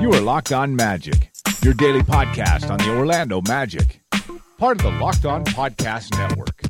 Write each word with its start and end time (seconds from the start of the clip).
You 0.00 0.12
are 0.12 0.20
Locked 0.20 0.52
On 0.52 0.74
Magic, 0.74 1.30
your 1.62 1.74
daily 1.74 2.02
podcast 2.02 2.70
on 2.70 2.78
the 2.78 2.96
Orlando 2.96 3.40
Magic, 3.42 4.02
part 4.58 4.78
of 4.78 4.82
the 4.82 4.98
Locked 4.98 5.24
On 5.26 5.44
Podcast 5.44 6.10
Network. 6.18 6.60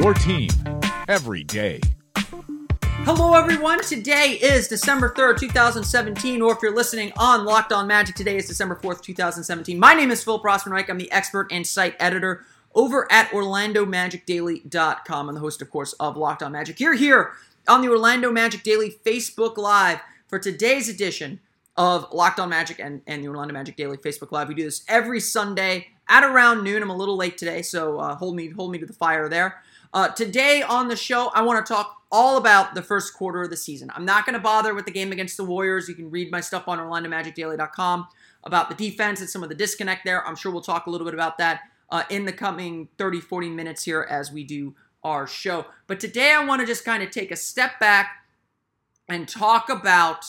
Your 0.00 0.14
team 0.14 0.48
every 1.08 1.44
day. 1.44 1.80
Hello, 3.04 3.34
everyone. 3.34 3.82
Today 3.82 4.38
is 4.40 4.68
December 4.68 5.12
3rd, 5.14 5.38
2017, 5.38 6.40
or 6.40 6.52
if 6.52 6.58
you're 6.62 6.74
listening 6.74 7.12
on 7.18 7.44
Locked 7.44 7.72
On 7.72 7.86
Magic, 7.86 8.14
today 8.14 8.36
is 8.36 8.46
December 8.46 8.76
4th, 8.76 9.02
2017. 9.02 9.78
My 9.78 9.92
name 9.92 10.10
is 10.10 10.22
Phil 10.22 10.40
Rossman-Reich. 10.40 10.88
I'm 10.88 10.98
the 10.98 11.10
expert 11.10 11.48
and 11.50 11.66
site 11.66 11.96
editor 11.98 12.44
over 12.74 13.10
at 13.10 13.28
OrlandoMagicDaily.com. 13.30 15.28
I'm 15.28 15.34
the 15.34 15.40
host, 15.40 15.62
of 15.62 15.70
course, 15.70 15.92
of 15.94 16.16
Locked 16.16 16.42
On 16.42 16.52
Magic. 16.52 16.80
You're 16.80 16.94
here 16.94 17.32
on 17.68 17.82
the 17.82 17.88
Orlando 17.88 18.32
Magic 18.32 18.62
Daily 18.62 18.90
Facebook 19.04 19.56
Live 19.56 20.00
for 20.28 20.38
today's 20.38 20.88
edition 20.88 21.40
of 21.76 22.06
Locked 22.12 22.40
On 22.40 22.48
Magic 22.48 22.78
and, 22.78 23.02
and 23.06 23.22
the 23.22 23.28
Orlando 23.28 23.54
Magic 23.54 23.76
Daily 23.76 23.96
Facebook 23.96 24.32
Live. 24.32 24.48
We 24.48 24.54
do 24.54 24.64
this 24.64 24.84
every 24.88 25.20
Sunday 25.20 25.88
at 26.08 26.24
around 26.24 26.64
noon. 26.64 26.82
I'm 26.82 26.90
a 26.90 26.96
little 26.96 27.16
late 27.16 27.38
today, 27.38 27.62
so 27.62 27.98
uh, 27.98 28.14
hold 28.16 28.36
me 28.36 28.50
hold 28.50 28.72
me 28.72 28.78
to 28.78 28.86
the 28.86 28.92
fire 28.92 29.28
there. 29.28 29.62
Uh, 29.94 30.08
today 30.08 30.62
on 30.62 30.88
the 30.88 30.96
show, 30.96 31.30
I 31.34 31.42
want 31.42 31.64
to 31.64 31.72
talk 31.72 32.02
all 32.10 32.38
about 32.38 32.74
the 32.74 32.82
first 32.82 33.14
quarter 33.14 33.42
of 33.42 33.50
the 33.50 33.56
season. 33.56 33.90
I'm 33.94 34.04
not 34.04 34.24
going 34.24 34.34
to 34.34 34.40
bother 34.40 34.74
with 34.74 34.86
the 34.86 34.90
game 34.90 35.12
against 35.12 35.36
the 35.36 35.44
Warriors. 35.44 35.88
You 35.88 35.94
can 35.94 36.10
read 36.10 36.30
my 36.30 36.40
stuff 36.40 36.66
on 36.66 36.78
OrlandoMagicDaily.com 36.78 38.08
about 38.44 38.68
the 38.68 38.74
defense 38.74 39.20
and 39.20 39.28
some 39.28 39.42
of 39.42 39.48
the 39.48 39.54
disconnect 39.54 40.04
there. 40.04 40.26
I'm 40.26 40.36
sure 40.36 40.50
we'll 40.50 40.62
talk 40.62 40.86
a 40.86 40.90
little 40.90 41.06
bit 41.06 41.14
about 41.14 41.38
that 41.38 41.60
uh, 41.92 42.04
in 42.08 42.24
the 42.24 42.32
coming 42.32 42.88
30, 42.98 43.20
40 43.20 43.50
minutes 43.50 43.84
here 43.84 44.04
as 44.10 44.32
we 44.32 44.42
do 44.42 44.74
our 45.04 45.26
show. 45.26 45.66
But 45.86 46.00
today, 46.00 46.32
I 46.32 46.44
want 46.44 46.60
to 46.60 46.66
just 46.66 46.84
kind 46.84 47.02
of 47.02 47.10
take 47.10 47.30
a 47.30 47.36
step 47.36 47.78
back 47.78 48.24
and 49.08 49.28
talk 49.28 49.68
about 49.68 50.24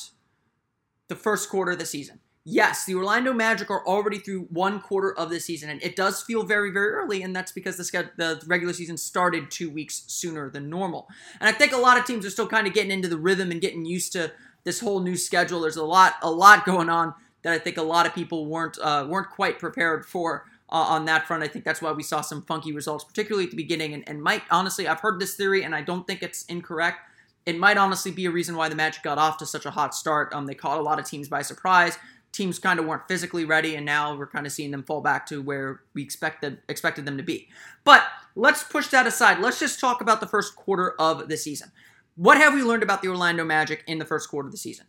the 1.08 1.16
first 1.16 1.50
quarter 1.50 1.72
of 1.72 1.80
the 1.80 1.86
season. 1.86 2.20
Yes, 2.46 2.86
the 2.86 2.96
Orlando 2.96 3.32
Magic 3.32 3.72
are 3.72 3.88
already 3.88 4.18
through 4.18 4.48
one 4.50 4.82
quarter 4.82 5.18
of 5.18 5.30
the 5.30 5.40
season, 5.40 5.70
and 5.70 5.82
it 5.82 5.96
does 5.96 6.22
feel 6.22 6.44
very, 6.44 6.72
very 6.72 6.90
early, 6.90 7.24
and 7.24 7.34
that's 7.34 7.54
because 7.54 7.78
the, 7.78 8.12
the 8.18 8.44
regular 8.46 8.74
season 8.74 8.98
started 8.98 9.50
two 9.50 9.70
weeks 9.70 10.04
sooner 10.08 10.50
than 10.50 10.70
normal. 10.70 11.08
And 11.40 11.48
I 11.48 11.54
think 11.54 11.72
a 11.72 11.78
lot 11.78 11.98
of 11.98 12.04
teams 12.04 12.26
are 12.26 12.30
still 12.30 12.48
kind 12.48 12.68
of 12.68 12.74
getting 12.74 12.92
into 12.92 13.08
the 13.08 13.18
rhythm 13.18 13.50
and 13.52 13.62
getting 13.62 13.86
used 13.86 14.12
to 14.14 14.34
this 14.66 14.82
whole 14.82 15.00
new 15.00 15.16
schedule. 15.16 15.62
There's 15.62 15.78
a 15.78 15.86
lot, 15.86 16.16
a 16.22 16.30
lot 16.30 16.66
going 16.66 16.90
on 16.90 17.14
that 17.44 17.54
I 17.54 17.60
think 17.60 17.78
a 17.78 17.84
lot 17.84 18.06
of 18.06 18.14
people 18.14 18.48
weren't 18.48 18.78
uh, 18.82 19.06
weren't 19.08 19.30
quite 19.30 19.60
prepared 19.60 20.06
for 20.06 20.46
uh, 20.74 20.78
on 20.78 21.06
that 21.06 21.26
front. 21.28 21.44
I 21.44 21.48
think 21.48 21.64
that's 21.64 21.82
why 21.82 21.94
we 21.94 22.04
saw 22.04 22.20
some 22.20 22.42
funky 22.42 22.74
results, 22.74 23.06
particularly 23.06 23.46
at 23.46 23.52
the 23.52 23.58
beginning. 23.58 23.94
And, 23.94 24.04
and 24.10 24.22
might 24.22 24.44
honestly, 24.52 24.88
I've 24.88 25.00
heard 25.00 25.22
this 25.22 25.36
theory, 25.36 25.64
and 25.64 25.74
I 25.74 25.82
don't 25.82 26.06
think 26.06 26.22
it's 26.22 26.44
incorrect 26.46 27.00
it 27.46 27.58
might 27.58 27.78
honestly 27.78 28.12
be 28.12 28.26
a 28.26 28.32
reason 28.32 28.56
why 28.56 28.70
the 28.70 28.76
Magic 28.76 29.04
got 29.04 29.18
off 29.18 29.38
to 29.38 29.46
such 29.46 29.66
a 29.66 29.72
hot 29.72 29.94
start. 29.94 30.34
Um, 30.34 30.46
they 30.46 30.56
caught 30.56 30.80
a 30.80 30.82
lot 30.82 31.00
of 31.00 31.06
teams 31.06 31.28
by 31.28 31.42
surprise. 31.42 31.98
Teams 32.32 32.58
kind 32.58 32.80
of 32.80 32.86
weren't 32.86 33.08
physically 33.08 33.46
ready, 33.46 33.76
and 33.76 33.86
now 33.86 34.16
we're 34.16 34.28
kind 34.28 34.46
of 34.46 34.52
seeing 34.52 34.72
them 34.72 34.84
fall 34.84 35.02
back 35.02 35.26
to 35.28 35.42
where 35.42 35.82
we 35.94 36.02
expected 36.02 36.60
expected 36.68 37.06
them 37.06 37.18
to 37.18 37.24
be. 37.24 37.50
But 37.84 38.04
let's 38.36 38.64
push 38.64 38.88
that 38.88 39.06
aside. 39.06 39.40
Let's 39.40 39.60
just 39.60 39.80
talk 39.80 40.02
about 40.02 40.20
the 40.20 40.28
first 40.28 40.56
quarter 40.56 40.96
of 41.00 41.28
the 41.28 41.38
season. 41.38 41.72
What 42.16 42.38
have 42.38 42.54
we 42.54 42.64
learned 42.64 42.84
about 42.84 43.02
the 43.02 43.10
Orlando 43.10 43.44
Magic 43.44 43.84
in 43.88 44.00
the 44.00 44.06
first 44.06 44.30
quarter 44.30 44.48
of 44.48 44.52
the 44.52 44.58
season? 44.58 44.86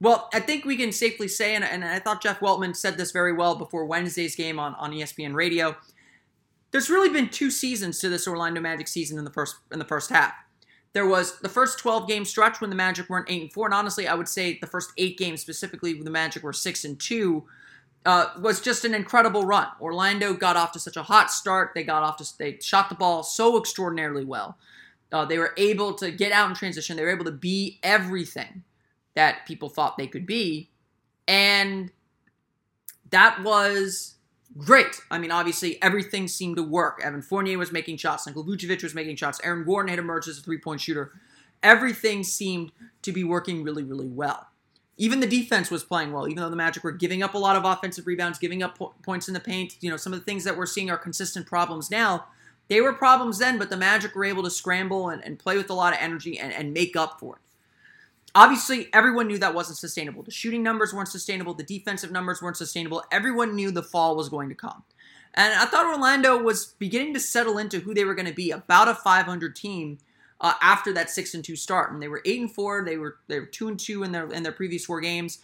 Well, 0.00 0.28
I 0.34 0.40
think 0.40 0.64
we 0.64 0.76
can 0.76 0.92
safely 0.92 1.28
say, 1.28 1.54
and, 1.54 1.64
and 1.64 1.84
I 1.84 1.98
thought 1.98 2.22
Jeff 2.22 2.40
Weltman 2.40 2.76
said 2.76 2.98
this 2.98 3.12
very 3.12 3.32
well 3.32 3.54
before 3.54 3.86
Wednesday's 3.86 4.36
game 4.36 4.58
on, 4.58 4.74
on 4.74 4.92
ESPN 4.92 5.34
Radio. 5.34 5.76
There's 6.70 6.90
really 6.90 7.08
been 7.08 7.30
two 7.30 7.50
seasons 7.50 7.98
to 8.00 8.08
this 8.08 8.28
Orlando 8.28 8.60
Magic 8.60 8.88
season 8.88 9.18
in 9.18 9.24
the 9.24 9.30
first 9.30 9.56
in 9.72 9.78
the 9.78 9.84
first 9.86 10.10
half. 10.10 10.34
There 10.92 11.06
was 11.06 11.38
the 11.40 11.48
first 11.48 11.78
12 11.78 12.08
game 12.08 12.24
stretch 12.24 12.60
when 12.60 12.70
the 12.70 12.76
Magic 12.76 13.08
weren't 13.08 13.30
8 13.30 13.42
and 13.42 13.52
4, 13.52 13.66
and 13.66 13.74
honestly, 13.74 14.08
I 14.08 14.14
would 14.14 14.28
say 14.28 14.58
the 14.60 14.66
first 14.66 14.92
8 14.98 15.16
games 15.16 15.40
specifically 15.40 15.94
when 15.94 16.04
the 16.04 16.10
Magic 16.10 16.42
were 16.42 16.52
6 16.52 16.84
and 16.84 16.98
2 17.00 17.44
uh, 18.04 18.26
was 18.40 18.60
just 18.60 18.84
an 18.84 18.94
incredible 18.94 19.44
run. 19.44 19.66
Orlando 19.80 20.34
got 20.34 20.56
off 20.56 20.72
to 20.72 20.78
such 20.78 20.96
a 20.96 21.02
hot 21.02 21.30
start. 21.30 21.72
They 21.74 21.84
got 21.84 22.02
off 22.02 22.16
to 22.18 22.38
they 22.38 22.58
shot 22.60 22.88
the 22.88 22.94
ball 22.94 23.22
so 23.22 23.58
extraordinarily 23.58 24.24
well. 24.24 24.58
Uh, 25.12 25.24
they 25.24 25.38
were 25.38 25.54
able 25.56 25.94
to 25.94 26.10
get 26.10 26.32
out 26.32 26.48
in 26.48 26.54
transition. 26.54 26.96
They 26.96 27.02
were 27.04 27.10
able 27.10 27.24
to 27.24 27.32
be 27.32 27.78
everything 27.82 28.64
that 29.16 29.44
people 29.46 29.68
thought 29.68 29.98
they 29.98 30.06
could 30.06 30.26
be, 30.26 30.70
and 31.26 31.90
that 33.10 33.42
was 33.42 34.14
great. 34.56 35.00
I 35.10 35.18
mean, 35.18 35.32
obviously, 35.32 35.82
everything 35.82 36.28
seemed 36.28 36.56
to 36.56 36.62
work. 36.62 37.00
Evan 37.02 37.22
Fournier 37.22 37.58
was 37.58 37.72
making 37.72 37.96
shots, 37.96 38.26
Nikola 38.26 38.46
Vucevic 38.46 38.82
was 38.82 38.94
making 38.94 39.16
shots, 39.16 39.40
Aaron 39.42 39.64
Gordon 39.64 39.90
had 39.90 39.98
emerged 39.98 40.28
as 40.28 40.38
a 40.38 40.42
three 40.42 40.58
point 40.58 40.80
shooter. 40.80 41.12
Everything 41.62 42.22
seemed 42.22 42.70
to 43.02 43.10
be 43.10 43.24
working 43.24 43.64
really, 43.64 43.82
really 43.82 44.06
well. 44.06 44.46
Even 44.98 45.20
the 45.20 45.26
defense 45.26 45.70
was 45.70 45.84
playing 45.84 46.12
well, 46.12 46.28
even 46.28 46.42
though 46.42 46.50
the 46.50 46.56
Magic 46.56 46.82
were 46.84 46.92
giving 46.92 47.22
up 47.22 47.34
a 47.34 47.38
lot 47.38 47.56
of 47.56 47.64
offensive 47.64 48.06
rebounds, 48.06 48.38
giving 48.38 48.62
up 48.62 48.78
po- 48.78 48.94
points 49.02 49.28
in 49.28 49.34
the 49.34 49.40
paint. 49.40 49.76
You 49.80 49.90
know, 49.90 49.96
some 49.96 50.12
of 50.12 50.18
the 50.18 50.24
things 50.24 50.44
that 50.44 50.56
we're 50.56 50.66
seeing 50.66 50.90
are 50.90 50.96
consistent 50.96 51.46
problems 51.46 51.90
now. 51.90 52.26
They 52.68 52.80
were 52.80 52.92
problems 52.92 53.38
then, 53.38 53.58
but 53.58 53.70
the 53.70 53.76
Magic 53.76 54.14
were 54.14 54.24
able 54.24 54.42
to 54.42 54.50
scramble 54.50 55.10
and, 55.10 55.22
and 55.24 55.38
play 55.38 55.56
with 55.56 55.70
a 55.70 55.74
lot 55.74 55.92
of 55.92 55.98
energy 56.00 56.38
and, 56.38 56.52
and 56.52 56.72
make 56.72 56.96
up 56.96 57.20
for 57.20 57.36
it. 57.36 57.42
Obviously, 58.36 58.90
everyone 58.92 59.28
knew 59.28 59.38
that 59.38 59.54
wasn't 59.54 59.78
sustainable. 59.78 60.22
The 60.22 60.30
shooting 60.30 60.62
numbers 60.62 60.92
weren't 60.92 61.08
sustainable. 61.08 61.54
The 61.54 61.62
defensive 61.62 62.12
numbers 62.12 62.42
weren't 62.42 62.58
sustainable. 62.58 63.02
Everyone 63.10 63.56
knew 63.56 63.70
the 63.70 63.82
fall 63.82 64.14
was 64.14 64.28
going 64.28 64.50
to 64.50 64.54
come. 64.54 64.84
And 65.32 65.54
I 65.54 65.64
thought 65.64 65.86
Orlando 65.86 66.36
was 66.36 66.74
beginning 66.78 67.14
to 67.14 67.20
settle 67.20 67.56
into 67.56 67.80
who 67.80 67.94
they 67.94 68.04
were 68.04 68.14
going 68.14 68.28
to 68.28 68.34
be, 68.34 68.50
about 68.50 68.88
a 68.88 68.94
500 68.94 69.56
team 69.56 69.96
uh, 70.38 70.52
after 70.60 70.92
that 70.92 71.08
six 71.08 71.32
and 71.32 71.42
two 71.42 71.56
start. 71.56 71.90
And 71.90 72.02
they 72.02 72.08
were 72.08 72.20
eight 72.26 72.38
and 72.38 72.52
four. 72.52 72.84
They 72.84 72.98
were 72.98 73.16
they 73.26 73.40
were 73.40 73.46
two 73.46 73.68
and 73.68 73.80
two 73.80 74.02
in 74.02 74.12
their 74.12 74.30
in 74.30 74.42
their 74.42 74.52
previous 74.52 74.84
four 74.84 75.00
games. 75.00 75.38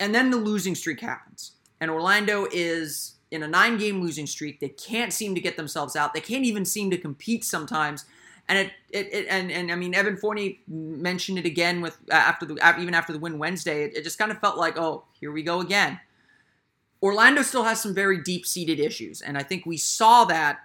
And 0.00 0.12
then 0.12 0.32
the 0.32 0.36
losing 0.36 0.74
streak 0.74 1.00
happens. 1.00 1.52
And 1.80 1.88
Orlando 1.88 2.48
is 2.50 3.14
in 3.30 3.44
a 3.44 3.48
nine 3.48 3.78
game 3.78 4.02
losing 4.02 4.26
streak. 4.26 4.58
They 4.58 4.70
can't 4.70 5.12
seem 5.12 5.36
to 5.36 5.40
get 5.40 5.56
themselves 5.56 5.94
out. 5.94 6.14
They 6.14 6.20
can't 6.20 6.44
even 6.44 6.64
seem 6.64 6.90
to 6.90 6.98
compete 6.98 7.44
sometimes 7.44 8.04
and 8.48 8.58
it, 8.58 8.72
it, 8.90 9.12
it, 9.12 9.26
and 9.28 9.50
and 9.50 9.72
I 9.72 9.74
mean 9.74 9.94
Evan 9.94 10.16
Fournier 10.16 10.52
mentioned 10.68 11.38
it 11.38 11.46
again 11.46 11.80
with 11.80 11.98
after 12.10 12.44
the 12.44 12.54
even 12.78 12.94
after 12.94 13.12
the 13.12 13.18
win 13.18 13.38
Wednesday. 13.38 13.84
It, 13.84 13.96
it 13.96 14.04
just 14.04 14.18
kind 14.18 14.30
of 14.30 14.38
felt 14.38 14.58
like 14.58 14.78
oh 14.78 15.04
here 15.18 15.32
we 15.32 15.42
go 15.42 15.60
again. 15.60 16.00
Orlando 17.02 17.42
still 17.42 17.64
has 17.64 17.82
some 17.82 17.94
very 17.94 18.22
deep 18.22 18.46
seated 18.46 18.80
issues, 18.80 19.20
and 19.20 19.36
I 19.38 19.42
think 19.42 19.66
we 19.66 19.76
saw 19.76 20.24
that. 20.26 20.60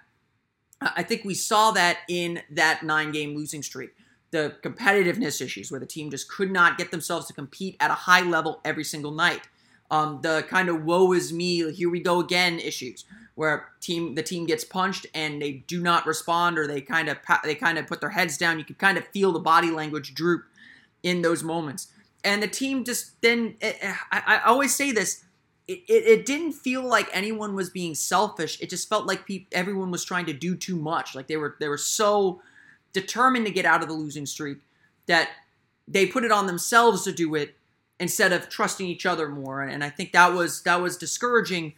I 0.80 1.02
think 1.02 1.24
we 1.24 1.34
saw 1.34 1.72
that 1.72 1.98
in 2.08 2.40
that 2.50 2.82
nine 2.82 3.12
game 3.12 3.36
losing 3.36 3.62
streak. 3.62 3.90
The 4.30 4.56
competitiveness 4.62 5.40
issues 5.42 5.70
where 5.70 5.80
the 5.80 5.86
team 5.86 6.10
just 6.10 6.30
could 6.30 6.50
not 6.50 6.78
get 6.78 6.90
themselves 6.90 7.26
to 7.26 7.32
compete 7.32 7.76
at 7.80 7.90
a 7.90 7.94
high 7.94 8.22
level 8.22 8.60
every 8.64 8.84
single 8.84 9.10
night. 9.10 9.42
Um, 9.90 10.20
the 10.22 10.46
kind 10.48 10.68
of 10.68 10.84
woe 10.84 11.12
is 11.12 11.32
me, 11.32 11.70
here 11.72 11.90
we 11.90 12.00
go 12.00 12.20
again 12.20 12.60
issues 12.60 13.04
where 13.40 13.68
team 13.80 14.16
the 14.16 14.22
team 14.22 14.44
gets 14.44 14.64
punched 14.64 15.06
and 15.14 15.40
they 15.40 15.52
do 15.66 15.80
not 15.80 16.04
respond 16.04 16.58
or 16.58 16.66
they 16.66 16.82
kind 16.82 17.08
of 17.08 17.16
they 17.42 17.54
kind 17.54 17.78
of 17.78 17.86
put 17.86 17.98
their 18.02 18.10
heads 18.10 18.36
down. 18.36 18.58
You 18.58 18.66
could 18.66 18.76
kind 18.76 18.98
of 18.98 19.06
feel 19.08 19.32
the 19.32 19.38
body 19.38 19.70
language 19.70 20.12
droop 20.12 20.44
in 21.02 21.22
those 21.22 21.42
moments. 21.42 21.88
And 22.22 22.42
the 22.42 22.48
team 22.48 22.84
just 22.84 23.18
then 23.22 23.54
eh, 23.62 23.72
eh, 23.80 23.94
I, 24.12 24.22
I, 24.26 24.40
always 24.40 24.76
say 24.76 24.92
this. 24.92 25.24
It, 25.66 25.78
it, 25.88 26.18
it, 26.18 26.26
didn't 26.26 26.52
feel 26.52 26.86
like 26.86 27.08
anyone 27.14 27.54
was 27.54 27.70
being 27.70 27.94
selfish. 27.94 28.60
It 28.60 28.68
just 28.68 28.90
felt 28.90 29.06
like 29.06 29.26
everyone 29.52 29.90
was 29.90 30.04
trying 30.04 30.26
to 30.26 30.34
do 30.34 30.54
too 30.54 30.76
much. 30.76 31.14
Like 31.14 31.26
they 31.26 31.38
were 31.38 31.56
they 31.60 31.68
were 31.68 31.78
so 31.78 32.42
determined 32.92 33.46
to 33.46 33.52
get 33.52 33.64
out 33.64 33.80
of 33.80 33.88
the 33.88 33.94
losing 33.94 34.26
streak 34.26 34.58
that 35.06 35.30
they 35.88 36.04
put 36.04 36.24
it 36.24 36.30
on 36.30 36.46
themselves 36.46 37.04
to 37.04 37.12
do 37.12 37.34
it 37.36 37.54
instead 37.98 38.34
of 38.34 38.50
trusting 38.50 38.86
each 38.86 39.06
other 39.06 39.30
more. 39.30 39.62
And 39.62 39.82
I 39.82 39.88
think 39.88 40.12
that 40.12 40.34
was 40.34 40.60
that 40.64 40.82
was 40.82 40.98
discouraging 40.98 41.72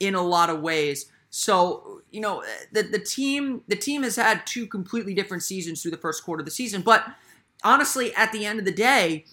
in 0.00 0.14
a 0.14 0.22
lot 0.22 0.50
of 0.50 0.60
ways. 0.60 1.06
So, 1.30 2.02
you 2.10 2.20
know, 2.20 2.44
the, 2.72 2.82
the 2.82 2.98
team 2.98 3.62
the 3.68 3.76
team 3.76 4.02
has 4.04 4.16
had 4.16 4.46
two 4.46 4.66
completely 4.66 5.14
different 5.14 5.42
seasons 5.42 5.82
through 5.82 5.90
the 5.92 5.96
first 5.96 6.24
quarter 6.24 6.40
of 6.42 6.46
the 6.46 6.50
season, 6.52 6.82
but 6.82 7.04
honestly, 7.64 8.14
at 8.14 8.32
the 8.32 8.46
end 8.46 8.58
of 8.58 8.64
the 8.64 8.72
day, 8.72 9.24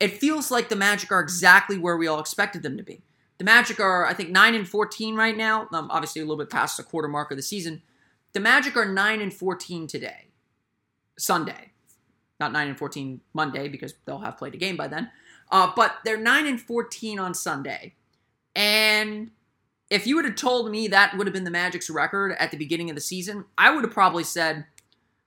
it 0.00 0.18
feels 0.18 0.50
like 0.50 0.68
the 0.70 0.76
Magic 0.76 1.12
are 1.12 1.20
exactly 1.20 1.76
where 1.78 1.96
we 1.96 2.06
all 2.06 2.20
expected 2.20 2.62
them 2.62 2.76
to 2.78 2.82
be. 2.82 3.02
The 3.38 3.44
Magic 3.44 3.80
are, 3.80 4.06
I 4.06 4.14
think, 4.14 4.30
9 4.30 4.54
and 4.54 4.68
14 4.68 5.14
right 5.16 5.36
now. 5.36 5.68
Um, 5.72 5.90
obviously, 5.90 6.22
a 6.22 6.24
little 6.24 6.38
bit 6.38 6.50
past 6.50 6.76
the 6.76 6.82
quarter 6.82 7.08
mark 7.08 7.30
of 7.30 7.36
the 7.36 7.42
season. 7.42 7.82
The 8.32 8.40
Magic 8.40 8.76
are 8.76 8.86
9 8.86 9.20
and 9.20 9.32
14 9.34 9.86
today, 9.86 10.28
Sunday. 11.18 11.72
not 12.40 12.52
nine 12.52 12.68
and 12.68 12.78
fourteen 12.78 13.20
Monday 13.34 13.68
because 13.68 13.94
they'll 14.06 14.20
have 14.20 14.38
played 14.38 14.54
a 14.54 14.58
game 14.58 14.76
by 14.76 14.88
then. 14.88 15.10
Uh, 15.50 15.70
but 15.76 15.96
they're 16.04 16.16
nine 16.16 16.46
and 16.46 16.60
fourteen 16.60 17.18
on 17.18 17.34
Sunday, 17.34 17.94
and 18.54 19.30
if 19.90 20.06
you 20.06 20.14
would 20.16 20.24
have 20.24 20.36
told 20.36 20.70
me 20.70 20.88
that 20.88 21.16
would 21.16 21.26
have 21.26 21.34
been 21.34 21.44
the 21.44 21.50
Magic's 21.50 21.90
record 21.90 22.36
at 22.38 22.52
the 22.52 22.56
beginning 22.56 22.88
of 22.88 22.94
the 22.94 23.02
season, 23.02 23.44
I 23.58 23.74
would 23.74 23.84
have 23.84 23.92
probably 23.92 24.24
said 24.24 24.64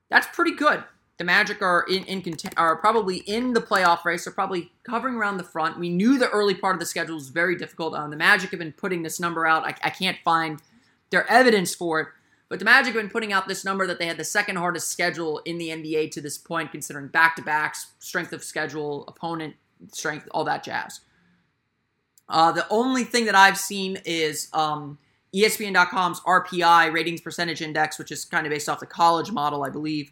that's 0.10 0.27
pretty 0.27 0.56
good. 0.56 0.83
The 1.18 1.25
Magic 1.25 1.62
are 1.62 1.86
in, 1.88 2.06
in 2.06 2.36
are 2.57 2.77
probably 2.77 3.18
in 3.18 3.54
the 3.54 3.62
playoff 3.62 4.04
race. 4.04 4.25
They're 4.25 4.33
probably 4.33 4.71
covering 4.83 5.15
around 5.15 5.38
the 5.38 5.44
front. 5.44 5.77
We 5.77 5.89
knew 5.89 6.18
the 6.18 6.30
early 6.30 6.56
part 6.56 6.75
of 6.75 6.80
the 6.80 6.86
schedule 6.86 7.15
was 7.15 7.30
very 7.30 7.56
difficult. 7.56 7.94
Um, 7.94 8.10
the 8.10 8.18
Magic 8.18 8.50
have 8.51 8.60
been 8.60 8.74
putting 8.74 9.04
this 9.04 9.19
number 9.19 9.45
out. 9.45 9.63
I, 9.63 9.75
I 9.83 9.89
can't 9.89 10.18
find 10.24 10.60
their 11.12 11.30
evidence 11.30 11.75
for 11.75 12.00
it, 12.00 12.07
but 12.50 12.57
the 12.57 12.65
Magic 12.65 12.94
have 12.94 13.04
been 13.04 13.12
putting 13.12 13.31
out 13.31 13.48
this 13.48 13.63
number 13.63 13.86
that 13.86 14.00
they 14.00 14.07
had 14.07 14.18
the 14.18 14.24
second 14.24 14.56
hardest 14.56 14.89
schedule 14.89 15.39
in 15.45 15.60
the 15.60 15.69
NBA 15.69 16.12
to 16.12 16.21
this 16.21 16.38
point, 16.38 16.71
considering 16.71 17.07
back 17.07 17.36
to 17.36 17.44
backs, 17.44 17.92
strength 18.00 18.33
of 18.33 18.44
schedule, 18.44 19.06
opponent 19.07 19.56
strength, 19.92 20.27
all 20.31 20.44
that 20.45 20.63
jazz. 20.63 21.01
Uh, 22.33 22.51
the 22.51 22.65
only 22.71 23.03
thing 23.03 23.25
that 23.25 23.35
I've 23.35 23.59
seen 23.59 24.00
is 24.06 24.50
um, 24.53 24.97
ESPN.com's 25.35 26.19
RPI 26.21 26.91
ratings 26.91 27.21
percentage 27.21 27.62
index, 27.62 28.00
which 28.00 28.12
is 28.12 28.25
kind 28.25 28.47
of 28.47 28.50
based 28.50 28.68
off 28.68 28.80
the 28.80 28.88
college 28.88 29.31
model, 29.31 29.63
I 29.63 29.69
believe. 29.69 30.12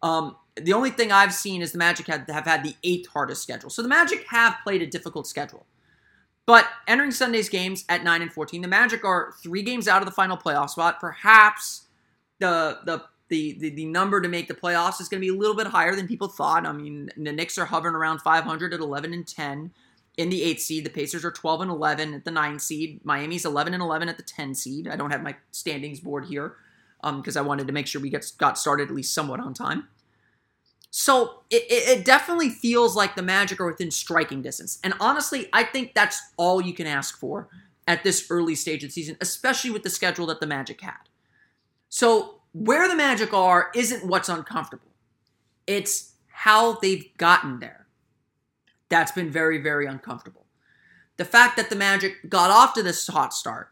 Um, 0.00 0.36
the 0.54 0.72
only 0.72 0.90
thing 0.90 1.10
I've 1.10 1.34
seen 1.34 1.62
is 1.62 1.72
the 1.72 1.78
Magic 1.78 2.06
have, 2.06 2.24
have 2.28 2.44
had 2.44 2.62
the 2.62 2.76
eighth 2.84 3.08
hardest 3.08 3.42
schedule. 3.42 3.68
So 3.68 3.82
the 3.82 3.88
Magic 3.88 4.24
have 4.28 4.58
played 4.62 4.80
a 4.80 4.86
difficult 4.86 5.26
schedule. 5.26 5.66
But 6.46 6.68
entering 6.86 7.10
Sunday's 7.10 7.48
games 7.48 7.84
at 7.88 8.04
9 8.04 8.22
and 8.22 8.32
14, 8.32 8.62
the 8.62 8.68
Magic 8.68 9.04
are 9.04 9.34
three 9.42 9.62
games 9.62 9.88
out 9.88 10.00
of 10.00 10.06
the 10.06 10.14
final 10.14 10.36
playoff 10.36 10.70
spot. 10.70 11.00
Perhaps 11.00 11.88
the 12.38 12.78
the 12.84 13.02
the, 13.28 13.58
the, 13.58 13.70
the 13.70 13.86
number 13.86 14.20
to 14.20 14.28
make 14.28 14.46
the 14.46 14.54
playoffs 14.54 15.00
is 15.00 15.08
going 15.08 15.20
to 15.20 15.26
be 15.26 15.34
a 15.34 15.36
little 15.36 15.56
bit 15.56 15.66
higher 15.66 15.96
than 15.96 16.06
people 16.06 16.28
thought. 16.28 16.64
I 16.64 16.70
mean, 16.70 17.10
the 17.16 17.32
Knicks 17.32 17.58
are 17.58 17.64
hovering 17.64 17.96
around 17.96 18.20
500 18.20 18.72
at 18.72 18.78
11 18.78 19.12
and 19.12 19.26
10 19.26 19.72
in 20.16 20.30
the 20.30 20.42
eighth 20.42 20.60
seed. 20.60 20.84
The 20.84 20.90
Pacers 20.90 21.24
are 21.24 21.30
12 21.30 21.62
and 21.62 21.70
11 21.70 22.14
at 22.14 22.24
the 22.24 22.30
9 22.30 22.58
seed. 22.58 23.04
Miami's 23.04 23.44
11 23.44 23.74
and 23.74 23.82
11 23.82 24.08
at 24.08 24.16
the 24.16 24.22
10 24.22 24.54
seed. 24.54 24.88
I 24.88 24.96
don't 24.96 25.10
have 25.10 25.22
my 25.22 25.36
standings 25.50 26.00
board 26.00 26.26
here 26.26 26.56
because 27.02 27.36
um, 27.36 27.44
I 27.44 27.46
wanted 27.46 27.66
to 27.66 27.72
make 27.72 27.86
sure 27.86 28.00
we 28.00 28.10
get 28.10 28.30
got 28.38 28.58
started 28.58 28.88
at 28.88 28.94
least 28.94 29.14
somewhat 29.14 29.40
on 29.40 29.54
time. 29.54 29.88
So 30.90 31.42
it, 31.50 31.64
it, 31.68 32.04
definitely 32.06 32.48
feels 32.48 32.96
like 32.96 33.16
the 33.16 33.22
Magic 33.22 33.60
are 33.60 33.66
within 33.66 33.90
striking 33.90 34.40
distance. 34.40 34.78
And 34.82 34.94
honestly, 34.98 35.48
I 35.52 35.62
think 35.62 35.92
that's 35.92 36.18
all 36.38 36.60
you 36.60 36.72
can 36.72 36.86
ask 36.86 37.18
for 37.18 37.48
at 37.86 38.02
this 38.02 38.26
early 38.30 38.54
stage 38.54 38.82
of 38.82 38.88
the 38.88 38.92
season, 38.92 39.16
especially 39.20 39.70
with 39.70 39.82
the 39.82 39.90
schedule 39.90 40.24
that 40.26 40.40
the 40.40 40.46
Magic 40.46 40.80
had. 40.80 40.94
So 41.90 42.40
where 42.52 42.88
the 42.88 42.96
Magic 42.96 43.34
are 43.34 43.70
isn't 43.74 44.06
what's 44.06 44.30
uncomfortable. 44.30 44.88
It's 45.66 46.14
how 46.28 46.78
they've 46.80 47.14
gotten 47.18 47.60
there. 47.60 47.85
That's 48.88 49.12
been 49.12 49.30
very, 49.30 49.58
very 49.58 49.86
uncomfortable. 49.86 50.46
The 51.16 51.24
fact 51.24 51.56
that 51.56 51.70
the 51.70 51.76
Magic 51.76 52.28
got 52.28 52.50
off 52.50 52.74
to 52.74 52.82
this 52.82 53.06
hot 53.06 53.32
start 53.32 53.70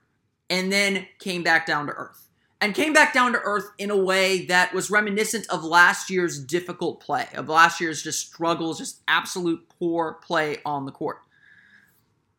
and 0.49 0.73
then 0.73 1.07
came 1.19 1.43
back 1.43 1.67
down 1.67 1.87
to 1.87 1.93
earth 1.93 2.29
and 2.61 2.75
came 2.75 2.93
back 2.93 3.13
down 3.13 3.33
to 3.33 3.41
earth 3.41 3.71
in 3.79 3.91
a 3.91 3.97
way 3.97 4.47
that 4.47 4.73
was 4.73 4.91
reminiscent 4.91 5.47
of 5.51 5.63
last 5.63 6.09
year's 6.09 6.43
difficult 6.43 7.01
play, 7.01 7.29
of 7.35 7.49
last 7.49 7.81
year's 7.81 8.03
just 8.03 8.27
struggles, 8.27 8.79
just 8.79 9.03
absolute 9.07 9.69
poor 9.79 10.15
play 10.25 10.59
on 10.65 10.87
the 10.87 10.93
court. 10.93 11.19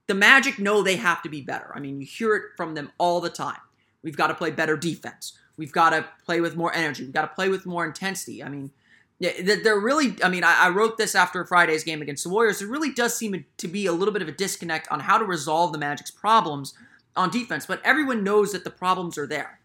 The 0.08 0.16
Magic 0.16 0.60
know 0.60 0.82
they 0.82 0.96
have 0.98 1.22
to 1.24 1.30
be 1.30 1.42
better. 1.42 1.72
I 1.76 1.80
mean, 1.80 2.02
you 2.02 2.08
hear 2.08 2.36
it 2.36 2.44
from 2.58 2.74
them 2.74 2.92
all 2.98 3.22
the 3.22 3.30
time. 3.30 3.60
We've 4.02 4.18
got 4.18 4.28
to 4.28 4.36
play 4.36 4.52
better 4.52 4.78
defense. 4.78 5.38
We've 5.58 5.72
got 5.72 5.92
to 5.92 6.08
play 6.26 6.42
with 6.42 6.56
more 6.56 6.74
energy. 6.74 7.04
We've 7.04 7.14
got 7.14 7.22
to 7.22 7.36
play 7.36 7.50
with 7.50 7.66
more 7.66 7.86
intensity. 7.86 8.44
I 8.44 8.50
mean, 8.50 8.72
they're 9.20 9.80
really, 9.80 10.16
I 10.24 10.30
mean, 10.30 10.44
I 10.44 10.70
wrote 10.70 10.98
this 10.98 11.16
after 11.16 11.46
Friday's 11.46 11.84
game 11.84 12.02
against 12.02 12.24
the 12.24 12.30
Warriors. 12.30 12.62
It 12.62 12.68
really 12.68 12.92
does 12.92 13.16
seem 13.16 13.46
to 13.58 13.68
be 13.68 13.86
a 13.86 13.94
little 13.94 14.14
bit 14.14 14.22
of 14.22 14.28
a 14.28 14.34
disconnect 14.34 14.90
on 14.92 15.02
how 15.02 15.18
to 15.18 15.26
resolve 15.26 15.72
the 15.72 15.78
Magic's 15.78 16.12
problems 16.12 16.74
on 17.16 17.30
defense, 17.30 17.66
but 17.66 17.82
everyone 17.86 18.24
knows 18.24 18.52
that 18.52 18.66
the 18.66 18.70
problems 18.70 19.18
are 19.18 19.28
there. 19.28 19.60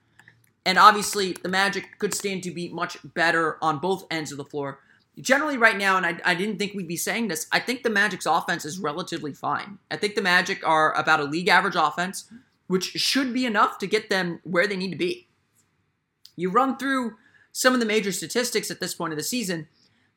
And 0.64 0.78
obviously, 0.78 1.32
the 1.32 1.48
Magic 1.48 1.98
could 1.98 2.14
stand 2.14 2.42
to 2.44 2.50
be 2.50 2.68
much 2.68 2.98
better 3.02 3.58
on 3.60 3.78
both 3.78 4.06
ends 4.10 4.30
of 4.30 4.38
the 4.38 4.44
floor. 4.44 4.78
Generally, 5.18 5.56
right 5.56 5.76
now, 5.76 5.96
and 5.96 6.06
I, 6.06 6.20
I 6.24 6.34
didn't 6.34 6.58
think 6.58 6.74
we'd 6.74 6.86
be 6.86 6.96
saying 6.96 7.28
this, 7.28 7.48
I 7.50 7.58
think 7.58 7.82
the 7.82 7.90
Magic's 7.90 8.26
offense 8.26 8.64
is 8.64 8.78
relatively 8.78 9.32
fine. 9.32 9.78
I 9.90 9.96
think 9.96 10.14
the 10.14 10.22
Magic 10.22 10.66
are 10.66 10.92
about 10.94 11.18
a 11.18 11.24
league 11.24 11.48
average 11.48 11.76
offense, 11.76 12.30
which 12.68 12.84
should 12.84 13.34
be 13.34 13.46
enough 13.46 13.78
to 13.78 13.86
get 13.86 14.10
them 14.10 14.38
where 14.44 14.68
they 14.68 14.76
need 14.76 14.90
to 14.90 14.96
be. 14.96 15.26
You 16.36 16.50
run 16.50 16.76
through 16.76 17.16
some 17.52 17.74
of 17.74 17.80
the 17.80 17.86
major 17.86 18.12
statistics 18.12 18.70
at 18.70 18.80
this 18.80 18.94
point 18.94 19.12
of 19.12 19.16
the 19.16 19.22
season. 19.22 19.68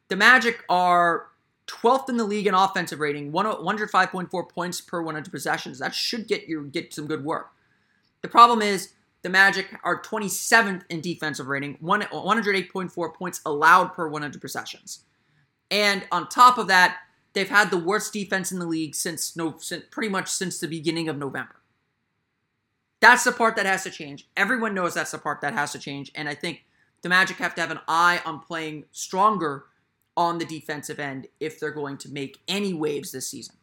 The 0.09 0.15
Magic 0.15 0.63
are 0.69 1.27
12th 1.67 2.09
in 2.09 2.17
the 2.17 2.25
league 2.25 2.47
in 2.47 2.53
offensive 2.53 2.99
rating, 2.99 3.31
105.4 3.31 4.49
points 4.49 4.81
per 4.81 5.01
100 5.01 5.31
possessions. 5.31 5.79
That 5.79 5.95
should 5.95 6.27
get 6.27 6.47
you 6.47 6.63
get 6.65 6.93
some 6.93 7.07
good 7.07 7.23
work. 7.23 7.51
The 8.21 8.27
problem 8.27 8.61
is 8.61 8.93
the 9.21 9.29
Magic 9.29 9.67
are 9.83 10.01
27th 10.01 10.83
in 10.89 11.01
defensive 11.01 11.47
rating, 11.47 11.77
108.4 11.77 13.13
points 13.13 13.41
allowed 13.45 13.93
per 13.93 14.07
100 14.07 14.41
possessions. 14.41 15.05
And 15.71 16.05
on 16.11 16.27
top 16.27 16.57
of 16.57 16.67
that, 16.67 16.97
they've 17.33 17.49
had 17.49 17.71
the 17.71 17.77
worst 17.77 18.13
defense 18.13 18.51
in 18.51 18.59
the 18.59 18.65
league 18.65 18.95
since 18.95 19.35
no, 19.35 19.55
since, 19.57 19.85
pretty 19.89 20.09
much 20.09 20.29
since 20.29 20.59
the 20.59 20.67
beginning 20.67 21.07
of 21.09 21.17
November. 21.17 21.55
That's 22.99 23.23
the 23.23 23.31
part 23.31 23.55
that 23.55 23.65
has 23.65 23.83
to 23.83 23.89
change. 23.89 24.27
Everyone 24.37 24.73
knows 24.73 24.93
that's 24.93 25.11
the 25.11 25.17
part 25.17 25.41
that 25.41 25.53
has 25.53 25.71
to 25.71 25.79
change. 25.79 26.11
And 26.15 26.29
I 26.29 26.35
think 26.35 26.63
the 27.03 27.09
Magic 27.09 27.37
have 27.37 27.53
to 27.55 27.61
have 27.61 27.71
an 27.71 27.79
eye 27.87 28.21
on 28.25 28.39
playing 28.39 28.85
stronger 28.91 29.65
on 30.17 30.39
the 30.39 30.45
defensive 30.45 30.99
end 30.99 31.27
if 31.39 31.59
they're 31.59 31.71
going 31.71 31.97
to 31.99 32.09
make 32.09 32.39
any 32.47 32.73
waves 32.73 33.11
this 33.11 33.27
season. 33.27 33.55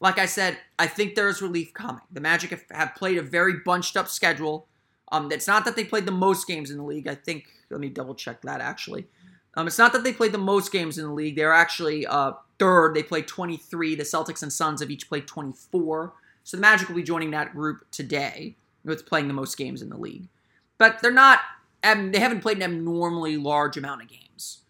Like 0.00 0.18
I 0.18 0.26
said, 0.26 0.58
I 0.78 0.86
think 0.86 1.16
there's 1.16 1.42
relief 1.42 1.74
coming. 1.74 2.02
The 2.12 2.20
Magic 2.20 2.50
have, 2.50 2.64
have 2.70 2.94
played 2.94 3.18
a 3.18 3.22
very 3.22 3.54
bunched 3.64 3.96
up 3.96 4.08
schedule 4.08 4.68
um, 5.10 5.30
it's 5.32 5.46
not 5.46 5.64
that 5.64 5.76
they 5.76 5.84
played 5.84 6.06
the 6.06 6.12
most 6.12 6.46
games 6.46 6.70
in 6.70 6.76
the 6.76 6.82
league. 6.82 7.08
I 7.08 7.14
think, 7.14 7.48
let 7.70 7.80
me 7.80 7.88
double 7.88 8.14
check 8.14 8.42
that 8.42 8.60
actually. 8.60 9.06
Um, 9.54 9.66
it's 9.66 9.78
not 9.78 9.92
that 9.92 10.04
they 10.04 10.12
played 10.12 10.32
the 10.32 10.38
most 10.38 10.70
games 10.70 10.98
in 10.98 11.04
the 11.06 11.12
league. 11.12 11.36
They're 11.36 11.52
actually 11.52 12.06
uh, 12.06 12.32
third. 12.58 12.94
They 12.94 13.02
played 13.02 13.26
23. 13.26 13.94
The 13.94 14.02
Celtics 14.02 14.42
and 14.42 14.52
Suns 14.52 14.80
have 14.80 14.90
each 14.90 15.08
played 15.08 15.26
24. 15.26 16.12
So 16.44 16.56
the 16.56 16.60
Magic 16.60 16.88
will 16.88 16.96
be 16.96 17.02
joining 17.02 17.30
that 17.32 17.52
group 17.52 17.84
today 17.90 18.56
with 18.84 19.06
playing 19.06 19.28
the 19.28 19.34
most 19.34 19.56
games 19.56 19.82
in 19.82 19.88
the 19.88 19.96
league. 19.96 20.28
But 20.76 21.00
they're 21.02 21.10
not, 21.10 21.40
they 21.82 22.18
haven't 22.18 22.40
played 22.40 22.58
an 22.58 22.62
abnormally 22.64 23.36
large 23.36 23.76
amount 23.76 24.02
of 24.02 24.08
games. 24.08 24.60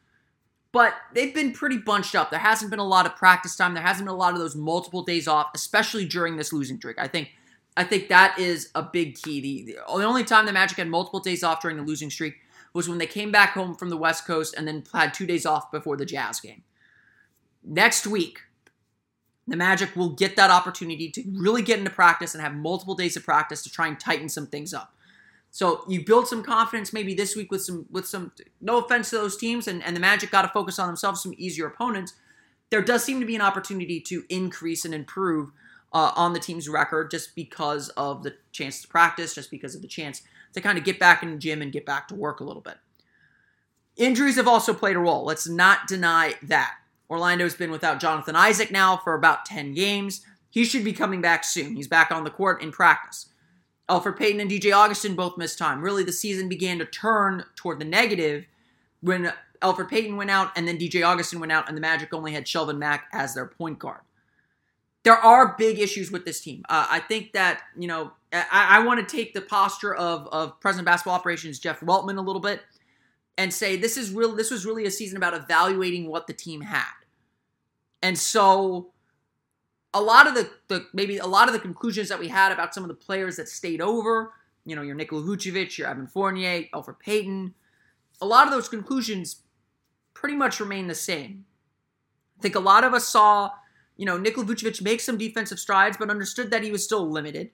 But 0.72 0.94
they've 1.14 1.34
been 1.34 1.52
pretty 1.52 1.78
bunched 1.78 2.14
up. 2.14 2.30
There 2.30 2.38
hasn't 2.38 2.70
been 2.70 2.78
a 2.78 2.86
lot 2.86 3.06
of 3.06 3.16
practice 3.16 3.56
time. 3.56 3.74
There 3.74 3.82
hasn't 3.82 4.06
been 4.06 4.14
a 4.14 4.18
lot 4.18 4.34
of 4.34 4.38
those 4.38 4.54
multiple 4.54 5.02
days 5.02 5.26
off, 5.26 5.48
especially 5.54 6.04
during 6.04 6.36
this 6.36 6.52
losing 6.52 6.76
streak. 6.76 6.98
I 6.98 7.08
think 7.08 7.30
I 7.76 7.84
think 7.84 8.08
that 8.08 8.38
is 8.38 8.70
a 8.74 8.82
big 8.82 9.14
key. 9.14 9.40
The, 9.40 9.72
the 9.74 9.84
only 9.86 10.24
time 10.24 10.46
the 10.46 10.52
Magic 10.52 10.78
had 10.78 10.88
multiple 10.88 11.20
days 11.20 11.44
off 11.44 11.62
during 11.62 11.76
the 11.76 11.84
losing 11.84 12.10
streak 12.10 12.34
was 12.74 12.88
when 12.88 12.98
they 12.98 13.06
came 13.06 13.30
back 13.30 13.50
home 13.50 13.74
from 13.74 13.88
the 13.88 13.96
West 13.96 14.26
Coast 14.26 14.54
and 14.56 14.66
then 14.66 14.84
had 14.92 15.14
two 15.14 15.26
days 15.26 15.46
off 15.46 15.70
before 15.70 15.96
the 15.96 16.04
Jazz 16.04 16.40
game. 16.40 16.64
Next 17.62 18.06
week, 18.06 18.40
the 19.46 19.56
Magic 19.56 19.96
will 19.96 20.10
get 20.10 20.36
that 20.36 20.50
opportunity 20.50 21.08
to 21.10 21.22
really 21.32 21.62
get 21.62 21.78
into 21.78 21.90
practice 21.90 22.34
and 22.34 22.42
have 22.42 22.54
multiple 22.54 22.94
days 22.94 23.16
of 23.16 23.24
practice 23.24 23.62
to 23.62 23.70
try 23.70 23.86
and 23.86 23.98
tighten 23.98 24.28
some 24.28 24.46
things 24.46 24.74
up. 24.74 24.92
So 25.50 25.84
you 25.88 26.04
build 26.04 26.28
some 26.28 26.42
confidence 26.42 26.92
maybe 26.92 27.14
this 27.14 27.34
week 27.34 27.50
with 27.50 27.62
some 27.62 27.86
with 27.90 28.06
some 28.06 28.32
no 28.60 28.78
offense 28.78 29.10
to 29.10 29.16
those 29.16 29.36
teams 29.36 29.66
and, 29.66 29.82
and 29.82 29.96
the 29.96 30.00
Magic 30.00 30.30
got 30.30 30.42
to 30.42 30.48
focus 30.48 30.78
on 30.78 30.86
themselves, 30.86 31.22
some 31.22 31.34
easier 31.36 31.66
opponents. 31.66 32.14
There 32.70 32.82
does 32.82 33.02
seem 33.02 33.18
to 33.20 33.26
be 33.26 33.34
an 33.34 33.40
opportunity 33.40 34.00
to 34.02 34.24
increase 34.28 34.84
and 34.84 34.94
improve 34.94 35.52
uh, 35.92 36.12
on 36.16 36.32
the 36.32 36.38
team's 36.38 36.68
record 36.68 37.10
just 37.10 37.34
because 37.34 37.88
of 37.90 38.22
the 38.22 38.36
chance 38.52 38.82
to 38.82 38.88
practice, 38.88 39.34
just 39.34 39.50
because 39.50 39.74
of 39.74 39.82
the 39.82 39.88
chance 39.88 40.22
to 40.52 40.60
kind 40.60 40.78
of 40.78 40.84
get 40.84 40.98
back 40.98 41.22
in 41.22 41.30
the 41.30 41.38
gym 41.38 41.62
and 41.62 41.72
get 41.72 41.86
back 41.86 42.08
to 42.08 42.14
work 42.14 42.40
a 42.40 42.44
little 42.44 42.62
bit. 42.62 42.76
Injuries 43.96 44.36
have 44.36 44.48
also 44.48 44.74
played 44.74 44.96
a 44.96 45.00
role. 45.00 45.24
Let's 45.24 45.48
not 45.48 45.88
deny 45.88 46.34
that. 46.42 46.74
Orlando's 47.10 47.54
been 47.54 47.70
without 47.70 48.00
Jonathan 48.00 48.36
Isaac 48.36 48.70
now 48.70 48.96
for 48.98 49.14
about 49.14 49.46
10 49.46 49.72
games. 49.74 50.24
He 50.50 50.64
should 50.64 50.84
be 50.84 50.92
coming 50.92 51.20
back 51.20 51.42
soon. 51.42 51.74
He's 51.74 51.88
back 51.88 52.10
on 52.10 52.24
the 52.24 52.30
court 52.30 52.62
in 52.62 52.70
practice. 52.70 53.26
Elfrid 53.88 54.18
Payton 54.18 54.40
and 54.40 54.50
DJ 54.50 54.72
Augustin 54.72 55.14
both 55.14 55.38
missed 55.38 55.58
time. 55.58 55.82
Really, 55.82 56.04
the 56.04 56.12
season 56.12 56.48
began 56.48 56.78
to 56.78 56.84
turn 56.84 57.44
toward 57.56 57.78
the 57.78 57.84
negative 57.84 58.46
when 59.00 59.32
Elfrid 59.62 59.88
Payton 59.88 60.16
went 60.16 60.30
out 60.30 60.52
and 60.56 60.68
then 60.68 60.78
DJ 60.78 61.06
Augustin 61.06 61.40
went 61.40 61.52
out, 61.52 61.68
and 61.68 61.76
the 61.76 61.80
Magic 61.80 62.12
only 62.12 62.32
had 62.32 62.44
Shelvin 62.44 62.78
Mack 62.78 63.08
as 63.12 63.34
their 63.34 63.46
point 63.46 63.78
guard 63.78 64.00
there 65.08 65.16
are 65.16 65.54
big 65.56 65.78
issues 65.78 66.10
with 66.10 66.26
this 66.26 66.40
team. 66.40 66.62
Uh, 66.68 66.86
I 66.90 67.00
think 67.00 67.32
that 67.32 67.62
you 67.78 67.88
know 67.88 68.12
I, 68.32 68.46
I 68.52 68.84
want 68.84 69.06
to 69.06 69.16
take 69.16 69.32
the 69.34 69.40
posture 69.40 69.94
of 69.94 70.26
of 70.28 70.60
President 70.60 70.86
Basketball 70.86 71.14
Operations 71.14 71.58
Jeff 71.58 71.80
Weltman 71.80 72.18
a 72.18 72.20
little 72.20 72.42
bit 72.42 72.60
and 73.36 73.52
say 73.52 73.76
this 73.76 73.96
is 73.96 74.12
real. 74.12 74.34
This 74.34 74.50
was 74.50 74.66
really 74.66 74.84
a 74.84 74.90
season 74.90 75.16
about 75.16 75.34
evaluating 75.34 76.08
what 76.08 76.26
the 76.26 76.34
team 76.34 76.60
had, 76.60 76.92
and 78.02 78.18
so 78.18 78.90
a 79.94 80.00
lot 80.00 80.26
of 80.26 80.34
the, 80.34 80.50
the 80.68 80.86
maybe 80.92 81.18
a 81.18 81.26
lot 81.26 81.48
of 81.48 81.54
the 81.54 81.60
conclusions 81.60 82.08
that 82.08 82.18
we 82.18 82.28
had 82.28 82.52
about 82.52 82.74
some 82.74 82.84
of 82.84 82.88
the 82.88 82.94
players 82.94 83.36
that 83.36 83.48
stayed 83.48 83.80
over, 83.80 84.32
you 84.64 84.76
know, 84.76 84.82
your 84.82 84.94
Nikola 84.94 85.22
Vucevic, 85.22 85.78
your 85.78 85.88
Evan 85.88 86.06
Fournier, 86.06 86.64
Elfrid 86.74 86.98
Payton, 86.98 87.54
a 88.20 88.26
lot 88.26 88.46
of 88.46 88.52
those 88.52 88.68
conclusions 88.68 89.42
pretty 90.14 90.36
much 90.36 90.60
remain 90.60 90.88
the 90.88 90.94
same. 90.94 91.44
I 92.38 92.42
think 92.42 92.54
a 92.54 92.60
lot 92.60 92.84
of 92.84 92.92
us 92.92 93.08
saw, 93.08 93.50
you 93.96 94.04
know, 94.04 94.18
Nikola 94.18 94.46
Vucevic 94.46 94.82
make 94.82 95.00
some 95.00 95.18
defensive 95.18 95.58
strides, 95.58 95.96
but 95.96 96.10
understood 96.10 96.50
that 96.50 96.62
he 96.62 96.70
was 96.70 96.84
still 96.84 97.08
limited. 97.08 97.50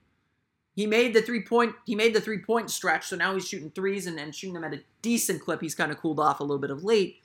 He 0.74 0.86
made 0.86 1.14
the 1.14 1.22
three 1.22 1.42
point 1.42 1.74
he 1.86 1.94
made 1.94 2.14
the 2.14 2.20
three 2.20 2.38
point 2.38 2.70
stretch, 2.70 3.06
so 3.06 3.16
now 3.16 3.32
he's 3.34 3.46
shooting 3.46 3.70
threes 3.70 4.06
and, 4.06 4.18
and 4.18 4.34
shooting 4.34 4.54
them 4.54 4.64
at 4.64 4.74
a 4.74 4.82
decent 5.02 5.40
clip. 5.40 5.60
He's 5.60 5.74
kind 5.74 5.92
of 5.92 5.98
cooled 5.98 6.18
off 6.18 6.40
a 6.40 6.42
little 6.42 6.58
bit 6.58 6.70
of 6.70 6.82
late. 6.82 7.22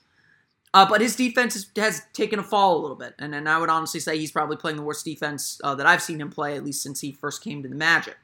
Uh, 0.74 0.88
but 0.88 1.02
his 1.02 1.16
defense 1.16 1.68
has, 1.76 2.04
taken 2.14 2.38
a 2.38 2.44
fall 2.44 2.78
a 2.78 2.82
little 2.82 2.96
bit, 2.96 3.16
and, 3.18 3.34
and 3.34 3.50
I 3.50 3.58
would 3.58 3.70
honestly 3.70 4.00
say 4.00 4.18
he's 4.20 4.32
probably 4.32 4.56
playing 4.56 4.78
the 4.78 4.84
worst 4.84 5.04
defense 5.04 5.60
uh, 5.64 5.74
that 5.76 5.88
I've 5.88 6.02
seen 6.02 6.22
him 6.22 6.30
play, 6.30 6.56
at 6.56 6.64
least 6.64 6.84
since 6.84 7.02
he 7.02 7.12
first 7.12 7.44
came 7.44 7.64
to 7.64 7.70
the 7.70 7.76
Magic. 7.76 8.18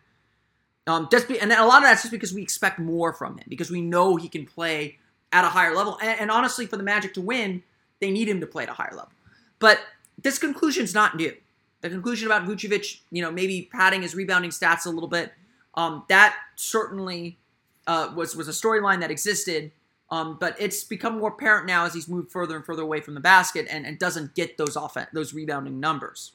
Um, 0.86 1.08
just 1.12 1.28
be, 1.28 1.40
and 1.40 1.52
a 1.52 1.66
lot 1.66 1.78
of 1.78 1.84
that's 1.84 2.04
just 2.04 2.12
because 2.12 2.34
we 2.34 2.44
expect 2.44 2.78
more 2.78 3.14
from 3.14 3.38
him, 3.38 3.46
because 3.50 3.72
we 3.72 3.82
know 3.82 4.16
he 4.16 4.30
can 4.30 4.46
play 4.46 5.00
at 5.32 5.44
a 5.44 5.50
higher 5.50 5.74
level. 5.74 5.98
And, 6.02 6.20
and 6.20 6.32
honestly, 6.32 6.68
for 6.68 6.78
the 6.78 6.84
Magic 6.84 7.16
to 7.16 7.22
win, 7.22 7.64
they 8.00 8.12
need 8.12 8.30
him 8.30 8.40
to 8.42 8.48
play 8.48 8.64
at 8.64 8.70
a 8.70 8.74
higher 8.74 8.94
level. 8.94 9.12
But 9.58 9.80
this 10.22 10.38
conclusion's 10.38 10.94
not 10.94 11.16
new. 11.16 11.34
The 11.82 11.90
conclusion 11.90 12.28
about 12.28 12.48
Vucevic, 12.48 13.02
you 13.12 13.22
know, 13.22 13.32
maybe 13.32 13.70
padding 13.72 14.04
his 14.04 14.14
rebounding 14.14 14.52
stats 14.52 14.86
a 14.86 14.90
little 14.90 15.10
bit, 15.10 15.34
um, 15.76 16.04
that 16.10 16.36
certainly 16.56 17.38
uh, 17.88 18.12
was 18.16 18.36
was 18.36 18.48
a 18.48 18.52
storyline 18.52 19.02
that 19.02 19.12
existed. 19.12 19.72
Um, 20.16 20.38
but 20.40 20.56
it's 20.62 20.86
become 20.86 21.18
more 21.18 21.28
apparent 21.28 21.68
now 21.68 21.84
as 21.86 21.94
he's 21.94 22.08
moved 22.08 22.32
further 22.32 22.56
and 22.56 22.66
further 22.66 22.84
away 22.84 23.02
from 23.02 23.16
the 23.16 23.20
basket 23.20 23.68
and, 23.70 23.86
and 23.86 24.00
doesn't 24.00 24.34
get 24.34 24.58
those 24.58 24.78
off 24.78 24.96
those 25.12 25.34
rebounding 25.34 25.82
numbers. 25.82 26.32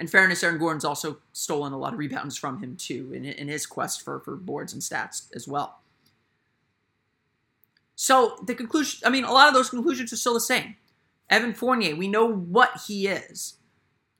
In 0.00 0.08
fairness, 0.08 0.42
Aaron 0.42 0.58
Gordon's 0.58 0.84
also 0.84 1.18
stolen 1.32 1.72
a 1.72 1.78
lot 1.78 1.92
of 1.92 2.00
rebounds 2.00 2.36
from 2.36 2.58
him 2.58 2.74
too 2.74 3.12
in, 3.14 3.24
in 3.24 3.46
his 3.46 3.64
quest 3.64 4.02
for, 4.02 4.18
for 4.18 4.34
boards 4.34 4.72
and 4.72 4.82
stats 4.82 5.28
as 5.36 5.46
well. 5.46 5.78
So 7.94 8.38
the 8.44 8.56
conclusion, 8.56 9.02
I 9.06 9.10
mean, 9.10 9.22
a 9.22 9.32
lot 9.32 9.46
of 9.46 9.54
those 9.54 9.70
conclusions 9.70 10.12
are 10.12 10.16
still 10.16 10.34
the 10.34 10.40
same. 10.40 10.74
Evan 11.30 11.54
Fournier, 11.54 11.94
we 11.94 12.08
know 12.08 12.26
what 12.26 12.82
he 12.88 13.06
is. 13.06 13.54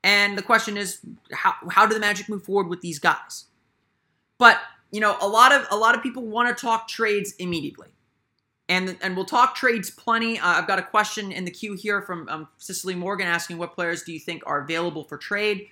And 0.05 0.39
the 0.39 0.43
question 0.43 0.77
is, 0.77 1.01
how, 1.33 1.55
how 1.73 1.87
do 1.87 1.95
the 1.95 2.01
Magic 2.01 2.29
move 2.29 2.45
forward 2.45 2.69
with 2.69 2.83
these 2.83 3.01
guys? 3.01 3.47
But, 4.39 4.61
you 4.93 5.01
know, 5.01 5.17
a 5.21 5.27
lot 5.27 5.51
of 5.51 5.67
a 5.73 5.77
lot 5.77 5.97
of 5.97 6.03
people 6.05 6.25
want 6.25 6.57
to 6.57 6.61
talk 6.61 6.87
trades 6.87 7.35
immediately. 7.41 7.89
And, 8.69 8.97
and 9.01 9.15
we'll 9.15 9.25
talk 9.25 9.55
trades 9.55 9.91
plenty. 9.91 10.39
Uh, 10.41 10.47
I've 10.47 10.67
got 10.67 10.79
a 10.79 10.83
question 10.83 11.31
in 11.31 11.45
the 11.45 11.51
queue 11.51 11.75
here 11.75 12.03
from 12.03 12.29
um, 12.29 12.49
Cicely 12.59 12.97
Morgan 12.97 13.27
asking 13.27 13.59
what 13.59 13.75
players 13.75 14.03
do 14.03 14.13
you 14.13 14.19
think 14.19 14.43
are 14.45 14.61
available 14.61 15.05
for 15.05 15.17
trade? 15.17 15.69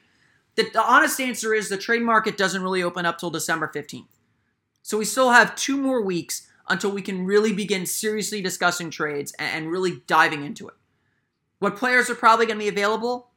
The, 0.55 0.71
the 0.71 0.83
honest 0.83 1.21
answer 1.21 1.53
is 1.55 1.69
the 1.69 1.77
trade 1.77 2.03
market 2.03 2.37
doesn't 2.37 2.63
really 2.63 2.83
open 2.83 3.05
up 3.05 3.19
till 3.19 3.31
December 3.31 3.71
15th. 3.75 4.07
So 4.83 4.99
we 4.99 5.05
still 5.05 5.31
have 5.31 5.57
two 5.57 5.77
more 5.77 6.03
weeks 6.03 6.47
until 6.69 6.93
we 6.93 7.03
can 7.03 7.25
really 7.25 7.53
begin 7.53 7.87
seriously 7.87 8.41
discussing 8.41 8.91
trades 8.91 9.35
and, 9.39 9.65
and 9.65 9.73
really 9.73 10.03
diving 10.07 10.45
into 10.45 10.69
it. 10.69 10.75
What 11.59 11.77
players 11.77 12.09
are 12.11 12.15
probably 12.15 12.47
going 12.47 12.59
to 12.59 12.65
be 12.65 12.69
available? 12.69 13.31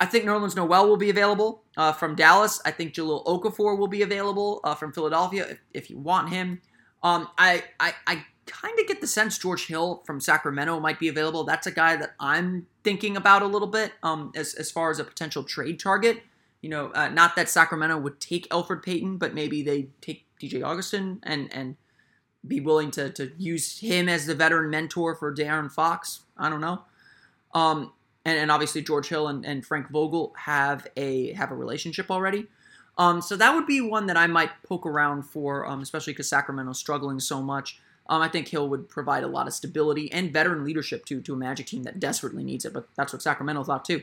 I 0.00 0.06
think 0.06 0.24
Nerlens 0.24 0.56
Noel 0.56 0.88
will 0.88 0.96
be 0.96 1.10
available 1.10 1.62
uh, 1.76 1.92
from 1.92 2.14
Dallas. 2.14 2.60
I 2.64 2.70
think 2.70 2.94
Jahlil 2.94 3.24
Okafor 3.26 3.78
will 3.78 3.88
be 3.88 4.02
available 4.02 4.60
uh, 4.64 4.74
from 4.74 4.92
Philadelphia 4.92 5.46
if, 5.48 5.58
if 5.72 5.90
you 5.90 5.98
want 5.98 6.30
him. 6.30 6.60
Um, 7.02 7.28
I, 7.38 7.64
I, 7.78 7.94
I 8.06 8.24
kind 8.46 8.78
of 8.78 8.86
get 8.86 9.00
the 9.00 9.06
sense 9.06 9.38
George 9.38 9.66
Hill 9.66 10.02
from 10.04 10.20
Sacramento 10.20 10.78
might 10.80 10.98
be 10.98 11.08
available. 11.08 11.44
That's 11.44 11.66
a 11.66 11.70
guy 11.70 11.96
that 11.96 12.14
I'm 12.20 12.66
thinking 12.82 13.16
about 13.16 13.42
a 13.42 13.46
little 13.46 13.68
bit 13.68 13.92
um, 14.02 14.32
as, 14.34 14.54
as 14.54 14.70
far 14.70 14.90
as 14.90 14.98
a 14.98 15.04
potential 15.04 15.44
trade 15.44 15.78
target. 15.80 16.22
You 16.60 16.70
know, 16.70 16.90
uh, 16.94 17.08
not 17.08 17.36
that 17.36 17.48
Sacramento 17.48 17.98
would 17.98 18.20
take 18.20 18.48
Elfrid 18.48 18.82
Payton, 18.82 19.18
but 19.18 19.34
maybe 19.34 19.62
they 19.62 19.88
take 20.00 20.24
DJ 20.40 20.64
Augustin 20.64 21.20
and 21.22 21.52
and 21.52 21.76
be 22.46 22.60
willing 22.60 22.90
to 22.92 23.10
to 23.10 23.32
use 23.38 23.80
him 23.80 24.08
as 24.08 24.26
the 24.26 24.34
veteran 24.34 24.70
mentor 24.70 25.14
for 25.14 25.34
De'Aaron 25.34 25.70
Fox. 25.70 26.20
I 26.36 26.48
don't 26.48 26.60
know. 26.60 26.82
Um, 27.52 27.92
and, 28.24 28.38
and 28.38 28.50
obviously 28.50 28.82
George 28.82 29.08
Hill 29.08 29.28
and, 29.28 29.44
and 29.44 29.64
Frank 29.64 29.90
Vogel 29.90 30.34
have 30.36 30.86
a 30.96 31.32
have 31.32 31.50
a 31.50 31.54
relationship 31.54 32.10
already. 32.10 32.46
Um, 32.96 33.20
so 33.20 33.36
that 33.36 33.54
would 33.54 33.66
be 33.66 33.80
one 33.80 34.06
that 34.06 34.16
I 34.16 34.26
might 34.26 34.50
poke 34.62 34.86
around 34.86 35.22
for, 35.22 35.66
um, 35.66 35.82
especially 35.82 36.12
because 36.12 36.28
Sacramento's 36.28 36.78
struggling 36.78 37.18
so 37.18 37.42
much. 37.42 37.80
Um, 38.08 38.20
I 38.20 38.28
think 38.28 38.48
Hill 38.48 38.68
would 38.68 38.88
provide 38.88 39.22
a 39.22 39.28
lot 39.28 39.46
of 39.46 39.54
stability 39.54 40.12
and 40.12 40.32
veteran 40.32 40.64
leadership 40.64 41.06
to 41.06 41.20
to 41.22 41.34
a 41.34 41.36
Magic 41.36 41.66
team 41.66 41.84
that 41.84 42.00
desperately 42.00 42.44
needs 42.44 42.64
it. 42.64 42.72
But 42.72 42.86
that's 42.96 43.12
what 43.12 43.22
Sacramento 43.22 43.64
thought 43.64 43.84
too. 43.84 44.02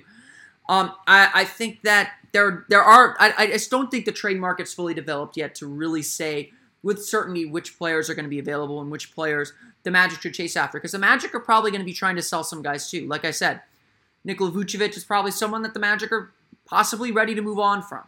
Um, 0.70 0.94
I, 1.08 1.30
I, 1.34 1.46
think 1.46 1.82
that 1.82 2.14
there 2.32 2.66
there 2.70 2.84
are. 2.84 3.16
I, 3.20 3.34
I, 3.38 3.48
just 3.48 3.70
don't 3.70 3.92
think 3.92 4.06
the 4.06 4.12
trade 4.12 4.40
market's 4.40 4.74
fully 4.74 4.94
developed 4.94 5.36
yet 5.36 5.56
to 5.56 5.68
really 5.68 6.02
say 6.02 6.52
with 6.84 7.04
certainty 7.04 7.46
which 7.46 7.78
players 7.78 8.10
are 8.10 8.16
going 8.16 8.26
to 8.26 8.30
be 8.30 8.40
available 8.40 8.80
and 8.82 8.90
which 8.90 9.14
players 9.14 9.54
the 9.84 9.92
Magic 9.92 10.22
should 10.22 10.34
chase 10.34 10.56
after. 10.56 10.78
Because 10.78 10.94
the 10.94 11.00
Magic 11.00 11.34
are 11.36 11.40
probably 11.40 11.72
going 11.72 11.82
to 11.82 11.86
be 11.86 11.94
trying 11.94 12.16
to 12.16 12.22
sell 12.22 12.44
some 12.44 12.62
guys 12.62 12.90
too. 12.90 13.08
Like 13.08 13.26
I 13.26 13.32
said, 13.32 13.62
Nikola 14.24 14.52
Vucevic 14.52 14.96
is 14.96 15.04
probably 15.04 15.32
someone 15.32 15.62
that 15.64 15.74
the 15.74 15.80
Magic 15.80 16.12
are 16.12 16.32
possibly 16.66 17.12
ready 17.12 17.36
to 17.36 17.42
move 17.42 17.60
on 17.60 17.82
from. 17.82 18.04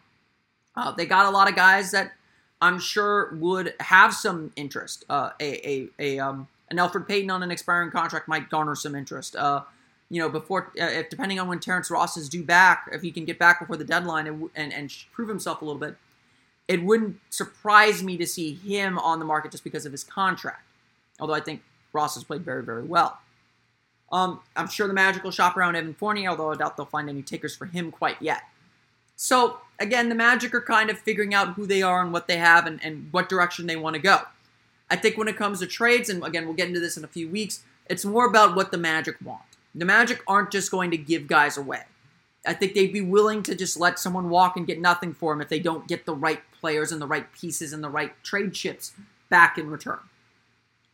Uh, 0.75 0.91
they 0.91 1.05
got 1.05 1.25
a 1.25 1.29
lot 1.29 1.49
of 1.49 1.55
guys 1.55 1.91
that 1.91 2.13
I'm 2.63 2.79
sure 2.79 3.35
would 3.35 3.73
have 3.81 4.13
some 4.13 4.53
interest. 4.55 5.03
Uh, 5.09 5.31
a 5.41 5.69
a, 5.69 5.89
a 5.99 6.19
um, 6.19 6.47
an 6.71 6.77
Elfrid 6.77 7.05
Payton 7.07 7.29
on 7.29 7.43
an 7.43 7.51
expiring 7.51 7.91
contract 7.91 8.29
might 8.29 8.49
garner 8.49 8.73
some 8.73 8.95
interest. 8.95 9.35
Uh, 9.35 9.63
you 10.09 10.21
know, 10.21 10.29
before 10.29 10.71
uh, 10.79 10.85
if 10.85 11.09
depending 11.09 11.41
on 11.41 11.49
when 11.49 11.59
Terrence 11.59 11.91
Ross 11.91 12.15
is 12.15 12.29
due 12.29 12.43
back, 12.43 12.87
if 12.93 13.01
he 13.01 13.11
can 13.11 13.25
get 13.25 13.37
back 13.37 13.59
before 13.59 13.75
the 13.75 13.83
deadline 13.83 14.27
and, 14.27 14.49
and 14.55 14.71
and 14.71 14.95
prove 15.11 15.27
himself 15.27 15.61
a 15.61 15.65
little 15.65 15.79
bit, 15.79 15.97
it 16.69 16.81
wouldn't 16.83 17.19
surprise 17.29 18.01
me 18.01 18.15
to 18.15 18.25
see 18.25 18.53
him 18.53 18.97
on 18.97 19.19
the 19.19 19.25
market 19.25 19.51
just 19.51 19.65
because 19.65 19.85
of 19.85 19.91
his 19.91 20.05
contract. 20.05 20.63
Although 21.19 21.33
I 21.33 21.41
think 21.41 21.63
Ross 21.91 22.15
has 22.15 22.23
played 22.23 22.45
very 22.45 22.63
very 22.63 22.83
well. 22.83 23.19
Um, 24.09 24.39
I'm 24.55 24.69
sure 24.69 24.87
the 24.87 24.93
Magic 24.93 25.21
will 25.25 25.31
shop 25.31 25.57
around 25.57 25.75
Evan 25.75 25.95
Fournier, 25.95 26.29
although 26.29 26.53
I 26.53 26.55
doubt 26.55 26.77
they'll 26.77 26.85
find 26.85 27.09
any 27.09 27.23
takers 27.23 27.57
for 27.57 27.65
him 27.65 27.91
quite 27.91 28.21
yet. 28.21 28.43
So, 29.17 29.57
again, 29.83 30.09
the 30.09 30.15
Magic 30.15 30.55
are 30.55 30.61
kind 30.61 30.89
of 30.89 30.97
figuring 30.97 31.33
out 31.33 31.53
who 31.53 31.67
they 31.67 31.81
are 31.81 32.01
and 32.01 32.13
what 32.13 32.27
they 32.27 32.37
have 32.37 32.65
and, 32.65 32.83
and 32.83 33.09
what 33.11 33.29
direction 33.29 33.67
they 33.67 33.75
want 33.75 33.95
to 33.95 34.01
go. 34.01 34.21
I 34.89 34.95
think 34.95 35.17
when 35.17 35.27
it 35.27 35.37
comes 35.37 35.59
to 35.59 35.67
trades, 35.67 36.09
and 36.09 36.23
again, 36.23 36.45
we'll 36.45 36.55
get 36.55 36.67
into 36.67 36.79
this 36.79 36.97
in 36.97 37.03
a 37.03 37.07
few 37.07 37.27
weeks, 37.29 37.63
it's 37.87 38.05
more 38.05 38.25
about 38.25 38.55
what 38.55 38.71
the 38.71 38.77
Magic 38.77 39.17
want. 39.23 39.41
The 39.75 39.85
Magic 39.85 40.21
aren't 40.27 40.51
just 40.51 40.71
going 40.71 40.91
to 40.91 40.97
give 40.97 41.27
guys 41.27 41.57
away. 41.57 41.83
I 42.45 42.53
think 42.53 42.73
they'd 42.73 42.93
be 42.93 43.01
willing 43.01 43.43
to 43.43 43.55
just 43.55 43.79
let 43.79 43.99
someone 43.99 44.29
walk 44.29 44.57
and 44.57 44.67
get 44.67 44.79
nothing 44.79 45.13
for 45.13 45.33
them 45.33 45.41
if 45.41 45.49
they 45.49 45.59
don't 45.59 45.87
get 45.87 46.05
the 46.05 46.15
right 46.15 46.41
players 46.59 46.91
and 46.91 47.01
the 47.01 47.07
right 47.07 47.31
pieces 47.33 47.73
and 47.73 47.83
the 47.83 47.89
right 47.89 48.11
trade 48.23 48.53
chips 48.53 48.93
back 49.29 49.57
in 49.57 49.69
return. 49.69 49.99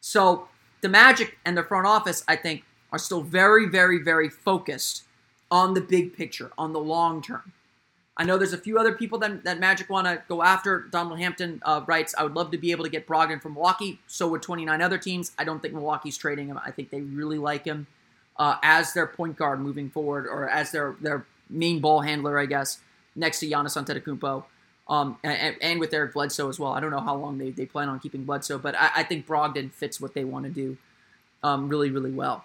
So, 0.02 0.48
the 0.82 0.90
Magic 0.90 1.38
and 1.44 1.58
their 1.58 1.64
front 1.64 1.88
office, 1.88 2.24
I 2.28 2.36
think, 2.36 2.64
are 2.92 3.00
still 3.00 3.22
very, 3.22 3.68
very, 3.68 4.02
very 4.02 4.30
focused 4.30 5.04
on 5.52 5.74
the 5.74 5.82
big 5.82 6.16
picture, 6.16 6.52
on 6.58 6.74
the 6.74 6.80
long 6.80 7.22
term. 7.22 7.54
I 8.20 8.26
know 8.26 8.38
there's 8.38 8.52
a 8.52 8.58
few 8.58 8.78
other 8.78 8.92
people 8.92 9.18
that, 9.20 9.46
that 9.46 9.62
Magic 9.62 9.90
want 9.90 10.06
to 10.06 10.22
go 10.28 10.44
after. 10.44 10.82
Donald 10.92 11.20
Hampton 11.20 11.62
uh, 11.64 11.82
writes, 11.88 12.14
I 12.18 12.24
would 12.24 12.36
love 12.36 12.52
to 12.52 12.58
be 12.58 12.72
able 12.72 12.84
to 12.84 12.90
get 12.90 13.08
Brogdon 13.08 13.42
from 13.42 13.54
Milwaukee. 13.54 14.00
So 14.08 14.28
would 14.28 14.42
29 14.42 14.82
other 14.82 14.98
teams. 14.98 15.32
I 15.40 15.46
don't 15.46 15.62
think 15.62 15.74
Milwaukee's 15.74 16.18
trading 16.18 16.50
him. 16.50 16.60
I 16.64 16.72
think 16.72 16.90
they 16.90 17.00
really 17.00 17.38
like 17.38 17.64
him 17.64 17.88
uh, 18.36 18.58
as 18.62 18.94
their 18.94 19.08
point 19.08 19.38
guard 19.38 19.62
moving 19.62 19.90
forward, 19.90 20.28
or 20.28 20.50
as 20.50 20.72
their 20.72 20.96
their 21.00 21.26
main 21.50 21.80
ball 21.80 22.02
handler, 22.02 22.38
I 22.38 22.46
guess, 22.46 22.80
next 23.16 23.40
to 23.40 23.50
Giannis 23.50 23.82
Antetokounmpo. 23.82 24.44
Um, 24.90 25.18
and, 25.24 25.56
and, 25.62 25.80
with 25.80 25.94
Eric 25.94 26.14
Bledsoe 26.14 26.50
as 26.50 26.60
well. 26.60 26.72
I 26.72 26.80
don't 26.80 26.90
know 26.90 27.00
how 27.00 27.16
long 27.16 27.38
they, 27.38 27.52
they 27.52 27.68
plan 27.68 27.90
on 27.90 28.00
keeping 28.00 28.24
Bledsoe, 28.24 28.58
but 28.58 28.74
I, 28.76 28.90
I 28.96 29.04
think 29.04 29.28
Brogdon 29.28 29.72
fits 29.72 30.02
what 30.02 30.16
they 30.16 30.24
want 30.24 30.46
to 30.46 30.52
do 30.52 30.78
um, 31.44 31.70
really, 31.70 31.92
really 31.92 32.10
well. 32.10 32.44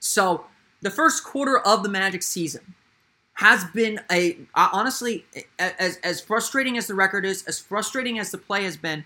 So 0.00 0.46
the 0.80 0.88
first 0.88 1.24
quarter 1.24 1.58
of 1.58 1.82
the 1.82 1.90
Magic 1.90 2.22
season 2.22 2.74
has 3.34 3.64
been 3.64 4.00
a 4.10 4.38
honestly 4.54 5.24
as 5.58 5.98
as 6.04 6.20
frustrating 6.20 6.76
as 6.76 6.86
the 6.86 6.94
record 6.94 7.24
is, 7.24 7.44
as 7.44 7.58
frustrating 7.58 8.18
as 8.18 8.30
the 8.30 8.38
play 8.38 8.64
has 8.64 8.76
been. 8.76 9.04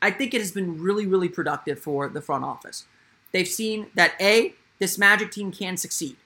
I 0.00 0.10
think 0.10 0.34
it 0.34 0.40
has 0.40 0.52
been 0.52 0.80
really 0.80 1.06
really 1.06 1.28
productive 1.28 1.78
for 1.78 2.08
the 2.08 2.20
front 2.20 2.44
office. 2.44 2.84
They've 3.32 3.48
seen 3.48 3.86
that 3.94 4.12
a 4.20 4.54
this 4.78 4.98
Magic 4.98 5.30
team 5.30 5.52
can 5.52 5.76
succeed. 5.76 6.16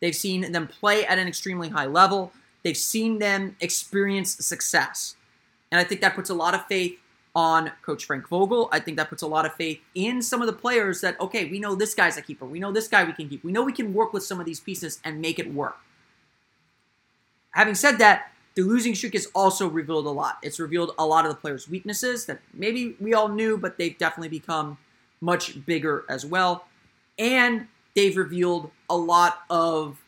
They've 0.00 0.16
seen 0.16 0.52
them 0.52 0.66
play 0.66 1.04
at 1.04 1.18
an 1.18 1.28
extremely 1.28 1.68
high 1.68 1.86
level. 1.86 2.32
They've 2.62 2.76
seen 2.76 3.18
them 3.18 3.56
experience 3.60 4.44
success. 4.44 5.16
And 5.70 5.80
I 5.80 5.84
think 5.84 6.00
that 6.00 6.14
puts 6.14 6.30
a 6.30 6.34
lot 6.34 6.54
of 6.54 6.66
faith 6.66 6.98
on 7.34 7.70
Coach 7.82 8.06
Frank 8.06 8.28
Vogel. 8.28 8.68
I 8.72 8.80
think 8.80 8.96
that 8.96 9.08
puts 9.10 9.22
a 9.22 9.26
lot 9.26 9.44
of 9.44 9.54
faith 9.54 9.80
in 9.94 10.22
some 10.22 10.40
of 10.40 10.46
the 10.46 10.52
players 10.52 11.02
that, 11.02 11.20
okay, 11.20 11.44
we 11.44 11.60
know 11.60 11.74
this 11.74 11.94
guy's 11.94 12.16
a 12.16 12.22
keeper. 12.22 12.46
We 12.46 12.58
know 12.58 12.72
this 12.72 12.88
guy 12.88 13.04
we 13.04 13.12
can 13.12 13.28
keep. 13.28 13.44
We 13.44 13.52
know 13.52 13.62
we 13.62 13.72
can 13.72 13.92
work 13.92 14.12
with 14.12 14.22
some 14.22 14.40
of 14.40 14.46
these 14.46 14.60
pieces 14.60 15.00
and 15.04 15.20
make 15.20 15.38
it 15.38 15.52
work. 15.52 15.76
Having 17.52 17.74
said 17.74 17.98
that, 17.98 18.32
the 18.54 18.62
losing 18.62 18.94
streak 18.94 19.12
has 19.12 19.26
also 19.34 19.68
revealed 19.68 20.06
a 20.06 20.10
lot. 20.10 20.38
It's 20.42 20.58
revealed 20.58 20.92
a 20.98 21.06
lot 21.06 21.24
of 21.24 21.30
the 21.30 21.36
players' 21.36 21.68
weaknesses 21.68 22.26
that 22.26 22.40
maybe 22.52 22.96
we 22.98 23.14
all 23.14 23.28
knew, 23.28 23.56
but 23.56 23.78
they've 23.78 23.96
definitely 23.96 24.30
become 24.30 24.78
much 25.20 25.64
bigger 25.64 26.04
as 26.08 26.26
well. 26.26 26.66
And 27.18 27.68
they've 27.94 28.16
revealed 28.16 28.70
a 28.90 28.96
lot 28.96 29.40
of 29.48 30.02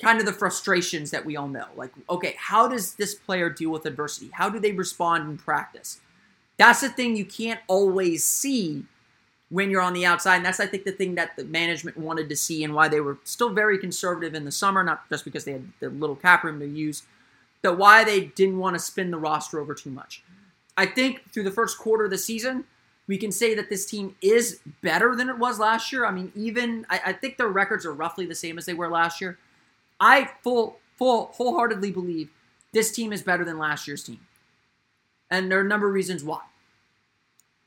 kind 0.00 0.18
of 0.18 0.26
the 0.26 0.32
frustrations 0.32 1.10
that 1.12 1.24
we 1.24 1.36
all 1.36 1.48
know. 1.48 1.66
Like, 1.76 1.92
okay, 2.10 2.34
how 2.38 2.68
does 2.68 2.94
this 2.94 3.14
player 3.14 3.48
deal 3.48 3.70
with 3.70 3.86
adversity? 3.86 4.30
How 4.32 4.48
do 4.48 4.58
they 4.58 4.72
respond 4.72 5.28
in 5.28 5.38
practice? 5.38 6.00
That's 6.58 6.80
the 6.80 6.88
thing 6.88 7.16
you 7.16 7.24
can't 7.24 7.60
always 7.68 8.24
see 8.24 8.84
when 9.52 9.70
you're 9.70 9.82
on 9.82 9.92
the 9.92 10.06
outside. 10.06 10.36
And 10.36 10.46
that's, 10.46 10.60
I 10.60 10.66
think, 10.66 10.84
the 10.84 10.92
thing 10.92 11.14
that 11.16 11.36
the 11.36 11.44
management 11.44 11.98
wanted 11.98 12.30
to 12.30 12.36
see 12.36 12.64
and 12.64 12.74
why 12.74 12.88
they 12.88 13.00
were 13.00 13.18
still 13.22 13.50
very 13.50 13.76
conservative 13.76 14.34
in 14.34 14.46
the 14.46 14.50
summer, 14.50 14.82
not 14.82 15.06
just 15.10 15.26
because 15.26 15.44
they 15.44 15.52
had 15.52 15.68
the 15.78 15.90
little 15.90 16.16
cap 16.16 16.42
room 16.42 16.58
to 16.60 16.66
use, 16.66 17.02
but 17.60 17.76
why 17.76 18.02
they 18.02 18.24
didn't 18.24 18.58
want 18.58 18.74
to 18.74 18.80
spin 18.80 19.10
the 19.10 19.18
roster 19.18 19.60
over 19.60 19.74
too 19.74 19.90
much. 19.90 20.24
I 20.74 20.86
think 20.86 21.30
through 21.32 21.42
the 21.42 21.50
first 21.50 21.76
quarter 21.76 22.06
of 22.06 22.10
the 22.10 22.16
season, 22.16 22.64
we 23.06 23.18
can 23.18 23.30
say 23.30 23.54
that 23.54 23.68
this 23.68 23.84
team 23.84 24.16
is 24.22 24.60
better 24.80 25.14
than 25.14 25.28
it 25.28 25.38
was 25.38 25.58
last 25.58 25.92
year. 25.92 26.06
I 26.06 26.12
mean, 26.12 26.32
even 26.34 26.86
I, 26.88 27.00
I 27.06 27.12
think 27.12 27.36
their 27.36 27.48
records 27.48 27.84
are 27.84 27.92
roughly 27.92 28.24
the 28.24 28.34
same 28.34 28.56
as 28.56 28.64
they 28.64 28.72
were 28.72 28.88
last 28.88 29.20
year. 29.20 29.38
I 30.00 30.30
full 30.42 30.78
full 30.96 31.26
wholeheartedly 31.34 31.90
believe 31.90 32.30
this 32.72 32.90
team 32.90 33.12
is 33.12 33.20
better 33.20 33.44
than 33.44 33.58
last 33.58 33.86
year's 33.86 34.02
team. 34.02 34.20
And 35.30 35.50
there 35.50 35.58
are 35.58 35.64
a 35.64 35.68
number 35.68 35.88
of 35.88 35.92
reasons 35.92 36.24
why. 36.24 36.40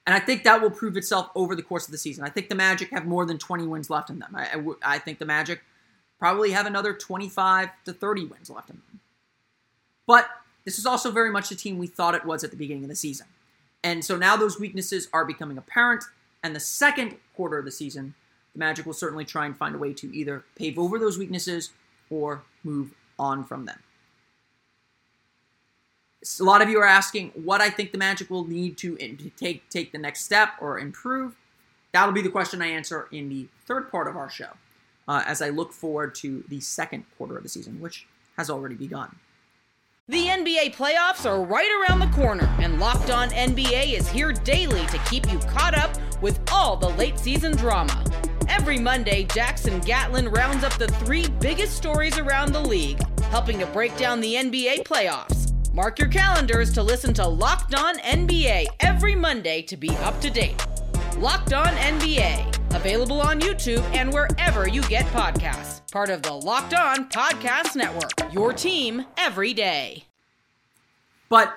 And 0.05 0.13
I 0.13 0.19
think 0.19 0.43
that 0.43 0.61
will 0.61 0.69
prove 0.69 0.97
itself 0.97 1.29
over 1.35 1.55
the 1.55 1.63
course 1.63 1.85
of 1.85 1.91
the 1.91 1.97
season. 1.97 2.23
I 2.23 2.29
think 2.29 2.49
the 2.49 2.55
Magic 2.55 2.91
have 2.91 3.05
more 3.05 3.25
than 3.25 3.37
20 3.37 3.65
wins 3.65 3.89
left 3.89 4.09
in 4.09 4.19
them. 4.19 4.37
I, 4.83 4.99
think 4.99 5.17
the 5.17 5.25
Magic 5.25 5.61
probably 6.19 6.51
have 6.51 6.67
another 6.67 6.93
25 6.93 7.69
to 7.85 7.93
30 7.93 8.25
wins 8.25 8.49
left 8.49 8.69
in 8.69 8.75
them. 8.87 8.99
But 10.05 10.29
this 10.63 10.77
is 10.77 10.85
also 10.85 11.11
very 11.11 11.31
much 11.31 11.49
the 11.49 11.55
team 11.55 11.79
we 11.79 11.87
thought 11.87 12.13
it 12.13 12.25
was 12.25 12.43
at 12.43 12.51
the 12.51 12.57
beginning 12.57 12.83
of 12.83 12.89
the 12.89 12.95
season. 12.95 13.25
And 13.83 14.05
so 14.05 14.15
now 14.15 14.35
those 14.35 14.59
weaknesses 14.59 15.09
are 15.11 15.25
becoming 15.25 15.57
apparent. 15.57 16.03
And 16.43 16.55
the 16.55 16.59
second 16.59 17.15
quarter 17.35 17.57
of 17.57 17.65
the 17.65 17.71
season, 17.71 18.13
the 18.53 18.59
Magic 18.59 18.85
will 18.85 18.93
certainly 18.93 19.25
try 19.25 19.47
and 19.47 19.57
find 19.57 19.73
a 19.73 19.79
way 19.79 19.93
to 19.93 20.15
either 20.15 20.43
pave 20.55 20.77
over 20.77 20.99
those 20.99 21.17
weaknesses 21.17 21.71
or 22.11 22.43
move 22.63 22.93
on 23.17 23.43
from 23.43 23.65
them 23.65 23.79
a 26.39 26.43
lot 26.43 26.61
of 26.61 26.69
you 26.69 26.79
are 26.79 26.87
asking 26.87 27.31
what 27.35 27.61
I 27.61 27.69
think 27.69 27.91
the 27.91 27.97
Magic 27.97 28.29
will 28.29 28.47
need 28.47 28.77
to, 28.77 28.97
to 28.97 29.29
take 29.31 29.69
take 29.69 29.91
the 29.91 29.97
next 29.97 30.23
step 30.23 30.49
or 30.59 30.79
improve. 30.79 31.35
That'll 31.91 32.13
be 32.13 32.21
the 32.21 32.29
question 32.29 32.61
I 32.61 32.67
answer 32.67 33.07
in 33.11 33.29
the 33.29 33.47
third 33.65 33.89
part 33.89 34.07
of 34.07 34.17
our 34.17 34.29
show, 34.29 34.49
uh, 35.07 35.23
as 35.25 35.41
I 35.41 35.49
look 35.49 35.71
forward 35.71 36.15
to 36.15 36.43
the 36.49 36.59
second 36.59 37.05
quarter 37.17 37.37
of 37.37 37.43
the 37.43 37.49
season, 37.49 37.79
which 37.79 38.07
has 38.37 38.49
already 38.49 38.75
begun. 38.75 39.15
The 40.07 40.27
NBA 40.27 40.75
playoffs 40.75 41.25
are 41.25 41.41
right 41.41 41.69
around 41.81 41.99
the 41.99 42.15
corner, 42.15 42.53
and 42.59 42.79
Locked 42.79 43.09
On 43.09 43.29
NBA 43.29 43.93
is 43.93 44.07
here 44.07 44.33
daily 44.33 44.85
to 44.87 44.99
keep 45.09 45.31
you 45.31 45.39
caught 45.39 45.73
up 45.75 45.95
with 46.21 46.39
all 46.51 46.75
the 46.75 46.89
late 46.89 47.17
season 47.17 47.55
drama. 47.55 48.03
Every 48.47 48.77
Monday, 48.77 49.23
Jackson 49.23 49.79
Gatlin 49.79 50.29
rounds 50.29 50.63
up 50.63 50.73
the 50.77 50.87
three 50.87 51.27
biggest 51.39 51.75
stories 51.75 52.19
around 52.19 52.51
the 52.51 52.59
league, 52.59 53.01
helping 53.23 53.57
to 53.59 53.65
break 53.67 53.97
down 53.97 54.21
the 54.21 54.35
NBA 54.35 54.83
playoffs. 54.83 55.44
Mark 55.75 55.99
your 55.99 56.07
calendars 56.07 56.71
to 56.71 56.81
listen 56.81 57.13
to 57.13 57.27
Locked 57.27 57.75
On 57.75 57.97
NBA 57.97 58.67
every 58.79 59.13
Monday 59.13 59.61
to 59.63 59.75
be 59.75 59.89
up 59.97 60.21
to 60.21 60.29
date. 60.29 60.65
Locked 61.17 61.51
On 61.51 61.67
NBA, 61.67 62.73
available 62.73 63.19
on 63.19 63.41
YouTube 63.41 63.83
and 63.93 64.13
wherever 64.13 64.69
you 64.69 64.81
get 64.83 65.03
podcasts. 65.07 65.81
Part 65.91 66.09
of 66.09 66.21
the 66.21 66.31
Locked 66.31 66.73
On 66.73 67.09
Podcast 67.09 67.75
Network. 67.75 68.33
Your 68.33 68.53
team 68.53 69.05
every 69.17 69.53
day. 69.53 70.05
But 71.27 71.53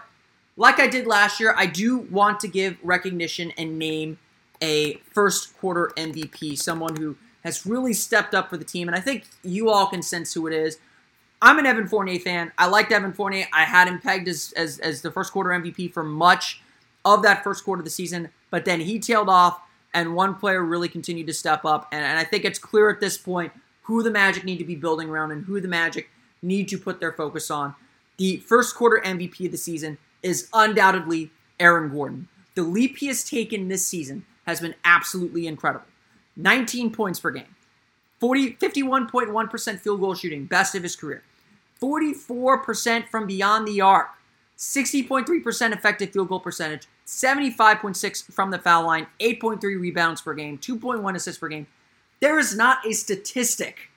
like 0.57 0.81
I 0.81 0.89
did 0.89 1.07
last 1.07 1.39
year, 1.39 1.55
I 1.57 1.67
do 1.67 1.99
want 1.99 2.41
to 2.41 2.49
give 2.49 2.77
recognition 2.83 3.53
and 3.57 3.79
name 3.79 4.19
a 4.61 4.95
first 5.13 5.57
quarter 5.59 5.93
MVP, 5.97 6.59
someone 6.59 6.97
who 6.97 7.17
has 7.45 7.65
really 7.65 7.93
stepped 7.93 8.35
up 8.35 8.51
for 8.51 8.57
the 8.57 8.65
team. 8.65 8.89
And 8.89 8.97
I 8.97 9.01
think 9.01 9.27
you 9.45 9.71
all 9.71 9.87
can 9.87 10.03
sense 10.03 10.35
who 10.35 10.49
it 10.49 10.53
is. 10.53 10.79
I'm 11.41 11.59
an 11.59 11.67
Evan 11.67 11.87
Fournier 11.87 12.19
fan. 12.19 12.51
I 12.59 12.67
liked 12.67 12.91
Evan 12.91 13.13
Fournier. 13.13 13.47
I 13.53 13.65
had 13.65 13.87
him 13.87 14.01
pegged 14.01 14.27
as, 14.27 14.53
as, 14.57 14.81
as 14.81 15.03
the 15.03 15.11
first 15.11 15.33
quarter 15.33 15.51
MVP 15.51 15.93
for 15.93 16.03
much 16.03 16.61
of 17.05 17.23
that 17.23 17.45
first 17.45 17.65
quarter 17.65 17.81
of 17.81 17.85
the 17.85 17.91
season, 17.91 18.31
but 18.51 18.65
then 18.65 18.81
he 18.81 18.99
tailed 18.99 19.29
off, 19.29 19.61
and 19.95 20.17
one 20.17 20.35
player 20.35 20.65
really 20.65 20.89
continued 20.89 21.29
to 21.29 21.33
step 21.33 21.65
up. 21.65 21.89
And, 21.93 22.05
and 22.05 22.19
I 22.19 22.25
think 22.25 22.45
it's 22.45 22.59
clear 22.59 22.91
at 22.91 23.01
this 23.01 23.17
point 23.17 23.53
who 23.83 24.03
the 24.03 24.11
Magic 24.11 24.45
need 24.45 24.59
to 24.59 24.65
be 24.65 24.75
building 24.75 25.09
around 25.09 25.31
and 25.31 25.45
who 25.45 25.61
the 25.61 25.69
Magic 25.69 26.11
need 26.43 26.69
to 26.69 26.79
put 26.79 26.99
their 26.99 27.13
focus 27.13 27.51
on. 27.51 27.75
The 28.17 28.39
first 28.39 28.75
quarter 28.75 29.01
MVP 29.05 29.47
of 29.47 29.53
the 29.53 29.59
season 29.59 29.99
is 30.25 30.49
undoubtedly 30.53 31.31
Aaron 31.61 31.91
Gordon. 31.91 32.29
The 32.57 32.63
leap 32.63 32.99
he 32.99 33.07
has 33.07 33.23
taken 33.23 33.69
this 33.69 33.87
season 33.87 34.27
has 34.45 34.61
been 34.61 34.75
absolutely 34.85 35.47
incredible. 35.47 35.87
19 36.37 36.91
points 36.91 37.21
per 37.21 37.31
game, 37.31 37.55
40, 38.19 38.55
51.1% 38.55 39.81
field 39.81 40.01
goal 40.01 40.15
shooting, 40.15 40.47
best 40.47 40.75
of 40.75 40.83
his 40.83 40.97
career. 40.97 41.23
44% 41.81 43.09
from 43.09 43.27
beyond 43.27 43.67
the 43.67 43.81
arc, 43.81 44.09
60.3% 44.57 45.73
effective 45.73 46.11
field 46.11 46.29
goal 46.29 46.41
percentage, 46.41 46.87
75.6 47.07 48.33
from 48.33 48.51
the 48.51 48.59
foul 48.59 48.87
line, 48.87 49.07
8.3 49.21 49.63
rebounds 49.81 50.21
per 50.21 50.35
game, 50.35 50.59
2.1 50.59 51.15
assists 51.15 51.39
per 51.39 51.49
game. 51.49 51.67
There 52.21 52.39
is 52.39 52.57
not 52.57 52.85
a 52.87 52.93
statistic 52.93 53.91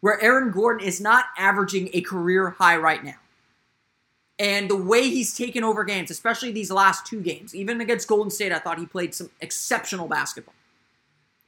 where 0.00 0.22
Aaron 0.22 0.50
Gordon 0.50 0.86
is 0.86 1.00
not 1.00 1.26
averaging 1.36 1.90
a 1.92 2.00
career 2.00 2.50
high 2.50 2.76
right 2.76 3.04
now. 3.04 3.16
And 4.38 4.68
the 4.68 4.76
way 4.76 5.08
he's 5.08 5.36
taken 5.36 5.64
over 5.64 5.82
games, 5.84 6.10
especially 6.10 6.52
these 6.52 6.70
last 6.70 7.06
two 7.06 7.20
games, 7.20 7.54
even 7.54 7.80
against 7.80 8.06
Golden 8.06 8.30
State, 8.30 8.52
I 8.52 8.58
thought 8.58 8.78
he 8.78 8.86
played 8.86 9.14
some 9.14 9.30
exceptional 9.40 10.08
basketball. 10.08 10.54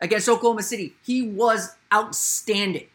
Against 0.00 0.28
Oklahoma 0.28 0.62
City, 0.62 0.94
he 1.04 1.22
was 1.22 1.76
outstanding. 1.92 2.86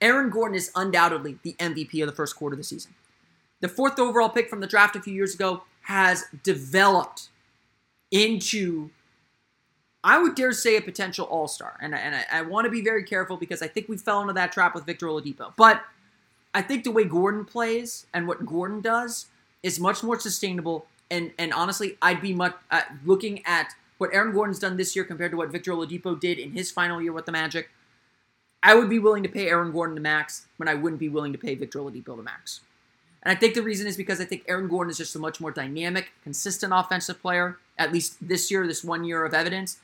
Aaron 0.00 0.30
Gordon 0.30 0.56
is 0.56 0.70
undoubtedly 0.74 1.38
the 1.42 1.54
MVP 1.58 2.02
of 2.02 2.08
the 2.08 2.14
first 2.14 2.36
quarter 2.36 2.54
of 2.54 2.58
the 2.58 2.64
season. 2.64 2.94
The 3.60 3.68
fourth 3.68 3.98
overall 3.98 4.30
pick 4.30 4.48
from 4.48 4.60
the 4.60 4.66
draft 4.66 4.96
a 4.96 5.00
few 5.00 5.12
years 5.12 5.34
ago 5.34 5.64
has 5.82 6.24
developed 6.42 7.28
into, 8.10 8.90
I 10.02 10.18
would 10.18 10.34
dare 10.34 10.52
say, 10.52 10.76
a 10.76 10.80
potential 10.80 11.26
all 11.26 11.48
star. 11.48 11.76
And, 11.80 11.94
and 11.94 12.14
I, 12.14 12.24
I 12.32 12.42
want 12.42 12.64
to 12.64 12.70
be 12.70 12.82
very 12.82 13.04
careful 13.04 13.36
because 13.36 13.62
I 13.62 13.68
think 13.68 13.88
we 13.88 13.98
fell 13.98 14.20
into 14.22 14.32
that 14.32 14.52
trap 14.52 14.74
with 14.74 14.86
Victor 14.86 15.06
Oladipo. 15.06 15.52
But 15.56 15.82
I 16.54 16.62
think 16.62 16.84
the 16.84 16.90
way 16.90 17.04
Gordon 17.04 17.44
plays 17.44 18.06
and 18.14 18.26
what 18.26 18.44
Gordon 18.46 18.80
does 18.80 19.26
is 19.62 19.78
much 19.78 20.02
more 20.02 20.18
sustainable. 20.18 20.86
And, 21.10 21.32
and 21.38 21.52
honestly, 21.52 21.98
I'd 22.00 22.22
be 22.22 22.34
much 22.34 22.54
uh, 22.70 22.82
looking 23.04 23.44
at 23.44 23.74
what 23.98 24.10
Aaron 24.14 24.32
Gordon's 24.32 24.58
done 24.58 24.78
this 24.78 24.96
year 24.96 25.04
compared 25.04 25.30
to 25.32 25.36
what 25.36 25.50
Victor 25.50 25.72
Oladipo 25.72 26.18
did 26.18 26.38
in 26.38 26.52
his 26.52 26.70
final 26.70 27.02
year 27.02 27.12
with 27.12 27.26
the 27.26 27.32
Magic. 27.32 27.68
I 28.62 28.74
would 28.74 28.90
be 28.90 28.98
willing 28.98 29.22
to 29.22 29.28
pay 29.28 29.48
Aaron 29.48 29.72
Gordon 29.72 29.94
the 29.94 30.00
max 30.00 30.46
when 30.58 30.68
I 30.68 30.74
wouldn't 30.74 31.00
be 31.00 31.08
willing 31.08 31.32
to 31.32 31.38
pay 31.38 31.54
Victor 31.54 31.78
Oladipo 31.78 32.16
the 32.16 32.22
max. 32.22 32.60
And 33.22 33.34
I 33.36 33.38
think 33.38 33.54
the 33.54 33.62
reason 33.62 33.86
is 33.86 33.96
because 33.96 34.20
I 34.20 34.24
think 34.24 34.44
Aaron 34.48 34.68
Gordon 34.68 34.90
is 34.90 34.98
just 34.98 35.14
a 35.16 35.18
much 35.18 35.40
more 35.40 35.50
dynamic, 35.50 36.12
consistent 36.22 36.72
offensive 36.74 37.20
player, 37.20 37.58
at 37.78 37.92
least 37.92 38.16
this 38.20 38.50
year, 38.50 38.66
this 38.66 38.82
one 38.82 39.04
year 39.04 39.24
of 39.24 39.34
evidence. 39.34 39.78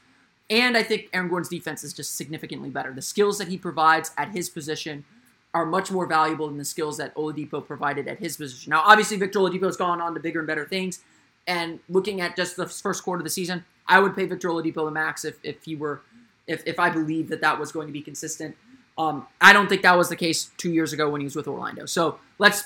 And 0.48 0.76
I 0.76 0.82
think 0.82 1.08
Aaron 1.12 1.28
Gordon's 1.28 1.48
defense 1.48 1.82
is 1.84 1.92
just 1.92 2.16
significantly 2.16 2.70
better. 2.70 2.92
The 2.92 3.02
skills 3.02 3.38
that 3.38 3.48
he 3.48 3.58
provides 3.58 4.12
at 4.16 4.30
his 4.30 4.48
position 4.48 5.04
are 5.52 5.66
much 5.66 5.90
more 5.90 6.06
valuable 6.06 6.48
than 6.48 6.58
the 6.58 6.64
skills 6.64 6.98
that 6.98 7.14
Oladipo 7.14 7.66
provided 7.66 8.06
at 8.08 8.18
his 8.18 8.36
position. 8.36 8.70
Now, 8.70 8.82
obviously, 8.84 9.16
Victor 9.16 9.38
Oladipo's 9.38 9.76
gone 9.76 10.00
on 10.00 10.14
to 10.14 10.20
bigger 10.20 10.40
and 10.40 10.46
better 10.46 10.66
things. 10.66 11.00
And 11.46 11.80
looking 11.88 12.20
at 12.20 12.36
just 12.36 12.56
the 12.56 12.66
first 12.66 13.02
quarter 13.02 13.20
of 13.20 13.24
the 13.24 13.30
season, 13.30 13.64
I 13.86 14.00
would 14.00 14.14
pay 14.14 14.26
Victor 14.26 14.48
Oladipo 14.48 14.84
the 14.84 14.90
max 14.90 15.24
if, 15.24 15.38
if 15.42 15.64
he 15.64 15.74
were, 15.74 16.02
if, 16.46 16.62
if 16.66 16.78
I 16.78 16.90
believed 16.90 17.30
that 17.30 17.40
that 17.40 17.58
was 17.58 17.72
going 17.72 17.86
to 17.86 17.92
be 17.92 18.02
consistent. 18.02 18.56
Um, 18.98 19.26
I 19.40 19.52
don't 19.52 19.68
think 19.68 19.82
that 19.82 19.96
was 19.96 20.08
the 20.08 20.16
case 20.16 20.50
two 20.56 20.72
years 20.72 20.92
ago 20.92 21.08
when 21.10 21.20
he 21.20 21.26
was 21.26 21.36
with 21.36 21.48
Orlando. 21.48 21.86
So 21.86 22.18
let's 22.38 22.64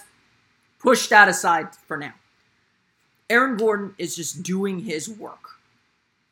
push 0.79 1.09
that 1.09 1.29
aside 1.29 1.75
for 1.87 1.97
now. 1.97 2.15
Aaron 3.29 3.57
Gordon 3.57 3.95
is 3.99 4.17
just 4.17 4.43
doing 4.43 4.81
his 4.81 5.09
work. 5.09 5.59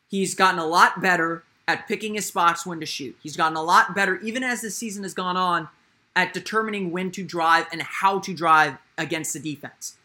He's 0.08 0.34
gotten 0.34 0.58
a 0.58 0.66
lot 0.66 1.00
better 1.00 1.44
at 1.66 1.86
picking 1.86 2.14
his 2.14 2.26
spots 2.26 2.64
when 2.64 2.80
to 2.80 2.86
shoot. 2.86 3.16
He's 3.22 3.36
gotten 3.36 3.56
a 3.56 3.62
lot 3.62 3.94
better, 3.94 4.16
even 4.20 4.42
as 4.42 4.62
the 4.62 4.70
season 4.70 5.02
has 5.02 5.14
gone 5.14 5.36
on, 5.36 5.68
at 6.16 6.32
determining 6.32 6.90
when 6.90 7.10
to 7.12 7.22
drive 7.22 7.66
and 7.70 7.82
how 7.82 8.18
to 8.20 8.34
drive 8.34 8.78
against 8.96 9.32
the 9.32 9.38
defense. 9.38 9.96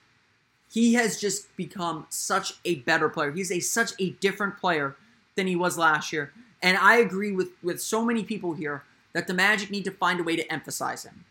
He 0.71 0.93
has 0.95 1.19
just 1.19 1.55
become 1.55 2.05
such 2.09 2.53
a 2.65 2.75
better 2.75 3.09
player. 3.09 3.31
He's 3.31 3.51
a 3.51 3.59
such 3.59 3.93
a 3.99 4.11
different 4.11 4.57
player 4.57 4.95
than 5.35 5.47
he 5.47 5.55
was 5.55 5.77
last 5.77 6.11
year. 6.11 6.31
And 6.61 6.77
I 6.77 6.97
agree 6.97 7.31
with, 7.31 7.49
with 7.63 7.81
so 7.81 8.03
many 8.03 8.23
people 8.23 8.53
here 8.53 8.83
that 9.13 9.27
the 9.27 9.33
Magic 9.33 9.71
need 9.71 9.85
to 9.85 9.91
find 9.91 10.19
a 10.19 10.23
way 10.23 10.35
to 10.35 10.51
emphasize 10.51 11.03
him. 11.03 11.25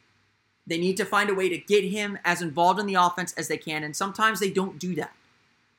They 0.67 0.79
need 0.79 0.97
to 0.97 1.05
find 1.05 1.29
a 1.29 1.35
way 1.35 1.49
to 1.49 1.59
get 1.59 1.85
him 1.85 2.19
as 2.25 2.41
involved 2.41 2.79
in 2.79 2.87
the 2.87 2.95
offense 2.95 3.33
as 3.35 3.49
they 3.49 3.59
can, 3.59 3.83
and 3.83 3.97
sometimes 3.97 4.41
they 4.41 4.51
don't 4.51 4.79
do 4.79 4.95
that 4.95 5.13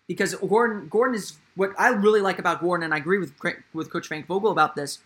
because 0.07 0.35
Gordon 0.35 0.87
Gordon 0.89 1.15
is 1.15 1.37
what 1.55 1.71
I 1.77 1.89
really 1.89 2.21
like 2.21 2.39
about 2.39 2.61
Gordon, 2.61 2.83
and 2.83 2.93
I 2.93 2.97
agree 2.97 3.17
with 3.17 3.33
with 3.73 3.89
Coach 3.89 4.07
Frank 4.07 4.27
Vogel 4.27 4.51
about 4.51 4.75
this. 4.75 4.99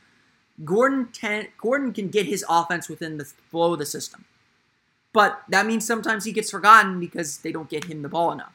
Gordon 0.65 1.09
ten, 1.13 1.49
Gordon 1.61 1.93
can 1.93 2.09
get 2.09 2.25
his 2.25 2.43
offense 2.49 2.89
within 2.89 3.17
the 3.17 3.25
flow 3.25 3.73
of 3.73 3.79
the 3.79 3.85
system, 3.85 4.25
but 5.13 5.43
that 5.49 5.67
means 5.67 5.85
sometimes 5.85 6.25
he 6.25 6.31
gets 6.31 6.49
forgotten 6.49 6.99
because 6.99 7.37
they 7.39 7.51
don't 7.51 7.69
get 7.69 7.85
him 7.85 8.01
the 8.01 8.09
ball 8.09 8.31
enough. 8.31 8.53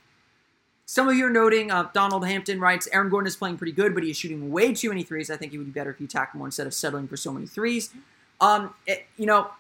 Some 0.85 1.09
of 1.09 1.15
you 1.15 1.27
are 1.27 1.31
noting 1.31 1.71
uh, 1.71 1.89
Donald 1.95 2.27
Hampton 2.27 2.59
writes 2.59 2.89
Aaron 2.93 3.09
Gordon 3.09 3.29
is 3.29 3.37
playing 3.37 3.57
pretty 3.57 3.73
good, 3.73 3.95
but 3.95 4.03
he 4.03 4.11
is 4.11 4.17
shooting 4.17 4.51
way 4.51 4.75
too 4.75 4.89
many 4.89 5.05
threes. 5.05 5.31
I 5.31 5.37
think 5.37 5.53
he 5.53 5.59
would 5.59 5.69
be 5.69 5.73
better 5.73 5.91
if 5.91 5.99
he 5.99 6.05
attacked 6.05 6.35
more 6.35 6.49
instead 6.49 6.67
of 6.67 6.75
settling 6.75 7.07
for 7.07 7.17
so 7.17 7.33
many 7.33 7.47
threes. 7.47 7.91
Um, 8.43 8.75
it, 8.87 9.07
you 9.17 9.25
know, 9.25 9.51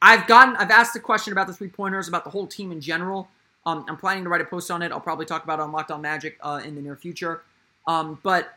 I've 0.00 0.26
gotten, 0.26 0.56
I've 0.56 0.70
asked 0.70 0.94
the 0.94 1.00
question 1.00 1.32
about 1.32 1.46
the 1.48 1.52
three 1.52 1.68
pointers, 1.68 2.08
about 2.08 2.24
the 2.24 2.30
whole 2.30 2.46
team 2.46 2.72
in 2.72 2.80
general. 2.80 3.28
Um, 3.66 3.84
I'm 3.88 3.98
planning 3.98 4.24
to 4.24 4.30
write 4.30 4.40
a 4.40 4.46
post 4.46 4.70
on 4.70 4.80
it. 4.80 4.92
I'll 4.92 5.00
probably 5.00 5.26
talk 5.26 5.44
about 5.44 5.58
it 5.58 5.62
on 5.62 5.72
Locked 5.72 5.90
On 5.90 6.00
Magic 6.00 6.38
uh, 6.40 6.62
in 6.64 6.74
the 6.74 6.80
near 6.80 6.96
future. 6.96 7.42
Um, 7.86 8.18
but 8.22 8.54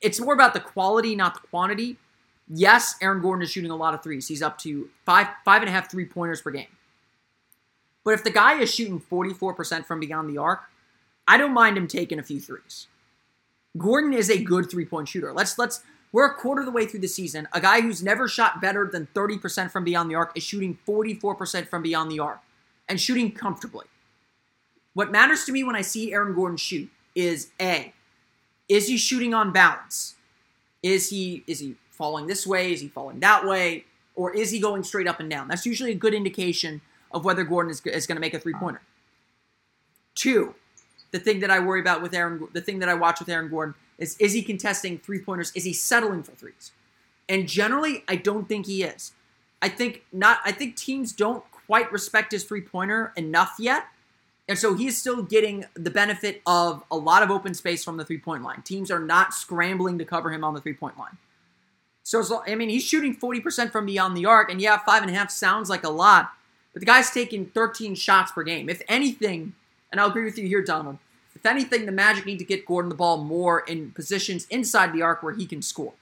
it's 0.00 0.20
more 0.20 0.34
about 0.34 0.54
the 0.54 0.60
quality, 0.60 1.16
not 1.16 1.34
the 1.34 1.40
quantity. 1.48 1.96
Yes, 2.48 2.94
Aaron 3.02 3.20
Gordon 3.20 3.42
is 3.42 3.50
shooting 3.50 3.70
a 3.70 3.76
lot 3.76 3.94
of 3.94 4.02
threes. 4.02 4.28
He's 4.28 4.42
up 4.42 4.58
to 4.58 4.88
five 5.04 5.26
five 5.44 5.62
and 5.62 5.68
a 5.68 5.72
half 5.72 5.90
three 5.90 6.04
pointers 6.04 6.40
per 6.40 6.50
game. 6.50 6.68
But 8.04 8.14
if 8.14 8.24
the 8.24 8.30
guy 8.30 8.58
is 8.58 8.74
shooting 8.74 9.00
44% 9.00 9.84
from 9.84 10.00
beyond 10.00 10.30
the 10.30 10.38
arc, 10.38 10.62
I 11.26 11.36
don't 11.36 11.52
mind 11.52 11.76
him 11.76 11.86
taking 11.86 12.18
a 12.18 12.22
few 12.22 12.40
threes. 12.40 12.86
Gordon 13.76 14.14
is 14.14 14.30
a 14.30 14.42
good 14.42 14.70
three-point 14.70 15.08
shooter. 15.08 15.32
Let's 15.32 15.58
let's 15.58 15.82
we're 16.12 16.26
a 16.26 16.34
quarter 16.34 16.60
of 16.60 16.66
the 16.66 16.72
way 16.72 16.86
through 16.86 17.00
the 17.00 17.08
season. 17.08 17.48
A 17.52 17.60
guy 17.60 17.80
who's 17.80 18.02
never 18.02 18.28
shot 18.28 18.60
better 18.60 18.88
than 18.90 19.08
30% 19.14 19.70
from 19.70 19.84
beyond 19.84 20.10
the 20.10 20.14
arc 20.14 20.36
is 20.36 20.42
shooting 20.42 20.78
44% 20.86 21.68
from 21.68 21.82
beyond 21.82 22.10
the 22.10 22.18
arc 22.20 22.40
and 22.88 23.00
shooting 23.00 23.32
comfortably. 23.32 23.86
What 24.94 25.10
matters 25.10 25.44
to 25.44 25.52
me 25.52 25.62
when 25.62 25.76
I 25.76 25.82
see 25.82 26.12
Aaron 26.12 26.34
Gordon 26.34 26.56
shoot 26.56 26.90
is 27.14 27.50
A, 27.60 27.92
is 28.68 28.88
he 28.88 28.96
shooting 28.96 29.34
on 29.34 29.52
balance? 29.52 30.14
Is 30.82 31.10
he 31.10 31.42
is 31.46 31.60
he 31.60 31.76
falling 31.90 32.26
this 32.26 32.46
way? 32.46 32.72
Is 32.72 32.80
he 32.80 32.88
falling 32.88 33.20
that 33.20 33.46
way? 33.46 33.84
Or 34.14 34.34
is 34.34 34.50
he 34.50 34.60
going 34.60 34.82
straight 34.82 35.08
up 35.08 35.20
and 35.20 35.30
down? 35.30 35.48
That's 35.48 35.66
usually 35.66 35.92
a 35.92 35.96
good 35.96 36.14
indication 36.14 36.80
of 37.12 37.24
whether 37.24 37.44
Gordon 37.44 37.70
is, 37.70 37.80
is 37.86 38.06
going 38.06 38.16
to 38.16 38.20
make 38.20 38.34
a 38.34 38.38
three 38.38 38.54
pointer. 38.54 38.82
Two, 40.14 40.54
the 41.12 41.18
thing 41.18 41.40
that 41.40 41.50
I 41.50 41.60
worry 41.60 41.80
about 41.80 42.02
with 42.02 42.14
Aaron, 42.14 42.48
the 42.52 42.60
thing 42.60 42.80
that 42.80 42.88
I 42.88 42.94
watch 42.94 43.20
with 43.20 43.28
Aaron 43.28 43.48
Gordon 43.48 43.74
is 43.98 44.16
is 44.18 44.32
he 44.32 44.42
contesting 44.42 44.98
three 44.98 45.20
pointers? 45.20 45.52
Is 45.54 45.64
he 45.64 45.72
settling 45.72 46.22
for 46.22 46.32
threes? 46.32 46.72
And 47.28 47.46
generally, 47.46 48.04
I 48.08 48.16
don't 48.16 48.48
think 48.48 48.66
he 48.66 48.82
is. 48.82 49.12
I 49.60 49.68
think 49.68 50.04
not. 50.12 50.38
I 50.44 50.52
think 50.52 50.76
teams 50.76 51.12
don't 51.12 51.44
quite 51.50 51.92
respect 51.92 52.32
his 52.32 52.44
three 52.44 52.62
pointer 52.62 53.12
enough 53.16 53.56
yet. 53.58 53.84
And 54.48 54.58
so 54.58 54.74
he's 54.74 54.96
still 54.96 55.22
getting 55.22 55.66
the 55.74 55.90
benefit 55.90 56.40
of 56.46 56.82
a 56.90 56.96
lot 56.96 57.22
of 57.22 57.30
open 57.30 57.52
space 57.52 57.84
from 57.84 57.98
the 57.98 58.04
three 58.04 58.18
point 58.18 58.42
line. 58.42 58.62
Teams 58.62 58.90
are 58.90 59.00
not 59.00 59.34
scrambling 59.34 59.98
to 59.98 60.04
cover 60.04 60.32
him 60.32 60.42
on 60.42 60.54
the 60.54 60.60
three 60.60 60.72
point 60.72 60.98
line. 60.98 61.18
So, 62.02 62.42
I 62.46 62.54
mean, 62.54 62.70
he's 62.70 62.84
shooting 62.84 63.14
40% 63.14 63.70
from 63.70 63.84
beyond 63.84 64.16
the 64.16 64.24
arc. 64.24 64.50
And 64.50 64.62
yeah, 64.62 64.78
five 64.78 65.02
and 65.02 65.10
a 65.10 65.14
half 65.14 65.30
sounds 65.30 65.68
like 65.68 65.84
a 65.84 65.90
lot, 65.90 66.32
but 66.72 66.80
the 66.80 66.86
guy's 66.86 67.10
taking 67.10 67.44
13 67.44 67.94
shots 67.96 68.32
per 68.32 68.42
game. 68.42 68.70
If 68.70 68.80
anything, 68.88 69.52
and 69.92 70.00
I'll 70.00 70.08
agree 70.08 70.24
with 70.24 70.38
you 70.38 70.48
here, 70.48 70.62
Donald, 70.62 70.96
if 71.38 71.46
anything, 71.46 71.86
the 71.86 71.92
Magic 71.92 72.26
need 72.26 72.40
to 72.40 72.44
get 72.44 72.66
Gordon 72.66 72.88
the 72.88 72.96
ball 72.96 73.22
more 73.22 73.60
in 73.60 73.92
positions 73.92 74.44
inside 74.50 74.92
the 74.92 75.02
arc 75.02 75.22
where 75.22 75.34
he 75.34 75.46
can 75.46 75.62
score. 75.62 75.92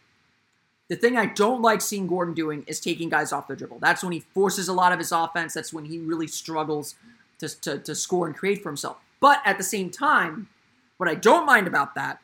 The 0.88 0.96
thing 0.96 1.18
I 1.18 1.26
don't 1.26 1.60
like 1.60 1.82
seeing 1.82 2.06
Gordon 2.06 2.32
doing 2.32 2.64
is 2.66 2.80
taking 2.80 3.10
guys 3.10 3.32
off 3.32 3.46
the 3.46 3.54
dribble. 3.54 3.80
That's 3.80 4.02
when 4.02 4.12
he 4.12 4.20
forces 4.20 4.66
a 4.66 4.72
lot 4.72 4.92
of 4.92 4.98
his 4.98 5.12
offense. 5.12 5.52
That's 5.52 5.74
when 5.74 5.84
he 5.84 5.98
really 5.98 6.26
struggles 6.26 6.94
to, 7.38 7.48
to, 7.60 7.78
to 7.80 7.94
score 7.94 8.26
and 8.26 8.34
create 8.34 8.62
for 8.62 8.70
himself. 8.70 8.96
But 9.20 9.42
at 9.44 9.58
the 9.58 9.64
same 9.64 9.90
time, 9.90 10.48
what 10.96 11.06
I 11.06 11.14
don't 11.14 11.44
mind 11.44 11.66
about 11.66 11.94
that 11.96 12.20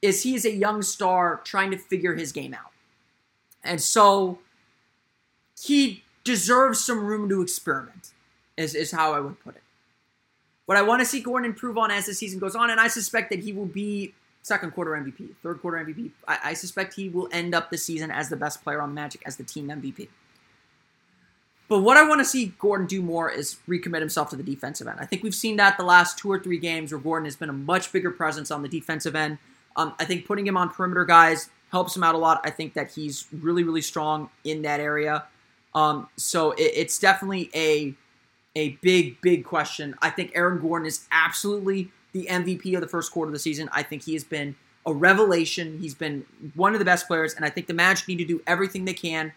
is 0.00 0.22
he 0.22 0.36
is 0.36 0.44
a 0.44 0.52
young 0.52 0.82
star 0.82 1.40
trying 1.42 1.72
to 1.72 1.78
figure 1.78 2.14
his 2.14 2.30
game 2.30 2.54
out. 2.54 2.70
And 3.64 3.80
so 3.80 4.38
he 5.60 6.04
deserves 6.22 6.84
some 6.84 7.04
room 7.04 7.28
to 7.28 7.42
experiment, 7.42 8.12
is, 8.56 8.76
is 8.76 8.92
how 8.92 9.14
I 9.14 9.18
would 9.18 9.40
put 9.40 9.56
it. 9.56 9.62
What 10.66 10.76
I 10.76 10.82
want 10.82 11.00
to 11.00 11.06
see 11.06 11.20
Gordon 11.20 11.48
improve 11.50 11.78
on 11.78 11.90
as 11.90 12.06
the 12.06 12.14
season 12.14 12.38
goes 12.38 12.54
on, 12.54 12.70
and 12.70 12.80
I 12.80 12.88
suspect 12.88 13.30
that 13.30 13.40
he 13.40 13.52
will 13.52 13.66
be 13.66 14.14
second 14.42 14.72
quarter 14.72 14.92
MVP, 14.92 15.34
third 15.42 15.60
quarter 15.60 15.78
MVP. 15.78 16.10
I, 16.26 16.38
I 16.44 16.54
suspect 16.54 16.94
he 16.94 17.08
will 17.08 17.28
end 17.32 17.54
up 17.54 17.70
the 17.70 17.78
season 17.78 18.10
as 18.10 18.28
the 18.28 18.36
best 18.36 18.62
player 18.62 18.80
on 18.80 18.90
the 18.90 18.94
Magic, 18.94 19.22
as 19.26 19.36
the 19.36 19.44
team 19.44 19.68
MVP. 19.68 20.08
But 21.68 21.80
what 21.80 21.96
I 21.96 22.08
want 22.08 22.20
to 22.20 22.24
see 22.24 22.54
Gordon 22.58 22.86
do 22.86 23.02
more 23.02 23.28
is 23.30 23.56
recommit 23.68 23.98
himself 23.98 24.30
to 24.30 24.36
the 24.36 24.42
defensive 24.42 24.86
end. 24.86 24.98
I 25.00 25.06
think 25.06 25.24
we've 25.24 25.34
seen 25.34 25.56
that 25.56 25.76
the 25.76 25.84
last 25.84 26.16
two 26.16 26.30
or 26.30 26.38
three 26.38 26.58
games 26.58 26.92
where 26.92 27.00
Gordon 27.00 27.24
has 27.24 27.34
been 27.34 27.48
a 27.48 27.54
much 27.54 27.92
bigger 27.92 28.10
presence 28.10 28.52
on 28.52 28.62
the 28.62 28.68
defensive 28.68 29.16
end. 29.16 29.38
Um, 29.74 29.94
I 29.98 30.04
think 30.04 30.26
putting 30.26 30.46
him 30.46 30.56
on 30.56 30.70
perimeter 30.70 31.04
guys 31.04 31.50
helps 31.72 31.96
him 31.96 32.04
out 32.04 32.14
a 32.14 32.18
lot. 32.18 32.40
I 32.44 32.50
think 32.50 32.74
that 32.74 32.92
he's 32.92 33.26
really, 33.32 33.64
really 33.64 33.82
strong 33.82 34.30
in 34.44 34.62
that 34.62 34.78
area. 34.78 35.24
Um, 35.74 36.08
so 36.16 36.52
it, 36.52 36.72
it's 36.74 36.98
definitely 37.00 37.50
a 37.52 37.94
a 38.56 38.70
big, 38.80 39.20
big 39.20 39.44
question. 39.44 39.94
I 40.00 40.10
think 40.10 40.32
Aaron 40.34 40.58
Gordon 40.60 40.86
is 40.86 41.06
absolutely 41.12 41.92
the 42.12 42.26
MVP 42.28 42.74
of 42.74 42.80
the 42.80 42.88
first 42.88 43.12
quarter 43.12 43.28
of 43.28 43.34
the 43.34 43.38
season. 43.38 43.68
I 43.70 43.82
think 43.82 44.04
he 44.04 44.14
has 44.14 44.24
been 44.24 44.56
a 44.86 44.94
revelation. 44.94 45.78
He's 45.78 45.94
been 45.94 46.24
one 46.54 46.72
of 46.72 46.78
the 46.78 46.84
best 46.84 47.06
players, 47.06 47.34
and 47.34 47.44
I 47.44 47.50
think 47.50 47.66
the 47.66 47.74
Magic 47.74 48.08
need 48.08 48.16
to 48.16 48.24
do 48.24 48.40
everything 48.46 48.86
they 48.86 48.94
can 48.94 49.32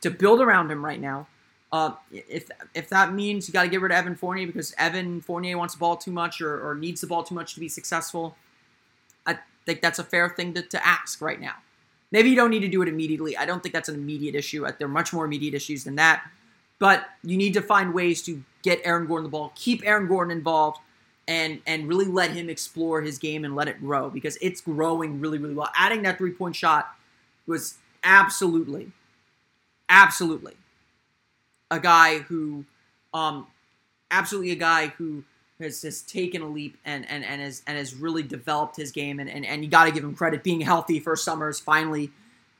to 0.00 0.10
build 0.10 0.40
around 0.40 0.70
him 0.70 0.84
right 0.84 1.00
now. 1.00 1.28
Uh, 1.70 1.92
if 2.10 2.50
if 2.74 2.88
that 2.88 3.12
means 3.12 3.48
you 3.48 3.52
got 3.52 3.62
to 3.62 3.68
get 3.68 3.80
rid 3.80 3.92
of 3.92 3.96
Evan 3.96 4.16
Fournier 4.16 4.46
because 4.46 4.74
Evan 4.76 5.20
Fournier 5.20 5.56
wants 5.56 5.74
the 5.74 5.78
ball 5.78 5.96
too 5.96 6.12
much 6.12 6.40
or, 6.40 6.68
or 6.68 6.74
needs 6.74 7.00
the 7.00 7.06
ball 7.06 7.22
too 7.22 7.34
much 7.34 7.54
to 7.54 7.60
be 7.60 7.68
successful, 7.68 8.36
I 9.24 9.38
think 9.66 9.82
that's 9.82 9.98
a 10.00 10.04
fair 10.04 10.28
thing 10.28 10.54
to, 10.54 10.62
to 10.62 10.86
ask 10.86 11.20
right 11.20 11.40
now. 11.40 11.54
Maybe 12.10 12.30
you 12.30 12.36
don't 12.36 12.50
need 12.50 12.60
to 12.60 12.68
do 12.68 12.82
it 12.82 12.88
immediately. 12.88 13.36
I 13.36 13.46
don't 13.46 13.62
think 13.62 13.72
that's 13.72 13.88
an 13.88 13.96
immediate 13.96 14.34
issue. 14.34 14.66
There 14.78 14.86
are 14.86 14.88
much 14.88 15.12
more 15.12 15.24
immediate 15.24 15.54
issues 15.54 15.84
than 15.84 15.96
that. 15.96 16.24
But 16.78 17.06
you 17.22 17.36
need 17.36 17.54
to 17.54 17.62
find 17.62 17.94
ways 17.94 18.22
to 18.22 18.42
get 18.64 18.80
Aaron 18.84 19.06
Gordon 19.06 19.24
the 19.24 19.30
ball, 19.30 19.52
keep 19.54 19.86
Aaron 19.86 20.08
Gordon 20.08 20.36
involved, 20.36 20.78
and 21.28 21.60
and 21.66 21.86
really 21.86 22.06
let 22.06 22.32
him 22.32 22.50
explore 22.50 23.02
his 23.02 23.18
game 23.18 23.44
and 23.44 23.54
let 23.54 23.68
it 23.68 23.78
grow 23.78 24.10
because 24.10 24.36
it's 24.40 24.60
growing 24.60 25.20
really 25.20 25.38
really 25.38 25.54
well. 25.54 25.70
Adding 25.76 26.02
that 26.02 26.18
three 26.18 26.32
point 26.32 26.56
shot 26.56 26.88
was 27.46 27.76
absolutely, 28.02 28.90
absolutely 29.88 30.54
a 31.70 31.80
guy 31.80 32.18
who, 32.18 32.64
um, 33.12 33.46
absolutely 34.10 34.52
a 34.52 34.56
guy 34.56 34.88
who 34.88 35.24
has, 35.60 35.82
has 35.82 36.02
taken 36.02 36.42
a 36.42 36.48
leap 36.48 36.76
and, 36.84 37.08
and, 37.10 37.24
and 37.24 37.40
has 37.40 37.62
and 37.66 37.76
has 37.76 37.94
really 37.94 38.22
developed 38.22 38.76
his 38.76 38.90
game 38.90 39.20
and, 39.20 39.30
and, 39.30 39.44
and 39.46 39.64
you 39.64 39.70
got 39.70 39.84
to 39.84 39.92
give 39.92 40.04
him 40.04 40.14
credit 40.14 40.42
being 40.42 40.60
healthy 40.60 41.00
for 41.00 41.16
summers 41.16 41.60
finally 41.60 42.10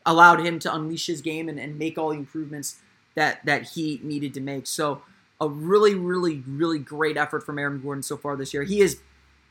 allowed 0.07 0.45
him 0.45 0.59
to 0.59 0.73
unleash 0.73 1.07
his 1.07 1.21
game 1.21 1.49
and, 1.49 1.59
and 1.59 1.79
make 1.79 1.99
all 1.99 2.11
the 2.11 2.17
improvements 2.17 2.77
that 3.15 3.45
that 3.45 3.63
he 3.71 4.01
needed 4.03 4.35
to 4.35 4.41
make 4.41 4.67
so 4.67 5.03
a 5.41 5.49
really 5.49 5.95
really 5.95 6.43
really 6.47 6.79
great 6.79 7.17
effort 7.17 7.45
from 7.45 7.59
Aaron 7.59 7.81
Gordon 7.81 8.03
so 8.03 8.17
far 8.17 8.37
this 8.37 8.55
year 8.55 8.63
he 8.63 8.81
is 8.81 9.01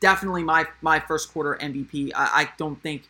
definitely 0.00 0.42
my 0.42 0.66
my 0.82 1.00
first 1.00 1.32
quarter 1.32 1.58
MVP 1.60 2.12
I, 2.14 2.42
I 2.42 2.50
don't 2.56 2.82
think 2.82 3.08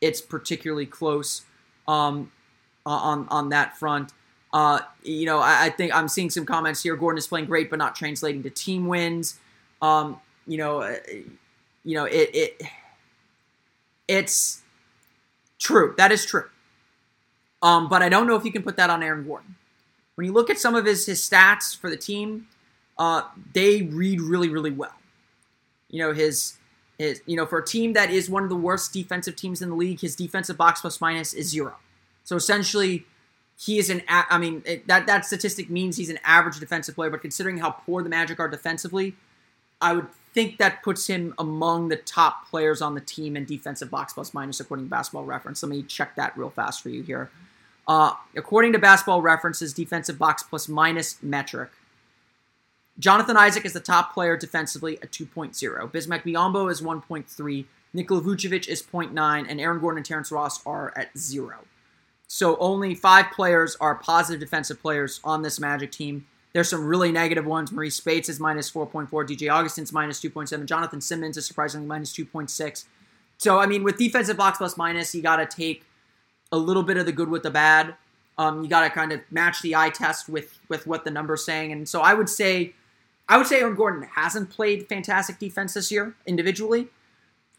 it's 0.00 0.20
particularly 0.20 0.86
close 0.86 1.42
um, 1.86 2.32
on 2.86 3.28
on 3.28 3.50
that 3.50 3.76
front 3.78 4.12
uh, 4.54 4.78
you 5.02 5.26
know, 5.26 5.40
I, 5.40 5.64
I, 5.64 5.70
think 5.70 5.92
I'm 5.92 6.06
seeing 6.06 6.30
some 6.30 6.46
comments 6.46 6.80
here. 6.80 6.94
Gordon 6.94 7.18
is 7.18 7.26
playing 7.26 7.46
great, 7.46 7.70
but 7.70 7.76
not 7.80 7.96
translating 7.96 8.44
to 8.44 8.50
team 8.50 8.86
wins. 8.86 9.40
Um, 9.82 10.20
you 10.46 10.56
know, 10.56 10.80
uh, 10.80 10.94
you 11.84 11.96
know, 11.96 12.04
it, 12.04 12.30
it 12.32 12.62
it's 14.06 14.62
true. 15.58 15.92
That 15.96 16.12
is 16.12 16.24
true. 16.24 16.44
Um, 17.62 17.88
but 17.88 18.00
I 18.00 18.08
don't 18.08 18.28
know 18.28 18.36
if 18.36 18.44
you 18.44 18.52
can 18.52 18.62
put 18.62 18.76
that 18.76 18.90
on 18.90 19.02
Aaron 19.02 19.26
Gordon. 19.26 19.56
When 20.14 20.26
you 20.26 20.32
look 20.32 20.50
at 20.50 20.58
some 20.58 20.74
of 20.74 20.84
his 20.84 21.06
his 21.06 21.20
stats 21.20 21.76
for 21.76 21.90
the 21.90 21.96
team, 21.96 22.46
uh, 22.98 23.22
they 23.52 23.82
read 23.82 24.20
really 24.20 24.48
really 24.48 24.70
well. 24.70 24.94
You 25.88 26.00
know 26.00 26.12
his 26.12 26.58
his 26.98 27.22
you 27.26 27.36
know 27.36 27.46
for 27.46 27.58
a 27.58 27.64
team 27.64 27.92
that 27.94 28.10
is 28.10 28.30
one 28.30 28.42
of 28.42 28.48
the 28.48 28.56
worst 28.56 28.92
defensive 28.92 29.36
teams 29.36 29.62
in 29.62 29.70
the 29.70 29.76
league, 29.76 30.00
his 30.00 30.16
defensive 30.16 30.56
box 30.56 30.80
plus 30.80 31.00
minus 31.00 31.32
is 31.32 31.48
zero. 31.48 31.74
So 32.24 32.36
essentially, 32.36 33.06
he 33.58 33.78
is 33.78 33.90
an 33.90 34.02
I 34.08 34.38
mean 34.38 34.62
it, 34.64 34.86
that 34.86 35.06
that 35.06 35.24
statistic 35.24 35.70
means 35.70 35.96
he's 35.96 36.10
an 36.10 36.18
average 36.24 36.58
defensive 36.60 36.94
player, 36.94 37.10
but 37.10 37.20
considering 37.20 37.58
how 37.58 37.70
poor 37.70 38.02
the 38.02 38.08
Magic 38.08 38.38
are 38.40 38.48
defensively, 38.48 39.14
I 39.80 39.92
would 39.94 40.08
think 40.32 40.58
that 40.58 40.82
puts 40.82 41.06
him 41.06 41.32
among 41.38 41.88
the 41.88 41.96
top 41.96 42.48
players 42.48 42.82
on 42.82 42.94
the 42.94 43.00
team 43.00 43.36
in 43.36 43.44
defensive 43.44 43.90
box 43.90 44.12
plus 44.12 44.34
minus 44.34 44.58
according 44.58 44.86
to 44.86 44.90
Basketball 44.90 45.24
Reference. 45.24 45.62
Let 45.62 45.70
me 45.70 45.82
check 45.84 46.16
that 46.16 46.36
real 46.36 46.50
fast 46.50 46.82
for 46.82 46.88
you 46.88 47.02
here. 47.02 47.30
Uh, 47.86 48.14
according 48.34 48.72
to 48.72 48.78
Basketball 48.78 49.20
Reference's 49.20 49.72
defensive 49.72 50.18
box 50.18 50.42
plus 50.42 50.68
minus 50.68 51.22
metric, 51.22 51.70
Jonathan 52.98 53.36
Isaac 53.36 53.64
is 53.64 53.72
the 53.72 53.80
top 53.80 54.14
player 54.14 54.36
defensively 54.36 54.98
at 55.02 55.10
2.0. 55.10 55.52
Bismack 55.90 56.22
Biyombo 56.22 56.70
is 56.70 56.80
1.3. 56.80 57.64
Nikola 57.92 58.20
Vucevic 58.20 58.68
is 58.68 58.82
0.9, 58.82 59.46
and 59.48 59.60
Aaron 59.60 59.80
Gordon 59.80 59.98
and 59.98 60.06
Terrence 60.06 60.30
Ross 60.32 60.64
are 60.66 60.92
at 60.96 61.16
zero. 61.16 61.64
So 62.26 62.56
only 62.56 62.94
five 62.94 63.30
players 63.32 63.76
are 63.80 63.94
positive 63.94 64.40
defensive 64.40 64.80
players 64.80 65.20
on 65.22 65.42
this 65.42 65.60
Magic 65.60 65.92
team. 65.92 66.26
There's 66.52 66.68
some 66.68 66.86
really 66.86 67.10
negative 67.10 67.44
ones. 67.44 67.70
Marreese 67.70 67.92
Speights 67.92 68.28
is 68.28 68.38
minus 68.38 68.70
4.4. 68.70 69.08
DJ 69.10 69.52
Augustin's 69.52 69.92
minus 69.92 70.20
2.7. 70.20 70.64
Jonathan 70.66 71.00
Simmons 71.00 71.36
is 71.36 71.46
surprisingly 71.46 71.86
minus 71.86 72.12
2.6. 72.12 72.84
So, 73.38 73.58
I 73.58 73.66
mean, 73.66 73.82
with 73.82 73.98
defensive 73.98 74.36
box 74.36 74.58
plus 74.58 74.76
minus, 74.76 75.14
you 75.14 75.22
got 75.22 75.36
to 75.36 75.46
take 75.46 75.84
a 76.54 76.58
little 76.58 76.84
bit 76.84 76.96
of 76.96 77.04
the 77.04 77.12
good 77.12 77.28
with 77.28 77.42
the 77.42 77.50
bad. 77.50 77.96
Um, 78.38 78.62
you 78.62 78.68
got 78.68 78.82
to 78.82 78.90
kind 78.90 79.12
of 79.12 79.20
match 79.30 79.60
the 79.60 79.74
eye 79.74 79.90
test 79.90 80.28
with 80.28 80.58
with 80.68 80.86
what 80.86 81.04
the 81.04 81.10
number's 81.10 81.44
saying. 81.44 81.72
And 81.72 81.88
so 81.88 82.00
I 82.00 82.14
would 82.14 82.28
say, 82.28 82.74
I 83.28 83.36
would 83.36 83.46
say 83.46 83.60
Aaron 83.60 83.74
Gordon 83.74 84.08
hasn't 84.14 84.50
played 84.50 84.88
fantastic 84.88 85.38
defense 85.38 85.74
this 85.74 85.90
year 85.90 86.14
individually, 86.26 86.88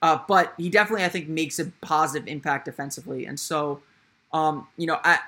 uh, 0.01 0.19
but 0.27 0.53
he 0.57 0.69
definitely 0.69 1.03
I 1.03 1.09
think 1.09 1.27
makes 1.27 1.59
a 1.59 1.65
positive 1.81 2.27
impact 2.27 2.65
defensively. 2.65 3.25
And 3.25 3.37
so 3.39 3.81
um, 4.31 4.67
you 4.77 4.87
know, 4.87 4.99
I 5.03 5.19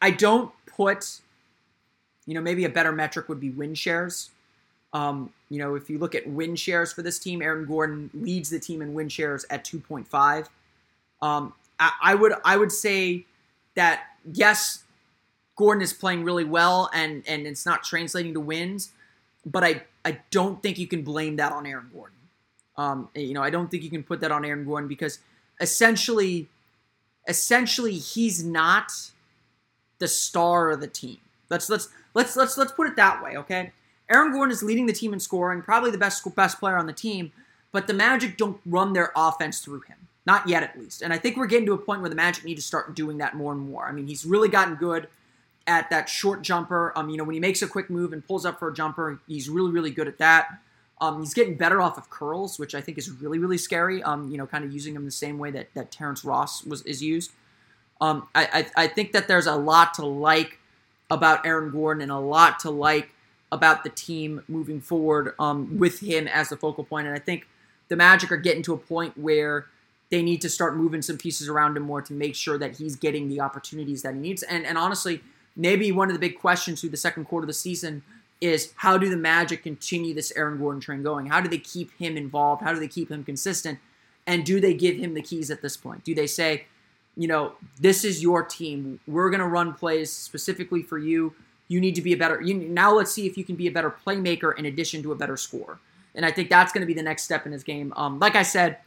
I 0.00 0.10
don't 0.10 0.52
put, 0.66 1.20
you 2.26 2.34
know, 2.34 2.40
maybe 2.40 2.64
a 2.64 2.68
better 2.68 2.92
metric 2.92 3.28
would 3.28 3.40
be 3.40 3.50
win 3.50 3.74
shares. 3.74 4.30
Um, 4.92 5.32
you 5.50 5.58
know, 5.58 5.74
if 5.74 5.88
you 5.88 5.98
look 5.98 6.14
at 6.14 6.26
win 6.26 6.56
shares 6.56 6.92
for 6.92 7.02
this 7.02 7.18
team, 7.18 7.42
Aaron 7.42 7.66
Gordon 7.66 8.10
leads 8.14 8.50
the 8.50 8.58
team 8.58 8.82
in 8.82 8.92
win 8.92 9.08
shares 9.08 9.44
at 9.50 9.64
2.5. 9.64 10.48
Um, 11.22 11.52
I, 11.80 12.14
would 12.14 12.34
I 12.44 12.56
would 12.56 12.72
say 12.72 13.24
that 13.74 14.02
yes, 14.30 14.84
Gordon 15.56 15.82
is 15.82 15.92
playing 15.92 16.24
really 16.24 16.44
well 16.44 16.90
and 16.92 17.22
and 17.26 17.46
it's 17.46 17.64
not 17.64 17.82
translating 17.82 18.34
to 18.34 18.40
wins, 18.40 18.92
but 19.44 19.64
I 19.64 19.84
I 20.04 20.18
don't 20.30 20.62
think 20.62 20.78
you 20.78 20.86
can 20.86 21.02
blame 21.02 21.36
that 21.36 21.52
on 21.52 21.66
Aaron 21.66 21.90
Gordon. 21.92 22.16
Um, 22.76 23.08
you 23.14 23.34
know, 23.34 23.42
I 23.42 23.50
don't 23.50 23.70
think 23.70 23.82
you 23.82 23.90
can 23.90 24.02
put 24.02 24.20
that 24.20 24.32
on 24.32 24.44
Aaron 24.44 24.64
Gordon 24.64 24.88
because 24.88 25.18
essentially, 25.60 26.48
essentially 27.28 27.94
he's 27.94 28.42
not 28.44 28.92
the 29.98 30.08
star 30.08 30.70
of 30.70 30.80
the 30.80 30.86
team. 30.86 31.18
Let's 31.50 31.68
let's 31.68 31.88
let's 32.14 32.36
let's 32.36 32.56
let's 32.56 32.72
put 32.72 32.86
it 32.86 32.96
that 32.96 33.22
way, 33.22 33.36
okay? 33.36 33.72
Aaron 34.10 34.32
Gordon 34.32 34.52
is 34.52 34.62
leading 34.62 34.86
the 34.86 34.92
team 34.92 35.12
in 35.12 35.20
scoring, 35.20 35.62
probably 35.62 35.90
the 35.90 35.98
best 35.98 36.26
best 36.34 36.58
player 36.58 36.76
on 36.76 36.86
the 36.86 36.92
team, 36.92 37.32
but 37.70 37.86
the 37.86 37.94
Magic 37.94 38.36
don't 38.36 38.60
run 38.64 38.92
their 38.92 39.12
offense 39.14 39.60
through 39.60 39.80
him. 39.82 39.99
Not 40.26 40.48
yet, 40.48 40.62
at 40.62 40.78
least. 40.78 41.02
And 41.02 41.12
I 41.12 41.18
think 41.18 41.36
we're 41.36 41.46
getting 41.46 41.66
to 41.66 41.72
a 41.72 41.78
point 41.78 42.00
where 42.00 42.10
the 42.10 42.16
Magic 42.16 42.44
need 42.44 42.56
to 42.56 42.62
start 42.62 42.94
doing 42.94 43.18
that 43.18 43.34
more 43.34 43.52
and 43.52 43.60
more. 43.60 43.86
I 43.86 43.92
mean, 43.92 44.06
he's 44.06 44.24
really 44.24 44.48
gotten 44.48 44.74
good 44.74 45.08
at 45.66 45.88
that 45.90 46.08
short 46.08 46.42
jumper. 46.42 46.92
Um, 46.96 47.08
you 47.08 47.16
know, 47.16 47.24
when 47.24 47.34
he 47.34 47.40
makes 47.40 47.62
a 47.62 47.66
quick 47.66 47.88
move 47.88 48.12
and 48.12 48.26
pulls 48.26 48.44
up 48.44 48.58
for 48.58 48.68
a 48.68 48.74
jumper, 48.74 49.20
he's 49.26 49.48
really, 49.48 49.70
really 49.70 49.90
good 49.90 50.08
at 50.08 50.18
that. 50.18 50.58
Um, 51.00 51.20
he's 51.20 51.32
getting 51.32 51.56
better 51.56 51.80
off 51.80 51.96
of 51.96 52.10
curls, 52.10 52.58
which 52.58 52.74
I 52.74 52.82
think 52.82 52.98
is 52.98 53.10
really, 53.10 53.38
really 53.38 53.56
scary. 53.56 54.02
Um, 54.02 54.30
you 54.30 54.36
know, 54.36 54.46
kind 54.46 54.64
of 54.64 54.72
using 54.72 54.92
them 54.92 55.06
the 55.06 55.10
same 55.10 55.38
way 55.38 55.50
that, 55.52 55.68
that 55.74 55.90
Terrence 55.90 56.24
Ross 56.24 56.64
was 56.64 56.82
is 56.82 57.02
used. 57.02 57.32
Um, 58.00 58.28
I, 58.34 58.66
I, 58.76 58.84
I 58.84 58.86
think 58.86 59.12
that 59.12 59.26
there's 59.26 59.46
a 59.46 59.56
lot 59.56 59.94
to 59.94 60.06
like 60.06 60.58
about 61.10 61.44
Aaron 61.46 61.70
Gordon 61.70 62.02
and 62.02 62.12
a 62.12 62.18
lot 62.18 62.58
to 62.60 62.70
like 62.70 63.10
about 63.52 63.82
the 63.82 63.90
team 63.90 64.42
moving 64.48 64.80
forward 64.80 65.34
um, 65.38 65.78
with 65.78 66.00
him 66.00 66.28
as 66.28 66.50
the 66.50 66.56
focal 66.56 66.84
point. 66.84 67.06
And 67.06 67.16
I 67.16 67.18
think 67.18 67.48
the 67.88 67.96
Magic 67.96 68.30
are 68.30 68.36
getting 68.36 68.62
to 68.64 68.74
a 68.74 68.78
point 68.78 69.18
where 69.18 69.66
they 70.10 70.22
need 70.22 70.40
to 70.40 70.48
start 70.48 70.76
moving 70.76 71.02
some 71.02 71.16
pieces 71.16 71.48
around 71.48 71.76
him 71.76 71.84
more 71.84 72.02
to 72.02 72.12
make 72.12 72.34
sure 72.34 72.58
that 72.58 72.76
he's 72.76 72.96
getting 72.96 73.28
the 73.28 73.40
opportunities 73.40 74.02
that 74.02 74.14
he 74.14 74.20
needs. 74.20 74.42
And 74.42 74.66
and 74.66 74.76
honestly, 74.76 75.22
maybe 75.56 75.92
one 75.92 76.08
of 76.08 76.14
the 76.14 76.20
big 76.20 76.38
questions 76.38 76.80
through 76.80 76.90
the 76.90 76.96
second 76.96 77.24
quarter 77.26 77.44
of 77.44 77.48
the 77.48 77.54
season 77.54 78.02
is 78.40 78.72
how 78.76 78.96
do 78.96 79.08
the 79.08 79.16
Magic 79.16 79.62
continue 79.62 80.14
this 80.14 80.32
Aaron 80.34 80.58
Gordon 80.58 80.80
train 80.80 81.02
going? 81.02 81.26
How 81.26 81.40
do 81.40 81.48
they 81.48 81.58
keep 81.58 81.96
him 81.98 82.16
involved? 82.16 82.62
How 82.62 82.72
do 82.72 82.80
they 82.80 82.88
keep 82.88 83.10
him 83.10 83.22
consistent? 83.22 83.78
And 84.26 84.44
do 84.44 84.60
they 84.60 84.74
give 84.74 84.96
him 84.96 85.14
the 85.14 85.22
keys 85.22 85.50
at 85.50 85.62
this 85.62 85.76
point? 85.76 86.04
Do 86.04 86.14
they 86.14 86.26
say, 86.26 86.66
you 87.16 87.28
know, 87.28 87.54
this 87.78 88.04
is 88.04 88.22
your 88.22 88.42
team. 88.42 89.00
We're 89.06 89.30
going 89.30 89.40
to 89.40 89.46
run 89.46 89.74
plays 89.74 90.10
specifically 90.12 90.82
for 90.82 90.98
you. 90.98 91.34
You 91.68 91.80
need 91.80 91.94
to 91.96 92.02
be 92.02 92.12
a 92.12 92.16
better. 92.16 92.40
You, 92.40 92.54
now 92.54 92.94
let's 92.94 93.12
see 93.12 93.26
if 93.26 93.36
you 93.36 93.44
can 93.44 93.56
be 93.56 93.66
a 93.66 93.70
better 93.70 93.94
playmaker 94.06 94.56
in 94.58 94.66
addition 94.66 95.02
to 95.02 95.12
a 95.12 95.14
better 95.14 95.36
scorer. 95.36 95.78
And 96.14 96.24
I 96.24 96.30
think 96.30 96.48
that's 96.48 96.72
going 96.72 96.80
to 96.80 96.86
be 96.86 96.94
the 96.94 97.02
next 97.02 97.24
step 97.24 97.46
in 97.46 97.52
his 97.52 97.62
game. 97.62 97.92
Um, 97.96 98.18
like 98.18 98.36
I 98.36 98.42
said, 98.42 98.78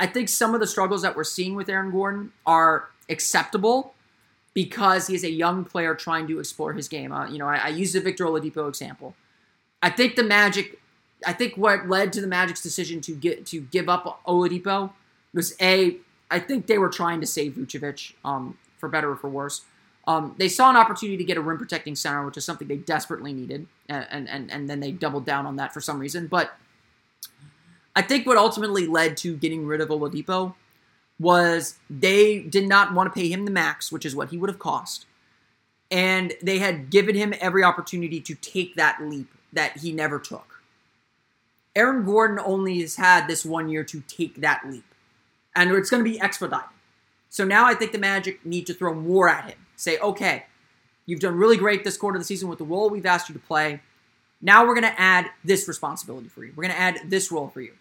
I 0.00 0.06
think 0.06 0.30
some 0.30 0.54
of 0.54 0.60
the 0.60 0.66
struggles 0.66 1.02
that 1.02 1.14
we're 1.14 1.24
seeing 1.24 1.54
with 1.54 1.68
Aaron 1.68 1.90
Gordon 1.90 2.32
are 2.46 2.88
acceptable 3.10 3.92
because 4.54 5.06
he's 5.06 5.22
a 5.22 5.30
young 5.30 5.64
player 5.64 5.94
trying 5.94 6.26
to 6.28 6.40
explore 6.40 6.72
his 6.72 6.88
game. 6.88 7.12
Uh, 7.12 7.28
you 7.28 7.38
know, 7.38 7.46
I, 7.46 7.56
I 7.56 7.68
use 7.68 7.92
the 7.92 8.00
Victor 8.00 8.24
Oladipo 8.24 8.66
example. 8.66 9.14
I 9.82 9.90
think 9.90 10.16
the 10.16 10.24
Magic, 10.24 10.80
I 11.26 11.34
think 11.34 11.56
what 11.56 11.86
led 11.86 12.14
to 12.14 12.22
the 12.22 12.26
Magic's 12.26 12.62
decision 12.62 13.02
to 13.02 13.12
get 13.12 13.44
to 13.46 13.60
give 13.60 13.88
up 13.90 14.22
Oladipo 14.26 14.90
was 15.34 15.54
a, 15.60 15.98
I 16.30 16.38
think 16.38 16.66
they 16.66 16.78
were 16.78 16.88
trying 16.88 17.20
to 17.20 17.26
save 17.26 17.52
Vucevic, 17.52 18.14
um, 18.24 18.56
for 18.78 18.88
better 18.88 19.10
or 19.10 19.16
for 19.16 19.28
worse. 19.28 19.62
Um, 20.06 20.34
they 20.38 20.48
saw 20.48 20.70
an 20.70 20.76
opportunity 20.76 21.18
to 21.18 21.24
get 21.24 21.36
a 21.36 21.42
rim 21.42 21.58
protecting 21.58 21.94
center, 21.94 22.24
which 22.24 22.38
is 22.38 22.44
something 22.44 22.66
they 22.66 22.78
desperately 22.78 23.34
needed, 23.34 23.66
and 23.88 24.28
and 24.28 24.50
and 24.50 24.68
then 24.68 24.80
they 24.80 24.92
doubled 24.92 25.26
down 25.26 25.44
on 25.44 25.56
that 25.56 25.74
for 25.74 25.80
some 25.82 25.98
reason. 25.98 26.26
But 26.26 26.56
I 28.00 28.02
think 28.02 28.26
what 28.26 28.38
ultimately 28.38 28.86
led 28.86 29.18
to 29.18 29.36
getting 29.36 29.66
rid 29.66 29.82
of 29.82 29.90
Oladipo 29.90 30.54
was 31.18 31.78
they 31.90 32.38
did 32.38 32.66
not 32.66 32.94
want 32.94 33.12
to 33.12 33.20
pay 33.20 33.28
him 33.28 33.44
the 33.44 33.50
max, 33.50 33.92
which 33.92 34.06
is 34.06 34.16
what 34.16 34.30
he 34.30 34.38
would 34.38 34.48
have 34.48 34.58
cost. 34.58 35.04
And 35.90 36.32
they 36.42 36.60
had 36.60 36.88
given 36.88 37.14
him 37.14 37.34
every 37.42 37.62
opportunity 37.62 38.18
to 38.22 38.34
take 38.34 38.74
that 38.76 39.02
leap 39.02 39.28
that 39.52 39.76
he 39.76 39.92
never 39.92 40.18
took. 40.18 40.62
Aaron 41.76 42.06
Gordon 42.06 42.38
only 42.42 42.80
has 42.80 42.96
had 42.96 43.28
this 43.28 43.44
one 43.44 43.68
year 43.68 43.84
to 43.84 44.00
take 44.08 44.36
that 44.36 44.62
leap. 44.66 44.94
And 45.54 45.70
it's 45.72 45.90
going 45.90 46.02
to 46.02 46.10
be 46.10 46.18
expedited. 46.18 46.70
So 47.28 47.44
now 47.44 47.66
I 47.66 47.74
think 47.74 47.92
the 47.92 47.98
Magic 47.98 48.46
need 48.46 48.66
to 48.68 48.72
throw 48.72 48.94
more 48.94 49.28
at 49.28 49.44
him. 49.44 49.58
Say, 49.76 49.98
okay, 49.98 50.46
you've 51.04 51.20
done 51.20 51.34
really 51.34 51.58
great 51.58 51.84
this 51.84 51.98
quarter 51.98 52.16
of 52.16 52.22
the 52.22 52.26
season 52.26 52.48
with 52.48 52.60
the 52.60 52.64
role 52.64 52.88
we've 52.88 53.04
asked 53.04 53.28
you 53.28 53.34
to 53.34 53.38
play. 53.38 53.82
Now 54.40 54.66
we're 54.66 54.80
going 54.80 54.90
to 54.90 54.98
add 54.98 55.26
this 55.44 55.68
responsibility 55.68 56.28
for 56.28 56.46
you. 56.46 56.54
We're 56.56 56.64
going 56.64 56.74
to 56.74 56.80
add 56.80 57.10
this 57.10 57.30
role 57.30 57.48
for 57.48 57.60
you. 57.60 57.74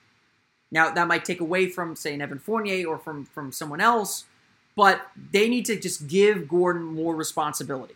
Now 0.72 0.92
that 0.92 1.08
might 1.08 1.26
take 1.26 1.42
away 1.42 1.70
from 1.70 1.96
say 1.96 2.14
an 2.14 2.22
Evan 2.22 2.40
Fournier 2.40 2.88
or 2.88 2.98
from 2.98 3.26
from 3.26 3.52
someone 3.52 3.82
else, 3.82 4.26
but 4.76 5.02
they 5.32 5.50
need 5.50 5.66
to 5.66 5.80
just 5.80 6.08
give 6.08 6.48
Gordon 6.48 6.84
more 6.84 7.16
responsibility. 7.16 7.96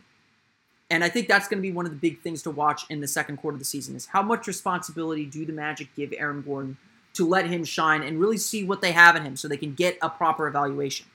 And 0.89 1.03
I 1.03 1.09
think 1.09 1.27
that's 1.27 1.47
going 1.47 1.57
to 1.57 1.61
be 1.61 1.71
one 1.71 1.85
of 1.85 1.91
the 1.91 1.97
big 1.97 2.21
things 2.21 2.43
to 2.43 2.51
watch 2.51 2.85
in 2.89 3.01
the 3.01 3.07
second 3.07 3.37
quarter 3.37 3.55
of 3.55 3.59
the 3.59 3.65
season 3.65 3.95
is 3.95 4.07
how 4.07 4.21
much 4.21 4.47
responsibility 4.47 5.25
do 5.25 5.45
the 5.45 5.53
Magic 5.53 5.87
give 5.95 6.13
Aaron 6.15 6.41
Gordon 6.41 6.77
to 7.13 7.27
let 7.27 7.47
him 7.47 7.63
shine 7.63 8.03
and 8.03 8.19
really 8.19 8.37
see 8.37 8.63
what 8.63 8.81
they 8.81 8.91
have 8.91 9.15
in 9.15 9.23
him 9.23 9.35
so 9.35 9.47
they 9.47 9.57
can 9.57 9.73
get 9.73 9.97
a 10.01 10.09
proper 10.09 10.47
evaluation. 10.47 11.07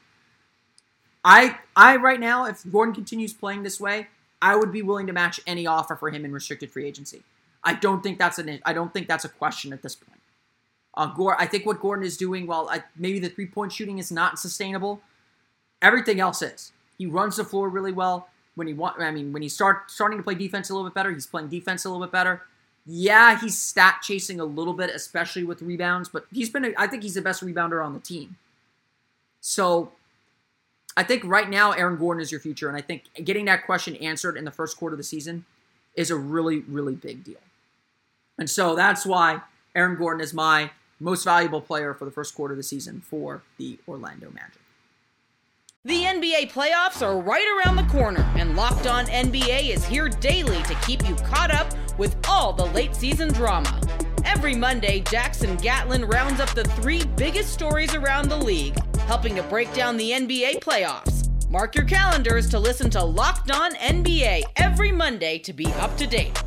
I 1.25 1.59
I 1.77 1.97
right 1.97 2.21
now 2.21 2.45
if 2.45 2.65
Gordon 2.71 2.95
continues 2.95 3.33
playing 3.33 3.63
this 3.63 3.81
way, 3.81 4.09
I 4.41 4.57
would 4.57 4.73
be 4.73 4.83
willing 4.83 5.07
to 5.09 5.13
match 5.13 5.41
any 5.47 5.67
offer 5.67 5.97
for 5.97 6.11
him 6.11 6.25
in 6.25 6.33
restricted 6.33 6.71
free 6.71 6.87
agency. 6.87 7.23
I 7.65 7.75
don't 7.75 8.03
think 8.03 8.19
that's 8.19 8.39
an 8.39 8.61
I 8.65 8.73
don't 8.73 8.93
think 8.93 9.09
that's 9.09 9.25
a 9.25 9.29
question 9.29 9.73
at 9.73 9.83
this 9.83 9.97
point. 9.97 10.18
Uh, 10.99 11.07
Gore, 11.07 11.41
I 11.41 11.47
think 11.47 11.65
what 11.65 11.81
Gordon 11.81 12.05
is 12.05 12.17
doing, 12.17 12.49
while 12.49 12.69
I, 12.69 12.83
maybe 12.97 13.21
the 13.21 13.29
three 13.29 13.47
point 13.47 13.73
shooting 13.73 13.99
is 13.99 14.11
not 14.11 14.39
sustainable, 14.39 15.01
everything 15.81 16.19
else 16.19 16.43
is. 16.43 16.73
He 16.99 17.07
runs 17.07 17.37
the 17.37 17.45
floor 17.45 17.69
really 17.69 17.93
well. 17.93 18.29
When 18.57 18.67
he 18.67 18.75
want, 18.75 19.01
I 19.01 19.13
mean, 19.13 19.33
when 19.33 19.41
he 19.41 19.49
start 19.49 19.89
starting 19.89 20.19
to 20.19 20.25
play 20.25 20.35
defense 20.35 20.69
a 20.69 20.75
little 20.75 20.91
bit 20.91 20.95
better, 20.95 21.13
he's 21.13 21.29
playing 21.29 21.49
defense 21.49 21.85
a 21.85 21.89
little 21.89 22.05
bit 22.05 22.11
better. 22.11 22.43
Yeah, 22.85 23.39
he's 23.39 23.57
stat 23.57 24.01
chasing 24.03 24.41
a 24.41 24.45
little 24.45 24.73
bit, 24.73 24.91
especially 24.91 25.45
with 25.45 25.63
rebounds, 25.63 26.09
but 26.09 26.27
he's 26.33 26.51
been. 26.51 26.65
A, 26.65 26.73
I 26.77 26.89
think 26.89 27.05
he's 27.05 27.15
the 27.15 27.23
best 27.23 27.45
rebounder 27.45 27.85
on 27.85 27.95
the 27.95 28.01
team. 28.01 28.37
So, 29.41 29.93
I 30.97 31.05
think 31.05 31.23
right 31.25 31.49
now 31.49 31.71
Aaron 31.71 31.97
Gordon 31.97 32.21
is 32.21 32.33
your 32.33 32.41
future, 32.41 32.67
and 32.67 32.77
I 32.77 32.81
think 32.81 33.05
getting 33.23 33.45
that 33.45 33.65
question 33.65 33.95
answered 33.97 34.37
in 34.37 34.45
the 34.45 34.51
first 34.51 34.77
quarter 34.77 34.95
of 34.95 34.99
the 34.99 35.05
season 35.05 35.45
is 35.95 36.11
a 36.11 36.17
really, 36.17 36.61
really 36.61 36.97
big 36.97 37.23
deal. 37.23 37.37
And 38.37 38.51
so 38.51 38.75
that's 38.75 39.07
why 39.07 39.43
Aaron 39.77 39.97
Gordon 39.97 40.21
is 40.21 40.35
my 40.35 40.71
most 41.01 41.25
valuable 41.25 41.61
player 41.61 41.95
for 41.95 42.05
the 42.05 42.11
first 42.11 42.35
quarter 42.35 42.53
of 42.53 42.59
the 42.59 42.63
season 42.63 43.01
for 43.01 43.43
the 43.57 43.79
Orlando 43.87 44.31
Magic. 44.31 44.61
The 45.85 46.03
NBA 46.03 46.53
playoffs 46.53 47.07
are 47.07 47.21
right 47.21 47.47
around 47.57 47.77
the 47.77 47.85
corner, 47.85 48.21
and 48.37 48.57
Locked 48.57 48.87
On 48.87 49.07
NBA 49.07 49.71
is 49.71 49.87
here 49.87 50.09
daily 50.09 50.61
to 50.65 50.75
keep 50.87 51.09
you 51.09 51.15
caught 51.17 51.51
up 51.53 51.73
with 51.99 52.17
all 52.29 52.53
the 52.53 52.67
late 52.67 52.95
season 52.95 53.33
drama. 53.33 53.81
Every 54.25 54.55
Monday, 54.55 55.01
Jackson 55.01 55.57
Gatlin 55.57 56.05
rounds 56.05 56.41
up 56.41 56.51
the 56.51 56.65
three 56.65 57.05
biggest 57.17 57.53
stories 57.53 57.95
around 57.95 58.29
the 58.29 58.37
league, 58.37 58.77
helping 59.01 59.37
to 59.37 59.43
break 59.45 59.73
down 59.73 59.97
the 59.97 60.11
NBA 60.11 60.61
playoffs. 60.61 61.29
Mark 61.49 61.75
your 61.75 61.87
calendars 61.87 62.49
to 62.51 62.59
listen 62.59 62.91
to 62.91 63.03
Locked 63.03 63.51
On 63.51 63.75
NBA 63.77 64.43
every 64.57 64.93
Monday 64.93 65.39
to 65.39 65.53
be 65.53 65.67
up 65.75 65.97
to 65.97 66.07
date. 66.07 66.43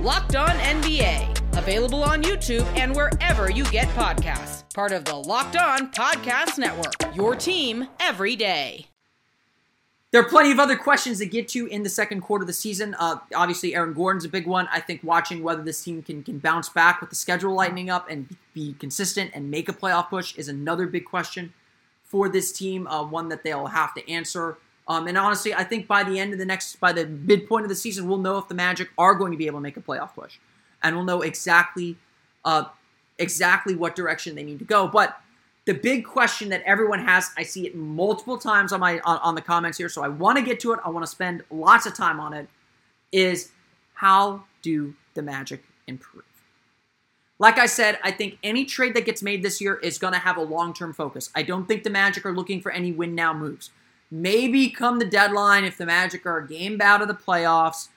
Locked 0.00 0.36
On 0.36 0.48
NBA 0.48 1.34
Available 1.56 2.02
on 2.02 2.22
YouTube 2.22 2.66
and 2.76 2.94
wherever 2.94 3.50
you 3.50 3.64
get 3.64 3.86
podcasts. 3.88 4.64
Part 4.74 4.92
of 4.92 5.04
the 5.04 5.14
Locked 5.14 5.56
On 5.56 5.90
Podcast 5.92 6.58
Network. 6.58 6.94
Your 7.14 7.36
team 7.36 7.88
every 8.00 8.34
day. 8.34 8.86
There 10.10 10.20
are 10.20 10.28
plenty 10.28 10.52
of 10.52 10.58
other 10.58 10.76
questions 10.76 11.18
to 11.18 11.26
get 11.26 11.48
to 11.48 11.66
in 11.66 11.82
the 11.82 11.88
second 11.88 12.20
quarter 12.20 12.42
of 12.42 12.46
the 12.46 12.52
season. 12.52 12.94
Uh, 12.98 13.16
obviously, 13.34 13.74
Aaron 13.74 13.94
Gordon's 13.94 14.24
a 14.24 14.28
big 14.28 14.46
one. 14.46 14.68
I 14.72 14.80
think 14.80 15.02
watching 15.02 15.42
whether 15.42 15.62
this 15.62 15.82
team 15.82 16.02
can, 16.02 16.22
can 16.22 16.38
bounce 16.38 16.68
back 16.68 17.00
with 17.00 17.10
the 17.10 17.16
schedule 17.16 17.54
lightening 17.54 17.88
up 17.88 18.08
and 18.10 18.36
be 18.52 18.74
consistent 18.78 19.30
and 19.34 19.50
make 19.50 19.68
a 19.68 19.72
playoff 19.72 20.08
push 20.08 20.36
is 20.36 20.48
another 20.48 20.86
big 20.86 21.04
question 21.04 21.52
for 22.02 22.28
this 22.28 22.52
team, 22.52 22.86
uh, 22.86 23.04
one 23.04 23.28
that 23.28 23.42
they'll 23.42 23.66
have 23.66 23.94
to 23.94 24.08
answer. 24.10 24.58
Um, 24.86 25.06
and 25.06 25.16
honestly, 25.16 25.54
I 25.54 25.64
think 25.64 25.86
by 25.86 26.04
the 26.04 26.18
end 26.18 26.32
of 26.32 26.38
the 26.38 26.44
next, 26.44 26.78
by 26.78 26.92
the 26.92 27.06
midpoint 27.06 27.64
of 27.64 27.68
the 27.70 27.74
season, 27.74 28.06
we'll 28.06 28.18
know 28.18 28.36
if 28.38 28.48
the 28.48 28.54
Magic 28.54 28.90
are 28.98 29.14
going 29.14 29.32
to 29.32 29.38
be 29.38 29.46
able 29.46 29.58
to 29.58 29.62
make 29.62 29.76
a 29.76 29.80
playoff 29.80 30.14
push 30.14 30.38
and 30.84 30.94
we'll 30.94 31.04
know 31.04 31.22
exactly 31.22 31.96
uh, 32.44 32.64
exactly 33.18 33.74
what 33.74 33.96
direction 33.96 34.36
they 34.36 34.44
need 34.44 34.58
to 34.60 34.64
go. 34.64 34.86
But 34.86 35.18
the 35.64 35.72
big 35.72 36.04
question 36.04 36.50
that 36.50 36.62
everyone 36.64 37.00
has, 37.00 37.30
I 37.38 37.42
see 37.42 37.66
it 37.66 37.74
multiple 37.74 38.36
times 38.36 38.72
on 38.72 38.80
my 38.80 39.00
on, 39.00 39.18
on 39.18 39.34
the 39.34 39.40
comments 39.40 39.78
here, 39.78 39.88
so 39.88 40.02
I 40.02 40.08
want 40.08 40.38
to 40.38 40.44
get 40.44 40.60
to 40.60 40.72
it. 40.72 40.80
I 40.84 40.90
want 40.90 41.04
to 41.04 41.10
spend 41.10 41.42
lots 41.50 41.86
of 41.86 41.94
time 41.94 42.20
on 42.20 42.34
it. 42.34 42.48
Is 43.10 43.50
how 43.94 44.44
do 44.62 44.94
the 45.14 45.22
Magic 45.22 45.64
improve? 45.86 46.24
Like 47.38 47.58
I 47.58 47.66
said, 47.66 47.98
I 48.02 48.10
think 48.10 48.38
any 48.42 48.64
trade 48.64 48.94
that 48.94 49.06
gets 49.06 49.22
made 49.22 49.42
this 49.42 49.60
year 49.60 49.76
is 49.76 49.98
going 49.98 50.12
to 50.12 50.18
have 50.18 50.36
a 50.36 50.42
long 50.42 50.74
term 50.74 50.92
focus. 50.92 51.30
I 51.34 51.42
don't 51.42 51.66
think 51.66 51.82
the 51.82 51.90
Magic 51.90 52.26
are 52.26 52.34
looking 52.34 52.60
for 52.60 52.70
any 52.70 52.92
win 52.92 53.14
now 53.14 53.32
moves. 53.32 53.70
Maybe 54.14 54.70
come 54.70 55.00
the 55.00 55.04
deadline, 55.04 55.64
if 55.64 55.76
the 55.76 55.86
Magic 55.86 56.24
are 56.24 56.38
a 56.38 56.46
game 56.46 56.80
out 56.80 57.02
of 57.02 57.08
the 57.08 57.14
playoffs, 57.14 57.88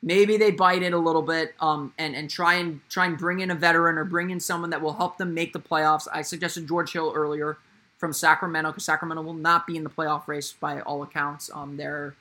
maybe 0.00 0.36
they 0.36 0.52
bite 0.52 0.84
it 0.84 0.92
a 0.92 0.98
little 0.98 1.22
bit 1.22 1.54
um, 1.58 1.92
and 1.98 2.14
and 2.14 2.30
try 2.30 2.54
and 2.54 2.80
try 2.88 3.06
and 3.06 3.18
bring 3.18 3.40
in 3.40 3.50
a 3.50 3.54
veteran 3.54 3.98
or 3.98 4.04
bring 4.04 4.30
in 4.30 4.38
someone 4.38 4.70
that 4.70 4.80
will 4.80 4.92
help 4.92 5.18
them 5.18 5.34
make 5.34 5.52
the 5.52 5.58
playoffs. 5.58 6.06
I 6.12 6.22
suggested 6.22 6.68
George 6.68 6.92
Hill 6.92 7.12
earlier. 7.14 7.58
from 7.98 8.12
Sacramento 8.12 8.70
because 8.70 8.84
Sacramento 8.84 9.22
will 9.22 9.34
not 9.34 9.66
be 9.66 9.76
in 9.76 9.84
the 9.84 9.90
playoff 9.90 10.28
race 10.28 10.52
by 10.52 10.80
all 10.80 11.02
accounts. 11.02 11.50
Um, 11.52 11.76
they're, 11.76 12.14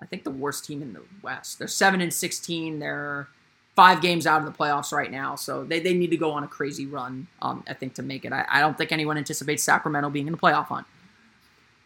I 0.00 0.06
think, 0.06 0.24
the 0.24 0.30
worst 0.30 0.64
team 0.64 0.82
in 0.82 0.92
the 0.92 1.02
West. 1.22 1.58
They're 1.58 1.68
seven 1.68 2.00
and 2.00 2.12
sixteen. 2.12 2.78
They're 2.78 3.28
five 3.74 4.02
games 4.02 4.26
out 4.26 4.40
of 4.40 4.46
the 4.46 4.56
playoffs 4.56 4.92
right 4.92 5.10
now, 5.10 5.34
so 5.34 5.64
they, 5.64 5.80
they 5.80 5.94
need 5.94 6.10
to 6.10 6.16
go 6.16 6.32
on 6.32 6.44
a 6.44 6.48
crazy 6.48 6.86
run. 6.86 7.26
Um, 7.40 7.64
I 7.66 7.74
think 7.74 7.94
to 7.94 8.02
make 8.02 8.24
it. 8.24 8.32
I, 8.32 8.44
I 8.48 8.60
don't 8.60 8.76
think 8.76 8.92
anyone 8.92 9.16
anticipates 9.16 9.62
Sacramento 9.62 10.10
being 10.10 10.26
in 10.26 10.32
the 10.32 10.38
playoff 10.38 10.66
hunt, 10.66 10.86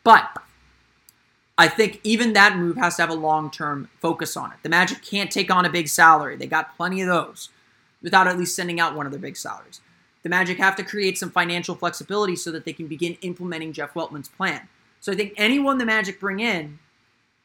but 0.02 0.28
I 1.58 1.68
think 1.68 2.00
even 2.04 2.34
that 2.34 2.56
move 2.56 2.76
has 2.76 2.96
to 2.96 3.02
have 3.02 3.10
a 3.10 3.14
long 3.14 3.50
term 3.50 3.88
focus 4.00 4.36
on 4.36 4.52
it. 4.52 4.58
The 4.62 4.68
Magic 4.68 5.02
can't 5.02 5.30
take 5.30 5.50
on 5.50 5.64
a 5.64 5.70
big 5.70 5.88
salary. 5.88 6.36
They 6.36 6.46
got 6.46 6.76
plenty 6.76 7.00
of 7.00 7.08
those 7.08 7.48
without 8.02 8.26
at 8.26 8.38
least 8.38 8.54
sending 8.54 8.78
out 8.78 8.94
one 8.94 9.06
of 9.06 9.12
their 9.12 9.20
big 9.20 9.36
salaries. 9.36 9.80
The 10.22 10.28
Magic 10.28 10.58
have 10.58 10.76
to 10.76 10.82
create 10.82 11.16
some 11.16 11.30
financial 11.30 11.74
flexibility 11.74 12.36
so 12.36 12.50
that 12.52 12.64
they 12.64 12.72
can 12.72 12.88
begin 12.88 13.16
implementing 13.22 13.72
Jeff 13.72 13.94
Weltman's 13.94 14.28
plan. 14.28 14.68
So 15.00 15.12
I 15.12 15.14
think 15.14 15.32
anyone 15.36 15.78
the 15.78 15.86
Magic 15.86 16.20
bring 16.20 16.40
in, 16.40 16.78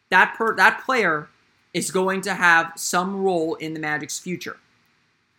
that 0.10 0.36
per 0.38 0.56
that 0.56 0.84
player 0.84 1.30
is 1.74 1.91
going 1.91 2.21
to 2.21 2.34
have 2.34 2.74
some 2.76 3.24
role 3.24 3.56
in 3.56 3.74
the 3.74 3.80
Magic's 3.80 4.19
future. 4.19 4.58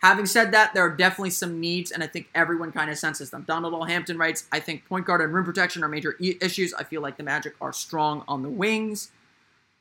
Having 0.03 0.27
said 0.27 0.51
that, 0.51 0.75
there 0.75 0.85
are 0.85 0.91
definitely 0.91 1.31
some 1.31 1.61
needs, 1.61 1.93
and 1.93 2.03
I 2.03 2.09
think 2.09 2.29
everyone 2.35 2.73
kind 2.73 2.91
of 2.91 2.99
senses 2.99 3.31
them. 3.31 3.45
Donald 3.47 3.73
L. 3.73 3.85
Hampton 3.85 4.19
writes, 4.19 4.47
I 4.51 4.59
think 4.59 4.85
point 4.89 5.07
guard 5.07 5.21
and 5.21 5.33
rim 5.33 5.45
protection 5.45 5.85
are 5.85 5.89
major 5.89 6.17
e- 6.19 6.37
issues. 6.41 6.75
I 6.75 6.83
feel 6.83 7.01
like 7.01 7.17
the 7.17 7.23
Magic 7.23 7.55
are 7.61 7.73
strong 7.73 8.25
on 8.27 8.43
the 8.43 8.49
wings. 8.49 9.13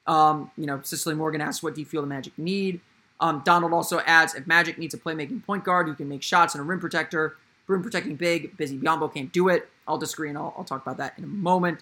Um, 0.06 0.52
you 0.56 0.68
know, 0.68 0.80
Cicely 0.84 1.16
Morgan 1.16 1.42
asks, 1.42 1.64
what 1.64 1.74
do 1.74 1.82
you 1.82 1.88
feel 1.88 2.02
the 2.02 2.08
Magic 2.08 2.38
need? 2.38 2.82
Um, 3.20 3.42
Donald 3.44 3.74
also 3.74 4.00
adds, 4.02 4.36
if 4.36 4.46
Magic 4.46 4.78
needs 4.78 4.94
a 4.94 5.00
playmaking 5.00 5.44
point 5.44 5.64
guard 5.64 5.88
who 5.88 5.96
can 5.96 6.08
make 6.08 6.22
shots 6.22 6.54
and 6.54 6.62
a 6.62 6.64
rim 6.64 6.80
protector, 6.80 7.38
rim 7.66 7.82
protecting 7.82 8.16
big, 8.16 8.56
Busy 8.58 8.78
Biyombo 8.78 9.12
can't 9.12 9.34
do 9.34 9.50
it. 9.50 9.70
I'll 9.88 9.98
disagree, 9.98 10.30
and 10.30 10.38
I'll, 10.38 10.54
I'll 10.56 10.64
talk 10.64 10.84
about 10.84 10.98
that 10.98 11.18
in 11.18 11.24
a 11.24 11.28
moment. 11.28 11.80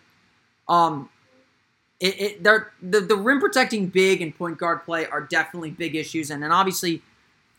Um, 0.70 1.10
it, 2.00 2.22
it 2.22 2.44
the, 2.82 3.02
the 3.02 3.18
rim 3.18 3.42
protecting 3.42 3.88
big 3.88 4.22
and 4.22 4.34
point 4.34 4.58
guard 4.58 4.86
play 4.86 5.08
are 5.08 5.20
definitely 5.20 5.72
big 5.72 5.98
issues, 5.98 6.32
and 6.32 6.42
then 6.42 6.54
obviously– 6.54 7.02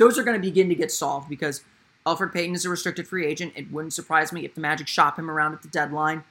those 0.01 0.19
are 0.19 0.25
going 0.25 0.41
to 0.41 0.41
begin 0.41 0.71
to 0.71 0.75
get 0.75 0.91
solved 0.91 1.29
because 1.29 1.63
Elfrid 2.07 2.33
Payton 2.33 2.55
is 2.55 2.65
a 2.65 2.71
restricted 2.71 3.07
free 3.07 3.27
agent. 3.27 3.53
It 3.55 3.71
wouldn't 3.71 3.93
surprise 3.93 4.33
me 4.33 4.47
if 4.47 4.55
the 4.55 4.61
Magic 4.63 4.89
shop 4.89 5.19
him 5.19 5.31
around 5.31 5.53
at 5.53 5.61
the 5.61 5.69
deadline. 5.69 6.25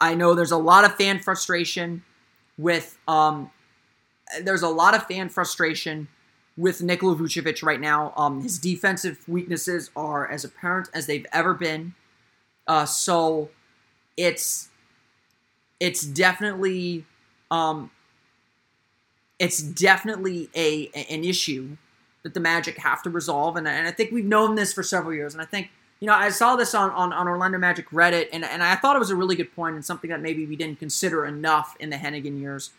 I 0.00 0.16
know 0.16 0.34
there's 0.34 0.50
a 0.50 0.56
lot 0.56 0.84
of 0.84 0.96
fan 0.96 1.20
frustration 1.20 2.02
with 2.58 2.98
um, 3.06 3.52
there's 4.42 4.62
a 4.62 4.68
lot 4.68 4.94
of 4.94 5.06
fan 5.06 5.28
frustration 5.28 6.08
with 6.56 6.82
Nikola 6.82 7.14
Vucevic 7.14 7.62
right 7.62 7.80
now. 7.80 8.12
Um, 8.16 8.42
his 8.42 8.58
defensive 8.58 9.26
weaknesses 9.28 9.90
are 9.94 10.28
as 10.28 10.44
apparent 10.44 10.88
as 10.92 11.06
they've 11.06 11.26
ever 11.32 11.54
been. 11.54 11.94
Uh, 12.66 12.86
so 12.86 13.50
it's 14.16 14.68
it's 15.78 16.02
definitely 16.02 17.04
um, 17.52 17.92
it's 19.38 19.62
definitely 19.62 20.50
a 20.56 20.88
an 21.08 21.22
issue 21.22 21.76
that 22.22 22.34
the 22.34 22.40
Magic 22.40 22.78
have 22.78 23.02
to 23.02 23.10
resolve. 23.10 23.56
And, 23.56 23.66
and 23.66 23.86
I 23.86 23.90
think 23.90 24.12
we've 24.12 24.24
known 24.24 24.54
this 24.54 24.72
for 24.72 24.82
several 24.82 25.14
years. 25.14 25.34
And 25.34 25.42
I 25.42 25.46
think, 25.46 25.70
you 26.00 26.06
know, 26.06 26.14
I 26.14 26.30
saw 26.30 26.56
this 26.56 26.74
on, 26.74 26.90
on, 26.90 27.12
on 27.12 27.28
Orlando 27.28 27.58
Magic 27.58 27.90
Reddit, 27.90 28.28
and, 28.32 28.44
and 28.44 28.62
I 28.62 28.74
thought 28.76 28.96
it 28.96 28.98
was 28.98 29.10
a 29.10 29.16
really 29.16 29.36
good 29.36 29.54
point 29.54 29.74
and 29.74 29.84
something 29.84 30.10
that 30.10 30.20
maybe 30.20 30.46
we 30.46 30.56
didn't 30.56 30.78
consider 30.78 31.26
enough 31.26 31.76
in 31.78 31.90
the 31.90 31.96
Hennigan 31.96 32.40
years. 32.40 32.70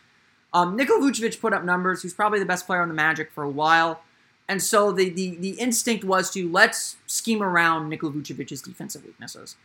Um, 0.52 0.76
Nikola 0.76 1.00
Vucevic 1.00 1.40
put 1.40 1.52
up 1.52 1.64
numbers. 1.64 2.02
He's 2.02 2.14
probably 2.14 2.38
the 2.38 2.46
best 2.46 2.66
player 2.66 2.82
on 2.82 2.88
the 2.88 2.94
Magic 2.94 3.30
for 3.32 3.42
a 3.42 3.50
while. 3.50 4.02
And 4.48 4.62
so 4.62 4.92
the, 4.92 5.08
the, 5.08 5.36
the 5.36 5.50
instinct 5.52 6.04
was 6.04 6.30
to 6.32 6.50
let's 6.50 6.96
scheme 7.06 7.42
around 7.42 7.88
Nikola 7.88 8.12
Vucevic's 8.12 8.60
defensive 8.60 9.04
weaknesses. 9.04 9.56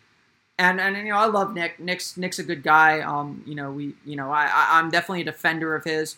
And, 0.60 0.80
and 0.80 0.98
you 0.98 1.12
know 1.12 1.18
I 1.18 1.26
love 1.26 1.54
Nick. 1.54 1.80
Nick's 1.80 2.18
Nick's 2.18 2.40
a 2.40 2.44
good 2.44 2.64
guy. 2.64 3.02
Um, 3.02 3.44
you 3.46 3.54
know 3.54 3.72
we 3.72 3.94
you 4.06 4.16
know 4.16 4.32
I, 4.32 4.46
I 4.46 4.80
I'm 4.80 4.90
definitely 4.90 5.22
a 5.22 5.26
defender 5.26 5.76
of 5.76 5.84
his. 5.84 6.18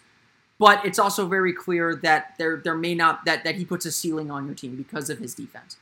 But 0.60 0.86
it's 0.86 1.00
also 1.00 1.26
very 1.26 1.54
clear 1.54 1.95
that 1.95 2.36
there 2.38 2.58
there 2.58 2.76
may 2.76 2.93
not 2.93 3.26
that 3.26 3.43
that 3.45 3.56
he 3.56 3.65
puts 3.65 3.86
a 3.86 3.91
ceiling 3.91 4.30
on 4.30 4.45
your 4.45 4.56
team 4.56 4.76
because 4.76 5.10
of 5.10 5.19
his 5.19 5.34
defense. 5.34 5.78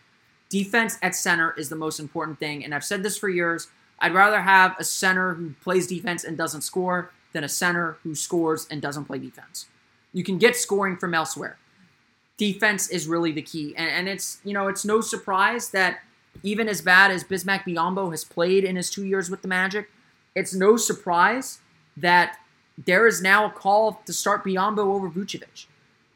Defense 0.50 0.98
at 1.02 1.16
center 1.16 1.54
is 1.58 1.68
the 1.70 1.76
most 1.76 2.00
important 2.00 2.40
thing, 2.40 2.64
and 2.64 2.74
I've 2.74 2.86
said 2.86 3.04
this 3.04 3.18
for 3.18 3.28
years. 3.28 3.68
I'd 4.00 4.14
rather 4.14 4.42
have 4.42 4.76
a 4.80 4.84
center 4.84 5.34
who 5.34 5.56
plays 5.64 5.88
defense 5.88 6.24
and 6.24 6.38
doesn't 6.38 6.62
score 6.62 7.12
than 7.34 7.44
a 7.44 7.50
center 7.50 7.98
who 8.04 8.14
scores 8.14 8.68
and 8.70 8.82
doesn't 8.82 9.06
play 9.06 9.18
defense. 9.18 9.66
You 10.14 10.24
can 10.24 10.38
get 10.38 10.56
scoring 10.56 10.96
from 10.98 11.16
elsewhere. 11.16 11.58
Defense 12.38 12.88
is 12.90 13.08
really 13.08 13.32
the 13.32 13.42
key, 13.42 13.74
and, 13.76 13.90
and 13.90 14.08
it's 14.08 14.40
you 14.44 14.54
know 14.54 14.68
it's 14.68 14.86
no 14.86 15.02
surprise 15.02 15.72
that 15.72 16.00
even 16.44 16.70
as 16.70 16.82
bad 16.82 17.10
as 17.10 17.24
Bismack 17.24 17.64
Biyombo 17.64 18.12
has 18.12 18.24
played 18.24 18.64
in 18.64 18.76
his 18.76 18.92
two 18.92 19.04
years 19.04 19.30
with 19.30 19.42
the 19.42 19.48
Magic, 19.48 19.90
it's 20.36 20.54
no 20.54 20.78
surprise 20.78 21.60
that 21.98 22.38
there 22.78 23.08
is 23.08 23.22
now 23.22 23.46
a 23.46 23.50
call 23.50 24.02
to 24.06 24.14
start 24.14 24.44
Biyombo 24.44 24.80
over 24.80 25.10
Vucevic 25.10 25.66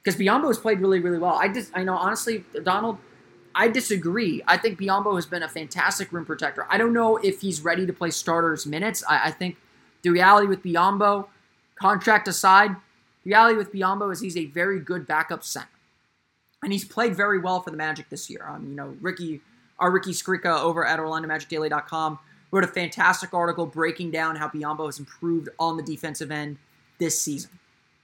because 0.04 0.19
Biyombo 0.19 0.47
has 0.47 0.58
played 0.58 0.80
really, 0.80 1.00
really 1.00 1.17
well. 1.17 1.34
I 1.34 1.47
just, 1.47 1.71
I 1.74 1.84
know 1.84 1.95
honestly, 1.95 2.43
Donald, 2.63 2.97
I 3.54 3.67
disagree. 3.67 4.41
I 4.47 4.58
think 4.58 4.80
Biyombo 4.80 5.15
has 5.15 5.26
been 5.26 5.43
a 5.43 5.50
fantastic 5.50 6.13
rim 6.13 6.26
protector. 6.26 6.65
I 6.69 6.78
don't 6.78 6.93
know 6.93 7.17
if 7.17 7.41
he's 7.41 7.62
ready 7.62 7.86
to 7.86 7.93
play 7.93 8.12
starters 8.12 8.65
minutes. 8.65 9.04
I, 9.08 9.28
I 9.28 9.32
think 9.32 9.58
the 10.04 10.10
reality 10.10 10.47
with 10.47 10.63
Biyombo, 10.63 11.28
contract 11.76 12.28
aside, 12.28 12.76
reality 13.26 13.58
with 13.58 13.74
Biyombo 13.74 14.12
is 14.12 14.19
he's 14.19 14.38
a 14.38 14.45
very 14.45 14.80
good 14.80 15.06
backup 15.08 15.43
center, 15.43 15.67
and 16.63 16.71
he's 16.71 16.86
played 16.86 17.15
very 17.15 17.39
well 17.39 17.62
for 17.62 17.71
the 17.71 17.78
Magic 17.78 18.10
this 18.10 18.30
year. 18.30 18.47
Um, 18.47 18.67
you 18.69 18.76
know, 18.76 18.95
Ricky, 19.02 19.41
our 19.80 19.91
Ricky 19.91 20.12
Skrika 20.12 20.62
over 20.62 20.86
at 20.86 21.00
OrlandoMagicDaily.com 21.00 22.19
wrote 22.51 22.63
a 22.63 22.67
fantastic 22.67 23.33
article 23.33 23.65
breaking 23.65 24.11
down 24.11 24.35
how 24.35 24.49
Biyombo 24.49 24.85
has 24.85 24.99
improved 24.99 25.49
on 25.59 25.77
the 25.77 25.83
defensive 25.83 26.31
end 26.31 26.57
this 26.97 27.19
season. 27.19 27.51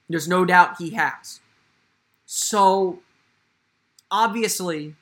There's 0.08 0.28
no 0.28 0.44
doubt 0.44 0.78
he 0.78 0.90
has. 0.90 1.40
So, 2.24 3.00
obviously, 4.10 4.94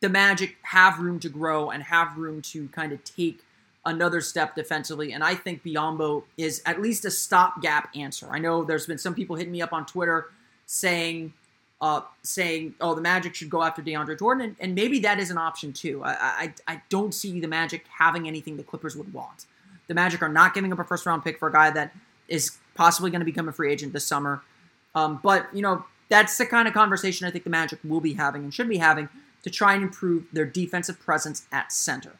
the 0.00 0.08
Magic 0.08 0.56
have 0.62 0.98
room 0.98 1.20
to 1.20 1.28
grow 1.28 1.70
and 1.70 1.82
have 1.84 2.16
room 2.16 2.42
to 2.42 2.68
kind 2.68 2.92
of 2.92 3.02
take 3.04 3.40
another 3.84 4.20
step 4.20 4.54
defensively. 4.56 5.12
And 5.12 5.22
I 5.22 5.34
think 5.34 5.62
Biyombo 5.62 6.24
is 6.36 6.60
at 6.66 6.82
least 6.82 7.04
a 7.04 7.10
stopgap 7.10 7.90
answer. 7.96 8.28
I 8.30 8.38
know 8.38 8.64
there's 8.64 8.86
been 8.86 8.98
some 8.98 9.14
people 9.14 9.36
hitting 9.36 9.52
me 9.52 9.62
up 9.62 9.72
on 9.72 9.86
Twitter 9.86 10.30
saying 10.66 11.32
uh, 11.80 12.00
saying, 12.22 12.74
"Oh, 12.80 12.94
the 12.94 13.00
Magic 13.00 13.34
should 13.34 13.50
go 13.50 13.62
after 13.62 13.82
DeAndre 13.82 14.18
Jordan," 14.18 14.44
and, 14.44 14.56
and 14.60 14.74
maybe 14.74 14.98
that 15.00 15.18
is 15.18 15.30
an 15.30 15.38
option 15.38 15.72
too. 15.72 16.02
I, 16.04 16.54
I, 16.66 16.74
I 16.74 16.82
don't 16.88 17.12
see 17.12 17.40
the 17.40 17.48
Magic 17.48 17.84
having 17.98 18.26
anything 18.26 18.56
the 18.56 18.62
Clippers 18.62 18.96
would 18.96 19.12
want. 19.12 19.46
The 19.86 19.94
Magic 19.94 20.22
are 20.22 20.28
not 20.28 20.54
giving 20.54 20.72
up 20.72 20.78
a 20.78 20.84
first 20.84 21.06
round 21.06 21.24
pick 21.24 21.38
for 21.38 21.48
a 21.48 21.52
guy 21.52 21.70
that 21.70 21.94
is 22.28 22.58
possibly 22.74 23.10
going 23.10 23.20
to 23.20 23.26
become 23.26 23.48
a 23.48 23.52
free 23.52 23.70
agent 23.70 23.92
this 23.92 24.06
summer. 24.06 24.42
Um, 24.94 25.20
but 25.22 25.48
you 25.54 25.62
know, 25.62 25.84
that's 26.08 26.38
the 26.38 26.46
kind 26.46 26.66
of 26.66 26.74
conversation 26.74 27.26
I 27.26 27.30
think 27.30 27.44
the 27.44 27.50
Magic 27.50 27.78
will 27.84 28.00
be 28.00 28.14
having 28.14 28.44
and 28.44 28.52
should 28.52 28.68
be 28.68 28.78
having 28.78 29.08
to 29.42 29.50
try 29.50 29.74
and 29.74 29.82
improve 29.82 30.24
their 30.32 30.44
defensive 30.44 30.98
presence 30.98 31.46
at 31.52 31.72
center. 31.72 32.12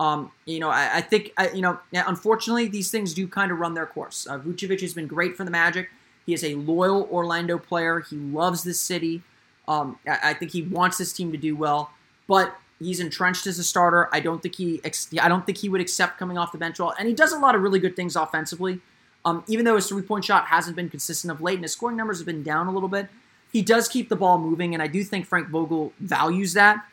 Um, 0.00 0.32
you 0.44 0.58
know, 0.58 0.70
I, 0.70 0.96
I 0.96 1.00
think 1.02 1.32
I, 1.36 1.50
you 1.50 1.62
know, 1.62 1.78
unfortunately, 1.92 2.66
these 2.68 2.90
things 2.90 3.14
do 3.14 3.28
kind 3.28 3.52
of 3.52 3.58
run 3.58 3.74
their 3.74 3.86
course. 3.86 4.26
Uh, 4.28 4.38
Vucevic 4.38 4.80
has 4.80 4.94
been 4.94 5.06
great 5.06 5.36
for 5.36 5.44
the 5.44 5.50
Magic. 5.50 5.88
He 6.26 6.32
is 6.32 6.42
a 6.44 6.54
loyal 6.54 7.08
Orlando 7.10 7.58
player. 7.58 8.00
He 8.00 8.16
loves 8.16 8.64
this 8.64 8.80
city. 8.80 9.22
Um, 9.66 9.98
I, 10.06 10.34
think 10.34 10.52
he 10.52 10.62
wants 10.62 10.98
this 10.98 11.12
team 11.12 11.32
to 11.32 11.38
do 11.38 11.56
well, 11.56 11.90
but 12.26 12.56
he's 12.78 13.00
entrenched 13.00 13.46
as 13.46 13.58
a 13.58 13.64
starter. 13.64 14.08
I 14.12 14.20
don't 14.20 14.42
think 14.42 14.56
he 14.56 14.80
I 15.20 15.28
don't 15.28 15.46
think 15.46 15.58
he 15.58 15.70
would 15.70 15.80
accept 15.80 16.18
coming 16.18 16.36
off 16.36 16.52
the 16.52 16.58
bench 16.58 16.78
well, 16.78 16.94
and 16.98 17.08
he 17.08 17.14
does 17.14 17.32
a 17.32 17.38
lot 17.38 17.54
of 17.54 17.62
really 17.62 17.78
good 17.78 17.96
things 17.96 18.14
offensively. 18.14 18.80
Um, 19.24 19.42
even 19.46 19.64
though 19.64 19.76
his 19.76 19.88
three 19.88 20.02
point 20.02 20.24
shot 20.24 20.48
hasn't 20.48 20.76
been 20.76 20.90
consistent 20.90 21.30
of 21.30 21.40
late 21.40 21.54
and 21.54 21.64
his 21.64 21.72
scoring 21.72 21.96
numbers 21.96 22.18
have 22.18 22.26
been 22.26 22.42
down 22.42 22.66
a 22.66 22.72
little 22.72 22.90
bit, 22.90 23.08
he 23.52 23.62
does 23.62 23.88
keep 23.88 24.10
the 24.10 24.16
ball 24.16 24.38
moving, 24.38 24.74
and 24.74 24.82
I 24.82 24.86
do 24.86 25.02
think 25.02 25.26
Frank 25.26 25.48
Vogel 25.48 25.92
values 25.98 26.52
that. 26.54 26.84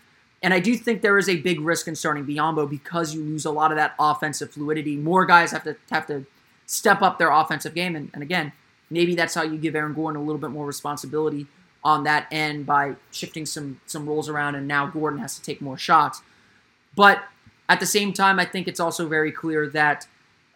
And 0.43 0.53
I 0.53 0.59
do 0.59 0.75
think 0.75 1.01
there 1.01 1.17
is 1.17 1.29
a 1.29 1.37
big 1.37 1.59
risk 1.59 1.87
in 1.87 1.95
starting 1.95 2.25
Biyombo 2.25 2.67
because 2.67 3.13
you 3.13 3.21
lose 3.21 3.45
a 3.45 3.51
lot 3.51 3.71
of 3.71 3.77
that 3.77 3.93
offensive 3.99 4.51
fluidity. 4.51 4.95
More 4.95 5.25
guys 5.25 5.51
have 5.51 5.63
to 5.65 5.75
have 5.91 6.07
to 6.07 6.25
step 6.65 7.01
up 7.01 7.19
their 7.19 7.31
offensive 7.31 7.75
game, 7.75 7.95
and, 7.95 8.09
and 8.13 8.23
again, 8.23 8.53
Maybe 8.91 9.15
that's 9.15 9.33
how 9.33 9.43
you 9.43 9.57
give 9.57 9.75
Aaron 9.75 9.93
Gordon 9.93 10.21
a 10.21 10.23
little 10.23 10.39
bit 10.39 10.51
more 10.51 10.65
responsibility 10.65 11.47
on 11.83 12.03
that 12.03 12.27
end 12.31 12.65
by 12.65 12.95
shifting 13.11 13.45
some 13.45 13.81
some 13.85 14.07
roles 14.07 14.29
around, 14.29 14.55
and 14.55 14.67
now 14.67 14.85
Gordon 14.85 15.19
has 15.19 15.35
to 15.35 15.41
take 15.41 15.61
more 15.61 15.77
shots. 15.77 16.21
But 16.95 17.23
at 17.69 17.79
the 17.79 17.85
same 17.85 18.13
time, 18.13 18.39
I 18.39 18.45
think 18.45 18.67
it's 18.67 18.79
also 18.79 19.07
very 19.07 19.31
clear 19.31 19.67
that 19.69 20.07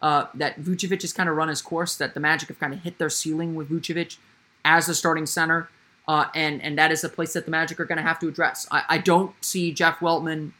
uh, 0.02 0.26
that 0.34 0.60
Vucevic 0.60 1.02
has 1.02 1.12
kind 1.12 1.28
of 1.28 1.36
run 1.36 1.48
his 1.48 1.62
course. 1.62 1.96
That 1.96 2.14
the 2.14 2.20
Magic 2.20 2.48
have 2.48 2.60
kind 2.60 2.74
of 2.74 2.80
hit 2.80 2.98
their 2.98 3.10
ceiling 3.10 3.54
with 3.54 3.70
Vucevic 3.70 4.18
as 4.64 4.86
the 4.86 4.94
starting 4.94 5.26
center, 5.26 5.68
uh, 6.06 6.26
and 6.34 6.62
and 6.62 6.78
that 6.78 6.92
is 6.92 7.02
a 7.02 7.08
place 7.08 7.32
that 7.32 7.46
the 7.46 7.50
Magic 7.50 7.80
are 7.80 7.86
going 7.86 7.98
to 7.98 8.04
have 8.04 8.18
to 8.20 8.28
address. 8.28 8.68
I, 8.70 8.82
I, 8.88 8.98
don't 8.98 9.32
see 9.44 9.72
Jeff 9.72 9.98
Weltman 10.00 10.52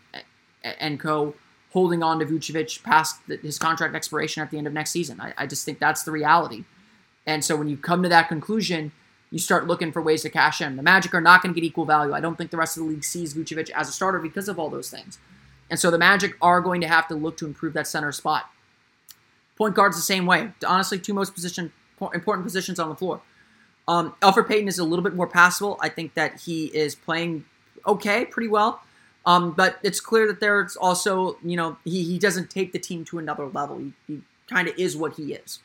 and 0.62 0.99
co 0.99 1.35
holding 1.72 2.03
on 2.03 2.18
to 2.18 2.27
Vucevic 2.27 2.83
past 2.83 3.20
his 3.43 3.59
contract 3.59 3.95
expiration 3.95 4.43
at 4.43 4.51
the 4.51 4.59
end 4.59 4.66
of 4.66 4.72
next 4.72 4.93
season. 4.93 5.20
I, 5.20 5.35
I 5.37 5.47
just 5.47 5.64
think 5.64 5.79
that's 5.79 6.05
the 6.05 6.11
reality. 6.11 6.64
And 7.27 7.45
so 7.45 7.57
when 7.57 7.68
you 7.68 7.77
come 7.77 8.03
to 8.03 8.09
that 8.09 8.29
conclusion, 8.29 8.93
you 9.31 9.39
start 9.39 9.66
looking 9.66 9.93
for 9.93 10.01
ways 10.01 10.22
to 10.22 10.31
cash 10.31 10.61
in. 10.61 10.77
The 10.77 10.83
Magic 10.83 11.12
are 11.14 11.20
not 11.20 11.43
going 11.43 11.55
to 11.55 11.61
get 11.61 11.66
equal 11.66 11.85
value. 11.85 12.12
I 12.12 12.20
don't 12.20 12.37
think 12.37 12.51
the 12.51 12.57
rest 12.57 12.77
of 12.77 12.85
the 12.85 12.89
league 12.91 13.05
sees 13.05 13.35
Vucevic 13.35 13.70
as 13.70 13.89
a 13.89 13.93
starter 13.93 14.18
because 14.18 14.49
of 14.49 14.59
all 14.59 14.70
those 14.70 14.91
things. 14.91 15.18
and 15.68 15.81
so 15.81 15.91
the 15.91 15.99
Magic 15.99 16.37
are 16.41 16.61
going 16.61 16.81
to 16.81 16.89
have 16.89 17.09
to 17.09 17.14
look 17.14 17.37
to 17.39 17.47
improve 17.47 17.72
that 17.72 17.89
center 17.89 18.12
spot. 18.12 18.49
Point 19.57 19.74
guard's 19.74 19.97
the 19.97 20.03
same 20.03 20.27
way. 20.27 20.53
Honestly, 20.64 20.99
two 20.99 21.14
most 21.14 21.35
position 21.35 21.72
important 22.12 22.45
positions 22.45 22.79
on 22.79 22.89
the 22.89 22.95
floor. 22.95 23.22
Um, 23.89 24.14
Elfrid 24.20 24.49
Payton 24.49 24.68
is 24.68 24.79
a 24.79 24.85
little 24.85 25.03
bit 25.03 25.14
more 25.14 25.27
passable. 25.27 25.79
I 25.81 25.89
think 25.89 26.14
that 26.14 26.41
he 26.41 26.66
is 26.66 26.95
playing 26.95 27.45
okay, 27.87 28.27
pretty 28.27 28.49
well. 28.49 28.83
Um, 29.24 29.53
but 29.53 29.79
it's 29.83 30.01
clear 30.01 30.27
that 30.29 30.41
there's 30.41 30.77
also, 30.77 31.39
you 31.43 31.57
know, 31.57 31.79
he, 31.85 32.05
he 32.05 32.18
doesn't 32.18 32.51
take 32.51 32.72
the 32.72 32.79
team 32.79 33.05
to 33.07 33.18
another 33.18 33.47
level. 33.47 33.79
He, 33.79 33.93
he 34.07 34.20
kind 34.49 34.68
of 34.68 34.79
is 34.79 34.97
what 34.97 35.14
he 35.14 35.33
is. 35.33 35.61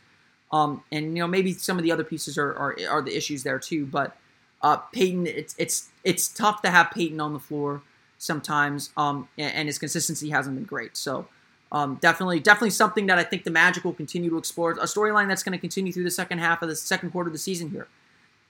Um, 0.51 0.83
and 0.91 1.15
you 1.15 1.23
know, 1.23 1.27
maybe 1.27 1.53
some 1.53 1.77
of 1.77 1.83
the 1.83 1.91
other 1.91 2.03
pieces 2.03 2.37
are 2.37 2.51
are, 2.53 2.75
are 2.89 3.01
the 3.01 3.15
issues 3.15 3.43
there 3.43 3.59
too. 3.59 3.85
But 3.85 4.17
uh, 4.61 4.77
Payton, 4.77 5.27
it's 5.27 5.55
it's 5.57 5.89
it's 6.03 6.27
tough 6.27 6.61
to 6.63 6.69
have 6.69 6.91
Payton 6.91 7.19
on 7.19 7.33
the 7.33 7.39
floor 7.39 7.81
sometimes, 8.17 8.91
um, 8.97 9.27
and, 9.37 9.53
and 9.53 9.67
his 9.67 9.79
consistency 9.79 10.29
hasn't 10.29 10.55
been 10.55 10.65
great. 10.65 10.95
So 10.97 11.27
um, 11.71 11.97
definitely, 12.01 12.39
definitely 12.39 12.71
something 12.71 13.07
that 13.07 13.17
I 13.17 13.23
think 13.23 13.43
the 13.43 13.51
Magic 13.51 13.83
will 13.83 13.93
continue 13.93 14.29
to 14.29 14.37
explore. 14.37 14.71
A 14.71 14.83
storyline 14.83 15.27
that's 15.27 15.43
going 15.43 15.53
to 15.53 15.59
continue 15.59 15.91
through 15.93 16.03
the 16.03 16.11
second 16.11 16.39
half 16.39 16.61
of 16.61 16.69
the 16.69 16.75
second 16.75 17.11
quarter 17.11 17.29
of 17.29 17.33
the 17.33 17.39
season 17.39 17.69
here. 17.69 17.87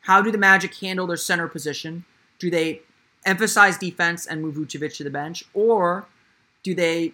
How 0.02 0.22
do 0.22 0.32
the 0.32 0.38
Magic 0.38 0.74
handle 0.76 1.06
their 1.06 1.18
center 1.18 1.48
position? 1.48 2.06
Do 2.40 2.50
they 2.50 2.82
emphasize 3.24 3.78
defense 3.78 4.26
and 4.26 4.42
move 4.42 4.56
Vucevic 4.56 4.98
to 4.98 5.04
the 5.04 5.12
bench, 5.12 5.44
or 5.54 6.08
do 6.64 6.74
they 6.74 7.14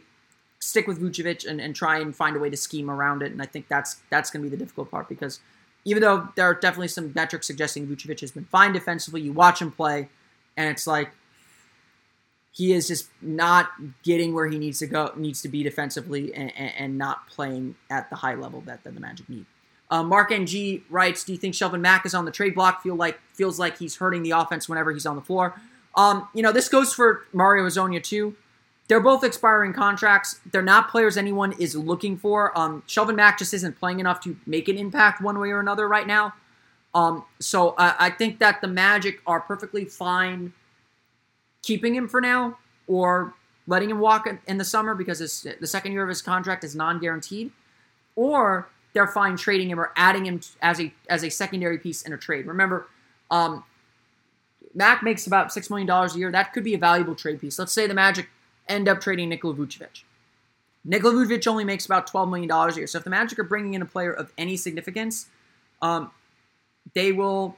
stick 0.60 0.88
with 0.88 1.02
Vucevic 1.02 1.46
and, 1.48 1.62
and 1.62 1.76
try 1.76 2.00
and 2.00 2.16
find 2.16 2.36
a 2.36 2.40
way 2.40 2.50
to 2.50 2.58
scheme 2.58 2.90
around 2.90 3.22
it? 3.22 3.32
And 3.32 3.42
I 3.42 3.46
think 3.46 3.68
that's 3.68 3.98
that's 4.10 4.30
going 4.30 4.44
to 4.44 4.50
be 4.50 4.56
the 4.56 4.62
difficult 4.62 4.92
part 4.92 5.10
because 5.10 5.40
even 5.86 6.02
though 6.02 6.28
there 6.36 6.46
are 6.46 6.54
definitely 6.54 6.90
some 6.90 7.14
metrics 7.16 7.48
suggesting 7.48 7.88
Vucevic 7.88 8.20
has 8.20 8.32
been 8.32 8.46
fine 8.46 8.74
defensively, 8.74 9.22
you 9.22 9.32
watch 9.32 9.62
him 9.62 9.72
play, 9.72 10.10
and 10.58 10.70
it's 10.70 10.86
like 10.86 11.12
he 12.52 12.74
is 12.74 12.88
just 12.88 13.10
not 13.22 13.70
getting 14.04 14.34
where 14.34 14.48
he 14.48 14.58
needs 14.58 14.80
to 14.80 14.88
go, 14.88 15.14
needs 15.16 15.42
to 15.44 15.48
be 15.48 15.64
defensively, 15.64 16.34
and, 16.34 16.52
and 16.58 16.98
not 16.98 17.28
playing 17.28 17.76
at 17.90 18.10
the 18.10 18.18
high 18.18 18.34
level 18.34 18.62
that, 18.62 18.84
that 18.84 18.96
the 18.96 19.00
Magic 19.00 19.30
need. 19.30 19.46
Uh, 19.90 20.04
Mark 20.04 20.32
NG 20.32 20.84
writes, 20.90 21.24
"Do 21.24 21.32
you 21.32 21.38
think 21.38 21.54
Shelvin 21.54 21.80
Mack 21.80 22.06
is 22.06 22.14
on 22.14 22.26
the 22.26 22.32
trade 22.32 22.56
block? 22.56 22.82
Feel 22.82 22.96
like 22.96 23.20
feels 23.34 23.58
like 23.58 23.78
he's 23.78 23.96
hurting 23.96 24.24
the 24.24 24.32
offense 24.32 24.68
whenever 24.68 24.92
he's 24.92 25.06
on 25.06 25.16
the 25.16 25.22
floor." 25.22 25.54
Um, 25.96 26.28
you 26.34 26.42
know, 26.42 26.52
this 26.52 26.68
goes 26.68 26.94
for 26.94 27.26
Mario 27.32 27.66
Hezonja 27.66 28.04
too. 28.04 28.36
They're 28.88 29.02
both 29.02 29.24
expiring 29.24 29.74
contracts. 29.74 30.40
They're 30.52 30.62
not 30.62 30.90
players 30.90 31.18
anyone 31.18 31.54
is 31.60 31.76
looking 31.76 32.18
for. 32.18 32.58
Um, 32.58 32.84
Shelvin 32.88 33.16
Mack 33.16 33.38
just 33.38 33.54
isn't 33.54 33.78
playing 33.80 34.00
enough 34.00 34.22
to 34.22 34.38
make 34.46 34.70
an 34.70 34.78
impact 34.78 35.22
one 35.22 35.40
way 35.40 35.50
or 35.52 35.60
another 35.60 35.88
right 35.88 36.08
now. 36.08 36.34
Um, 36.96 37.26
so 37.40 37.70
uh, 37.72 37.96
I 38.00 38.10
think 38.10 38.40
that 38.40 38.62
the 38.62 38.68
Magic 38.68 39.22
are 39.28 39.42
perfectly 39.42 39.86
fine 39.86 40.54
keeping 41.62 41.94
him 41.94 42.08
for 42.08 42.22
now 42.22 42.58
or 42.88 43.34
letting 43.68 43.90
him 43.90 44.00
walk 44.00 44.28
in 44.48 44.58
the 44.58 44.64
summer 44.64 44.96
because 44.96 45.20
his, 45.20 45.46
the 45.60 45.68
second 45.68 45.92
year 45.92 46.04
of 46.04 46.10
his 46.10 46.22
contract 46.22 46.64
is 46.64 46.74
non-guaranteed, 46.76 47.52
or 48.16 48.70
they're 48.94 49.06
fine 49.06 49.36
trading 49.36 49.70
him 49.70 49.80
or 49.80 49.92
adding 49.98 50.26
him 50.26 50.40
as 50.62 50.80
a 50.80 50.94
as 51.10 51.24
a 51.24 51.30
secondary 51.30 51.78
piece 51.78 52.02
in 52.02 52.14
a 52.14 52.18
trade. 52.18 52.48
Remember, 52.48 52.88
um, 53.30 53.66
Mack 54.74 55.04
makes 55.04 55.28
about 55.28 55.52
six 55.52 55.70
million 55.70 55.86
dollars 55.86 56.16
a 56.16 56.20
year. 56.20 56.32
That 56.32 56.54
could 56.54 56.64
be 56.64 56.74
a 56.74 56.78
valuable 56.78 57.14
trade 57.14 57.42
piece. 57.42 57.60
Let's 57.60 57.74
say 57.74 57.86
the 57.86 57.94
Magic 57.94 58.30
end 58.70 58.88
up 58.88 59.02
trading 59.02 59.30
Nikola 59.30 59.54
Vucevic. 59.56 60.04
Nikola 60.86 61.14
Vucevic 61.14 61.46
only 61.48 61.64
makes 61.64 61.86
about 61.86 62.08
twelve 62.08 62.30
million 62.30 62.48
dollars 62.48 62.76
a 62.76 62.80
year. 62.80 62.88
So 62.88 62.98
if 62.98 63.04
the 63.04 63.10
Magic 63.10 63.40
are 63.40 63.44
bringing 63.44 63.74
in 63.74 63.82
a 63.82 63.86
player 63.86 64.12
of 64.12 64.32
any 64.38 64.58
significance, 64.58 65.28
um, 65.82 66.12
they 66.94 67.12
will 67.12 67.58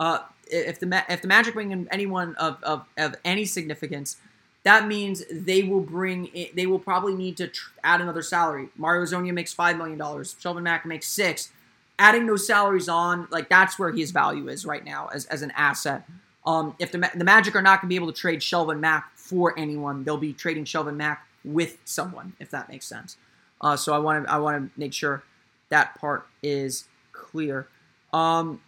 uh, 0.00 0.20
if 0.48 0.80
the 0.80 1.04
if 1.08 1.22
the 1.22 1.28
Magic 1.28 1.54
bring 1.54 1.70
in 1.70 1.88
anyone 1.90 2.34
of, 2.36 2.62
of, 2.62 2.84
of 2.98 3.14
any 3.24 3.44
significance, 3.44 4.16
that 4.64 4.86
means 4.86 5.22
they 5.30 5.62
will 5.62 5.80
bring 5.80 6.30
they 6.54 6.66
will 6.66 6.78
probably 6.78 7.14
need 7.14 7.36
to 7.36 7.48
tr- 7.48 7.70
add 7.84 8.00
another 8.00 8.22
salary. 8.22 8.68
Mario 8.76 9.04
Hezonja 9.04 9.32
makes 9.32 9.52
five 9.52 9.76
million 9.76 9.98
dollars. 9.98 10.34
Shelvin 10.40 10.62
Mack 10.62 10.84
makes 10.84 11.08
six. 11.08 11.50
Adding 11.98 12.26
those 12.26 12.46
salaries 12.46 12.88
on, 12.88 13.28
like 13.30 13.48
that's 13.48 13.78
where 13.78 13.92
his 13.92 14.10
value 14.10 14.48
is 14.48 14.66
right 14.66 14.84
now 14.84 15.08
as, 15.14 15.26
as 15.26 15.42
an 15.42 15.52
asset. 15.52 16.08
Um, 16.44 16.74
if 16.80 16.90
the 16.90 17.10
the 17.14 17.24
Magic 17.24 17.54
are 17.54 17.62
not 17.62 17.80
going 17.80 17.88
to 17.88 17.92
be 17.92 17.94
able 17.94 18.12
to 18.12 18.18
trade 18.18 18.40
Shelvin 18.40 18.80
Mack 18.80 19.12
for 19.22 19.58
anyone, 19.58 20.04
they'll 20.04 20.16
be 20.16 20.32
trading 20.32 20.64
Shelvin 20.64 20.96
Mack 20.96 21.26
with 21.44 21.78
someone, 21.84 22.34
if 22.38 22.50
that 22.50 22.68
makes 22.68 22.86
sense. 22.86 23.16
Uh, 23.60 23.76
so 23.76 23.94
I 23.94 23.98
want 23.98 24.26
to 24.26 24.32
I 24.32 24.38
want 24.38 24.72
to 24.74 24.80
make 24.80 24.92
sure 24.92 25.22
that 25.68 25.98
part 25.98 26.26
is 26.42 26.88
clear. 27.12 27.68
Um, 28.12 28.60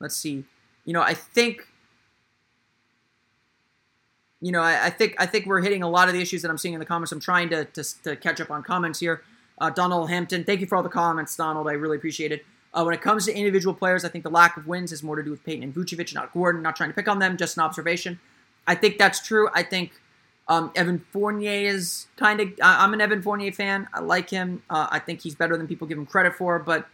let's 0.00 0.16
see 0.16 0.44
you 0.84 0.92
know, 0.92 1.02
I 1.02 1.14
think 1.14 1.68
you 4.40 4.52
know, 4.52 4.60
I, 4.60 4.86
I, 4.86 4.90
think 4.90 5.14
I 5.18 5.24
think 5.24 5.46
we're 5.46 5.62
hitting 5.62 5.82
a 5.82 5.88
lot 5.88 6.08
of 6.08 6.14
the 6.14 6.20
issues 6.20 6.42
that 6.42 6.50
I'm 6.50 6.58
seeing 6.58 6.74
in 6.74 6.80
the 6.80 6.84
comments. 6.84 7.12
I'm 7.12 7.20
trying 7.20 7.48
to 7.48 7.64
to, 7.64 8.02
to 8.02 8.16
catch 8.16 8.40
up 8.40 8.50
on 8.50 8.62
comments 8.62 9.00
here. 9.00 9.22
Uh, 9.58 9.70
Donald 9.70 10.10
Hampton, 10.10 10.44
thank 10.44 10.60
you 10.60 10.66
for 10.66 10.76
all 10.76 10.82
the 10.82 10.88
comments, 10.88 11.34
Donald. 11.34 11.66
I 11.66 11.72
really 11.72 11.96
appreciate 11.96 12.32
it. 12.32 12.44
Uh, 12.74 12.82
when 12.82 12.92
it 12.92 13.00
comes 13.00 13.24
to 13.24 13.34
individual 13.34 13.72
players, 13.72 14.04
I 14.04 14.08
think 14.08 14.24
the 14.24 14.30
lack 14.30 14.56
of 14.56 14.66
wins 14.66 14.90
has 14.90 15.02
more 15.02 15.16
to 15.16 15.22
do 15.22 15.30
with 15.30 15.44
Payton 15.44 15.62
and 15.62 15.74
Vucevic, 15.74 16.12
not 16.12 16.34
Gordon. 16.34 16.60
Not 16.60 16.76
trying 16.76 16.90
to 16.90 16.94
pick 16.94 17.08
on 17.08 17.20
them, 17.20 17.36
just 17.36 17.56
an 17.56 17.62
observation. 17.62 18.20
I 18.66 18.74
think 18.74 18.98
that's 18.98 19.20
true. 19.20 19.48
I 19.54 19.62
think 19.62 19.92
um, 20.48 20.72
Evan 20.74 20.98
Fournier 21.10 21.68
is 21.68 22.06
kind 22.16 22.40
of. 22.40 22.52
I'm 22.62 22.92
an 22.94 23.00
Evan 23.00 23.22
Fournier 23.22 23.52
fan. 23.52 23.88
I 23.92 24.00
like 24.00 24.30
him. 24.30 24.62
Uh, 24.68 24.88
I 24.90 24.98
think 24.98 25.22
he's 25.22 25.34
better 25.34 25.56
than 25.56 25.66
people 25.66 25.86
give 25.86 25.98
him 25.98 26.06
credit 26.06 26.34
for, 26.34 26.58
but 26.58 26.88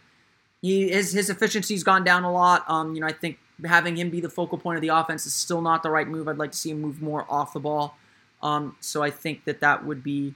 he 0.61 0.89
his 0.89 1.11
his 1.11 1.29
efficiency's 1.29 1.83
gone 1.83 2.03
down 2.03 2.23
a 2.23 2.31
lot. 2.31 2.63
Um, 2.69 2.95
you 2.95 3.01
know, 3.01 3.07
I 3.07 3.13
think 3.13 3.39
having 3.65 3.97
him 3.97 4.09
be 4.09 4.21
the 4.21 4.29
focal 4.29 4.57
point 4.57 4.77
of 4.77 4.81
the 4.81 4.89
offense 4.89 5.25
is 5.25 5.33
still 5.33 5.61
not 5.61 5.83
the 5.83 5.89
right 5.89 6.07
move. 6.07 6.27
I'd 6.27 6.37
like 6.37 6.51
to 6.51 6.57
see 6.57 6.71
him 6.71 6.81
move 6.81 7.01
more 7.01 7.25
off 7.29 7.53
the 7.53 7.59
ball. 7.59 7.97
Um, 8.41 8.75
so 8.79 9.03
I 9.03 9.11
think 9.11 9.45
that 9.45 9.59
that 9.59 9.85
would 9.85 10.03
be 10.03 10.33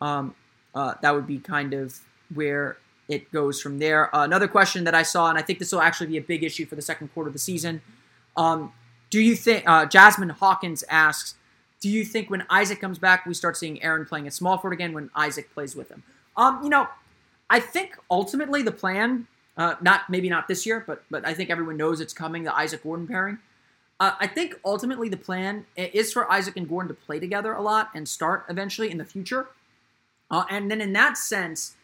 um, 0.00 0.34
uh, 0.74 0.94
that 1.02 1.14
would 1.14 1.26
be 1.26 1.38
kind 1.38 1.74
of 1.74 1.98
where 2.34 2.76
it 3.08 3.32
goes 3.32 3.60
from 3.60 3.78
there. 3.78 4.14
Uh, 4.14 4.24
another 4.24 4.46
question 4.46 4.84
that 4.84 4.94
I 4.94 5.02
saw, 5.02 5.28
and 5.30 5.38
I 5.38 5.42
think 5.42 5.58
this 5.58 5.72
will 5.72 5.80
actually 5.80 6.08
be 6.08 6.18
a 6.18 6.22
big 6.22 6.44
issue 6.44 6.66
for 6.66 6.76
the 6.76 6.82
second 6.82 7.08
quarter 7.14 7.28
of 7.28 7.32
the 7.32 7.38
season. 7.38 7.80
Um, 8.36 8.72
do 9.10 9.20
you 9.20 9.34
think 9.34 9.68
uh, 9.68 9.86
Jasmine 9.86 10.30
Hawkins 10.30 10.84
asks, 10.88 11.34
do 11.80 11.88
you 11.88 12.04
think 12.04 12.30
when 12.30 12.44
Isaac 12.50 12.80
comes 12.80 12.98
back, 12.98 13.24
we 13.24 13.34
start 13.34 13.56
seeing 13.56 13.82
Aaron 13.82 14.04
playing 14.04 14.26
at 14.26 14.34
small 14.34 14.58
forward 14.58 14.74
again 14.74 14.92
when 14.92 15.10
Isaac 15.14 15.52
plays 15.54 15.76
with 15.76 15.88
him? 15.90 16.02
Um, 16.36 16.60
you 16.62 16.68
know, 16.68 16.88
I 17.48 17.60
think 17.60 17.96
ultimately 18.10 18.62
the 18.62 18.72
plan 18.72 19.26
uh, 19.58 19.74
not 19.80 20.08
maybe 20.08 20.30
not 20.30 20.46
this 20.46 20.64
year, 20.64 20.84
but 20.86 21.02
but 21.10 21.26
I 21.26 21.34
think 21.34 21.50
everyone 21.50 21.76
knows 21.76 22.00
it's 22.00 22.14
coming. 22.14 22.44
The 22.44 22.56
Isaac 22.56 22.84
Gordon 22.84 23.06
pairing. 23.06 23.38
Uh, 24.00 24.12
I 24.20 24.28
think 24.28 24.54
ultimately 24.64 25.08
the 25.08 25.16
plan 25.16 25.66
is 25.76 26.12
for 26.12 26.30
Isaac 26.30 26.56
and 26.56 26.68
Gordon 26.68 26.88
to 26.88 26.94
play 26.94 27.18
together 27.18 27.52
a 27.52 27.60
lot 27.60 27.90
and 27.92 28.08
start 28.08 28.44
eventually 28.48 28.92
in 28.92 28.98
the 28.98 29.04
future. 29.04 29.48
Uh, 30.30 30.44
and 30.48 30.70
then 30.70 30.80
in 30.80 30.92
that 30.92 31.18
sense, 31.18 31.74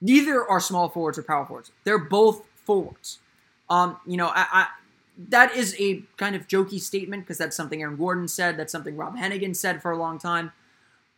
neither 0.00 0.44
are 0.44 0.58
small 0.58 0.88
forwards 0.88 1.16
or 1.16 1.22
power 1.22 1.46
forwards. 1.46 1.70
They're 1.84 1.98
both 1.98 2.44
forwards. 2.56 3.20
Um, 3.68 3.98
you 4.04 4.16
know, 4.16 4.26
I, 4.26 4.46
I, 4.50 4.66
that 5.28 5.54
is 5.54 5.76
a 5.78 6.02
kind 6.16 6.34
of 6.34 6.48
jokey 6.48 6.80
statement 6.80 7.24
because 7.24 7.38
that's 7.38 7.56
something 7.56 7.82
Aaron 7.82 7.96
Gordon 7.96 8.28
said. 8.28 8.56
That's 8.56 8.72
something 8.72 8.96
Rob 8.96 9.16
Hennigan 9.16 9.54
said 9.54 9.82
for 9.82 9.90
a 9.90 9.98
long 9.98 10.18
time. 10.18 10.52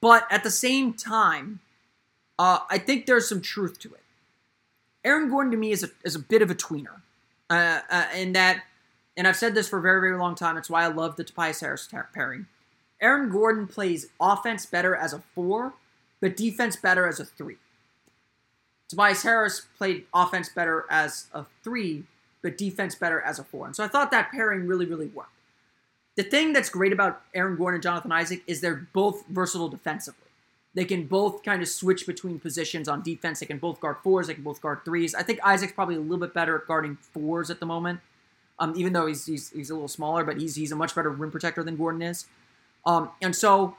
But 0.01 0.27
at 0.31 0.43
the 0.43 0.51
same 0.51 0.95
time, 0.95 1.61
uh, 2.39 2.61
I 2.69 2.79
think 2.79 3.07
there's 3.07 3.29
some 3.29 3.41
truth 3.41 3.79
to 3.81 3.95
it. 3.95 4.01
Aaron 5.05 5.31
Gordon 5.31 5.53
to 5.53 5.57
me 5.57 5.71
is 5.71 5.85
a, 5.85 5.91
is 6.05 6.17
a 6.17 6.19
bit 6.19 6.43
of 6.43 6.51
a 6.51 6.55
tweener. 6.55 7.01
Uh, 7.49 7.81
uh, 7.91 8.07
in 8.17 8.33
that, 8.33 8.63
and 9.17 9.29
I've 9.29 9.37
said 9.37 9.55
this 9.55 9.69
for 9.69 9.79
a 9.79 9.83
very, 9.83 10.01
very 10.01 10.19
long 10.19 10.35
time. 10.35 10.57
It's 10.57 10.71
why 10.71 10.85
I 10.85 10.89
love 10.89 11.17
the 11.17 11.25
Tobias 11.25 11.61
Harris 11.61 11.89
pairing. 12.15 12.47
Aaron 13.01 13.31
Gordon 13.31 13.67
plays 13.67 14.09
offense 14.21 14.65
better 14.65 14.97
as 14.97 15.13
a 15.13 15.19
four, 15.35 15.75
but 16.21 16.37
defense 16.37 16.77
better 16.77 17.07
as 17.07 17.21
a 17.21 17.25
three. 17.25 17.57
Tobias 18.89 19.23
Harris 19.23 19.63
played 19.77 20.07
offense 20.15 20.49
better 20.49 20.87
as 20.89 21.27
a 21.33 21.45
three, 21.63 22.05
but 22.43 22.59
defense 22.59 22.95
better 22.95 23.21
as 23.21 23.39
a 23.39 23.45
four. 23.45 23.67
And 23.67 23.75
so 23.75 23.85
I 23.85 23.89
thought 23.89 24.11
that 24.11 24.31
pairing 24.33 24.67
really, 24.67 24.87
really 24.87 25.07
worked. 25.07 25.31
The 26.17 26.23
thing 26.23 26.53
that's 26.53 26.69
great 26.69 26.93
about 26.93 27.23
Aaron 27.35 27.57
Gordon 27.57 27.77
and 27.77 27.83
Jonathan 27.83 28.13
Isaac 28.13 28.43
is 28.47 28.61
they're 28.61 28.87
both 28.93 29.27
versatile 29.29 29.69
defensively. 29.69 30.19
They 30.75 30.85
can 30.85 31.07
both 31.07 31.43
kind 31.43 31.63
of 31.63 31.69
switch 31.69 32.07
between 32.07 32.39
positions 32.39 32.89
on 32.89 33.03
defense. 33.03 33.41
They 33.41 33.47
can 33.47 33.59
both 33.59 33.81
guard 33.81 33.97
fours. 34.03 34.27
They 34.27 34.35
can 34.35 34.43
both 34.43 34.61
guard 34.61 34.85
threes. 34.85 35.15
I 35.15 35.23
think 35.23 35.41
Isaac's 35.45 35.73
probably 35.73 35.97
a 35.97 36.01
little 36.01 36.19
bit 36.19 36.35
better 36.35 36.57
at 36.57 36.67
guarding 36.67 36.97
fours 36.97 37.51
at 37.51 37.61
the 37.61 37.67
moment, 37.67 38.01
um, 38.59 38.75
even 38.77 38.93
though 38.93 39.07
he's, 39.07 39.27
he's, 39.27 39.51
he's 39.51 39.71
a 39.71 39.75
little 39.75 39.89
smaller, 39.89 40.25
but 40.25 40.41
he's 40.41 40.55
he's 40.55 40.73
a 40.73 40.77
much 40.77 40.95
better 40.95 41.11
rim 41.11 41.31
protector 41.31 41.63
than 41.63 41.77
Gordon 41.77 42.03
is. 42.03 42.27
Um, 42.87 43.11
and 43.21 43.37
so, 43.37 43.77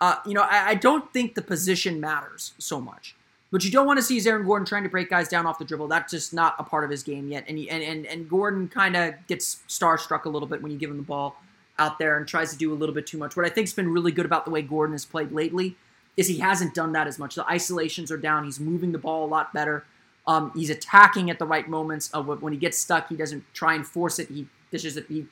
uh, 0.00 0.16
you 0.26 0.34
know, 0.34 0.42
I, 0.42 0.70
I, 0.70 0.74
don't 0.74 1.10
think 1.12 1.36
the 1.36 1.42
position 1.42 2.00
matters 2.00 2.52
so 2.58 2.80
much. 2.80 3.14
But 3.52 3.64
you 3.64 3.70
don't 3.70 3.86
want 3.86 3.98
to 3.98 4.02
see 4.02 4.16
is 4.16 4.26
Aaron 4.26 4.46
Gordon 4.46 4.64
trying 4.64 4.82
to 4.82 4.88
break 4.88 5.10
guys 5.10 5.28
down 5.28 5.46
off 5.46 5.58
the 5.58 5.64
dribble. 5.64 5.86
That's 5.88 6.10
just 6.10 6.32
not 6.32 6.56
a 6.58 6.64
part 6.64 6.84
of 6.84 6.90
his 6.90 7.02
game 7.02 7.28
yet. 7.28 7.44
And 7.46 7.58
he, 7.58 7.68
and, 7.68 7.82
and, 7.82 8.06
and 8.06 8.28
Gordon 8.28 8.66
kind 8.66 8.96
of 8.96 9.14
gets 9.26 9.60
starstruck 9.68 10.24
a 10.24 10.30
little 10.30 10.48
bit 10.48 10.62
when 10.62 10.72
you 10.72 10.78
give 10.78 10.90
him 10.90 10.96
the 10.96 11.02
ball 11.02 11.36
out 11.78 11.98
there 11.98 12.16
and 12.16 12.26
tries 12.26 12.50
to 12.52 12.56
do 12.56 12.72
a 12.72 12.74
little 12.74 12.94
bit 12.94 13.06
too 13.06 13.18
much. 13.18 13.36
What 13.36 13.44
I 13.44 13.50
think's 13.50 13.74
been 13.74 13.92
really 13.92 14.10
good 14.10 14.24
about 14.24 14.46
the 14.46 14.50
way 14.50 14.62
Gordon 14.62 14.94
has 14.94 15.04
played 15.04 15.32
lately 15.32 15.76
is 16.16 16.28
he 16.28 16.38
hasn't 16.38 16.74
done 16.74 16.92
that 16.92 17.06
as 17.06 17.18
much. 17.18 17.34
The 17.34 17.46
isolations 17.46 18.10
are 18.10 18.16
down. 18.16 18.44
He's 18.44 18.58
moving 18.58 18.92
the 18.92 18.98
ball 18.98 19.26
a 19.26 19.28
lot 19.28 19.52
better. 19.52 19.84
Um, 20.26 20.50
he's 20.54 20.70
attacking 20.70 21.28
at 21.30 21.38
the 21.38 21.46
right 21.46 21.68
moments. 21.68 22.10
Of 22.12 22.26
when 22.40 22.54
he 22.54 22.58
gets 22.58 22.78
stuck, 22.78 23.10
he 23.10 23.16
doesn't 23.16 23.44
try 23.52 23.74
and 23.74 23.86
force 23.86 24.18
it. 24.18 24.28
He 24.28 24.46
dishes 24.70 24.96
it. 24.96 25.06
He 25.08 25.26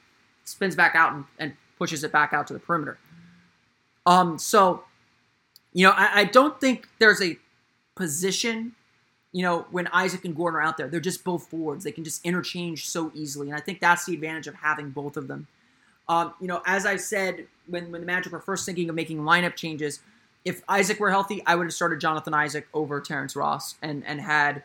spins 0.45 0.77
back 0.77 0.95
out 0.95 1.15
and, 1.15 1.25
and 1.39 1.53
pushes 1.79 2.05
it 2.05 2.13
back 2.13 2.35
out 2.35 2.47
to 2.49 2.53
the 2.53 2.59
perimeter. 2.59 2.99
Um, 4.05 4.39
so 4.39 4.85
you 5.73 5.87
know, 5.87 5.93
I, 5.93 6.21
I 6.21 6.25
don't 6.25 6.61
think 6.61 6.89
there's 6.99 7.23
a 7.23 7.39
position, 8.01 8.73
you 9.31 9.43
know, 9.43 9.67
when 9.71 9.87
Isaac 9.89 10.25
and 10.25 10.35
Gordon 10.35 10.59
are 10.59 10.63
out 10.63 10.79
there. 10.79 10.89
They're 10.89 11.01
just 11.01 11.23
both 11.23 11.47
forwards. 11.49 11.85
They 11.85 11.93
can 11.93 12.03
just 12.03 12.25
interchange 12.25 12.89
so 12.89 13.13
easily. 13.15 13.49
And 13.49 13.57
I 13.57 13.61
think 13.61 13.79
that's 13.79 14.07
the 14.07 14.15
advantage 14.15 14.47
of 14.47 14.55
having 14.55 14.91
both 14.91 15.19
of 15.19 15.29
them. 15.29 15.47
Um, 16.09 16.33
you 16.41 16.49
know, 16.49 16.63
as 16.67 16.87
I 16.87 16.97
said 16.97 17.47
when, 17.69 17.93
when 17.93 18.01
the 18.01 18.07
Magic 18.07 18.33
were 18.33 18.41
first 18.41 18.65
thinking 18.65 18.89
of 18.89 18.95
making 18.95 19.19
lineup 19.19 19.55
changes, 19.55 20.01
if 20.45 20.63
Isaac 20.69 20.99
were 20.99 21.11
healthy, 21.11 21.43
I 21.47 21.55
would 21.55 21.67
have 21.67 21.75
started 21.75 22.01
Jonathan 22.01 22.33
Isaac 22.33 22.67
over 22.73 23.01
Terrence 23.01 23.37
Ross 23.37 23.75
and 23.83 24.03
and 24.07 24.21
had 24.23 24.63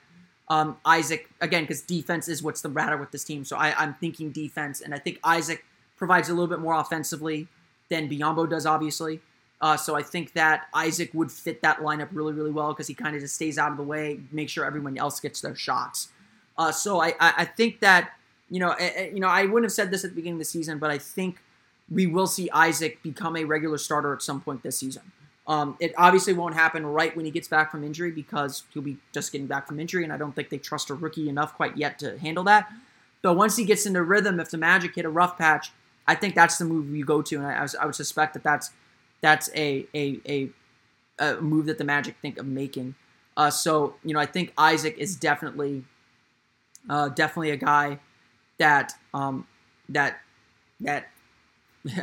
um, 0.47 0.77
Isaac 0.85 1.29
again 1.41 1.63
because 1.63 1.81
defense 1.81 2.29
is 2.29 2.41
what's 2.41 2.61
the 2.61 2.69
matter 2.69 2.97
with 2.97 3.11
this 3.11 3.25
team. 3.25 3.43
So 3.43 3.57
I, 3.57 3.75
I'm 3.77 3.93
thinking 3.95 4.31
defense, 4.31 4.79
and 4.79 4.93
I 4.93 4.99
think 4.99 5.19
Isaac 5.23 5.65
provides 5.97 6.29
a 6.29 6.33
little 6.33 6.47
bit 6.47 6.59
more 6.59 6.75
offensively 6.75 7.47
than 7.89 8.09
Biyombo 8.09 8.49
does, 8.49 8.65
obviously. 8.65 9.19
Uh, 9.61 9.77
so 9.77 9.95
I 9.95 10.03
think 10.03 10.33
that 10.33 10.67
Isaac 10.73 11.11
would 11.13 11.31
fit 11.31 11.61
that 11.61 11.79
lineup 11.79 12.09
really, 12.11 12.33
really 12.33 12.51
well 12.51 12.73
because 12.73 12.87
he 12.87 12.93
kind 12.93 13.15
of 13.15 13.21
just 13.21 13.35
stays 13.35 13.57
out 13.57 13.71
of 13.71 13.77
the 13.77 13.83
way, 13.83 14.19
make 14.31 14.49
sure 14.49 14.65
everyone 14.65 14.97
else 14.97 15.19
gets 15.19 15.41
their 15.41 15.55
shots. 15.55 16.09
Uh, 16.57 16.71
so 16.71 17.01
I, 17.01 17.09
I, 17.19 17.33
I 17.37 17.45
think 17.45 17.79
that 17.79 18.11
you 18.49 18.59
know, 18.59 18.75
you 18.79 19.19
know, 19.19 19.27
I 19.27 19.45
wouldn't 19.45 19.65
have 19.65 19.71
said 19.71 19.91
this 19.91 20.03
at 20.03 20.11
the 20.11 20.15
beginning 20.15 20.35
of 20.35 20.39
the 20.39 20.45
season, 20.45 20.77
but 20.77 20.91
I 20.91 20.97
think 20.97 21.41
we 21.89 22.07
will 22.07 22.27
see 22.27 22.49
Isaac 22.51 23.01
become 23.01 23.35
a 23.35 23.43
regular 23.43 23.77
starter 23.77 24.13
at 24.13 24.21
some 24.21 24.41
point 24.41 24.63
this 24.63 24.77
season. 24.77 25.11
Um, 25.47 25.77
it 25.79 25.93
obviously 25.97 26.33
won't 26.33 26.55
happen 26.55 26.85
right 26.85 27.15
when 27.15 27.25
he 27.25 27.31
gets 27.31 27.47
back 27.47 27.71
from 27.71 27.83
injury 27.83 28.11
because 28.11 28.63
he'll 28.73 28.81
be 28.81 28.97
just 29.13 29.31
getting 29.31 29.47
back 29.47 29.67
from 29.67 29.79
injury, 29.79 30.03
and 30.03 30.11
I 30.11 30.17
don't 30.17 30.33
think 30.35 30.49
they 30.49 30.57
trust 30.57 30.89
a 30.89 30.95
rookie 30.95 31.29
enough 31.29 31.55
quite 31.55 31.77
yet 31.77 31.99
to 31.99 32.17
handle 32.17 32.43
that. 32.45 32.71
But 33.21 33.35
once 33.35 33.55
he 33.55 33.65
gets 33.65 33.85
into 33.85 34.01
rhythm, 34.03 34.39
if 34.39 34.49
the 34.49 34.57
Magic 34.57 34.95
hit 34.95 35.05
a 35.05 35.09
rough 35.09 35.37
patch, 35.37 35.71
I 36.07 36.15
think 36.15 36.35
that's 36.35 36.57
the 36.57 36.65
move 36.65 36.89
you 36.95 37.05
go 37.05 37.21
to, 37.21 37.35
and 37.35 37.45
I, 37.45 37.67
I 37.79 37.85
would 37.85 37.95
suspect 37.95 38.33
that 38.33 38.43
that's 38.43 38.71
that's 39.21 39.49
a 39.55 39.85
a, 39.93 40.19
a, 40.27 40.49
a 41.19 41.41
move 41.41 41.65
that 41.67 41.77
the 41.77 41.83
Magic 41.83 42.15
think 42.21 42.37
of 42.37 42.45
making. 42.45 42.95
Uh, 43.37 43.49
so 43.49 43.95
you 44.03 44.13
know, 44.13 44.19
I 44.19 44.25
think 44.25 44.53
Isaac 44.57 44.97
is 44.97 45.15
definitely 45.15 45.83
uh, 46.89 47.09
definitely 47.09 47.51
a 47.51 47.57
guy 47.57 47.99
that 48.57 48.93
um, 49.13 49.47
that 49.89 50.19
that 50.81 51.07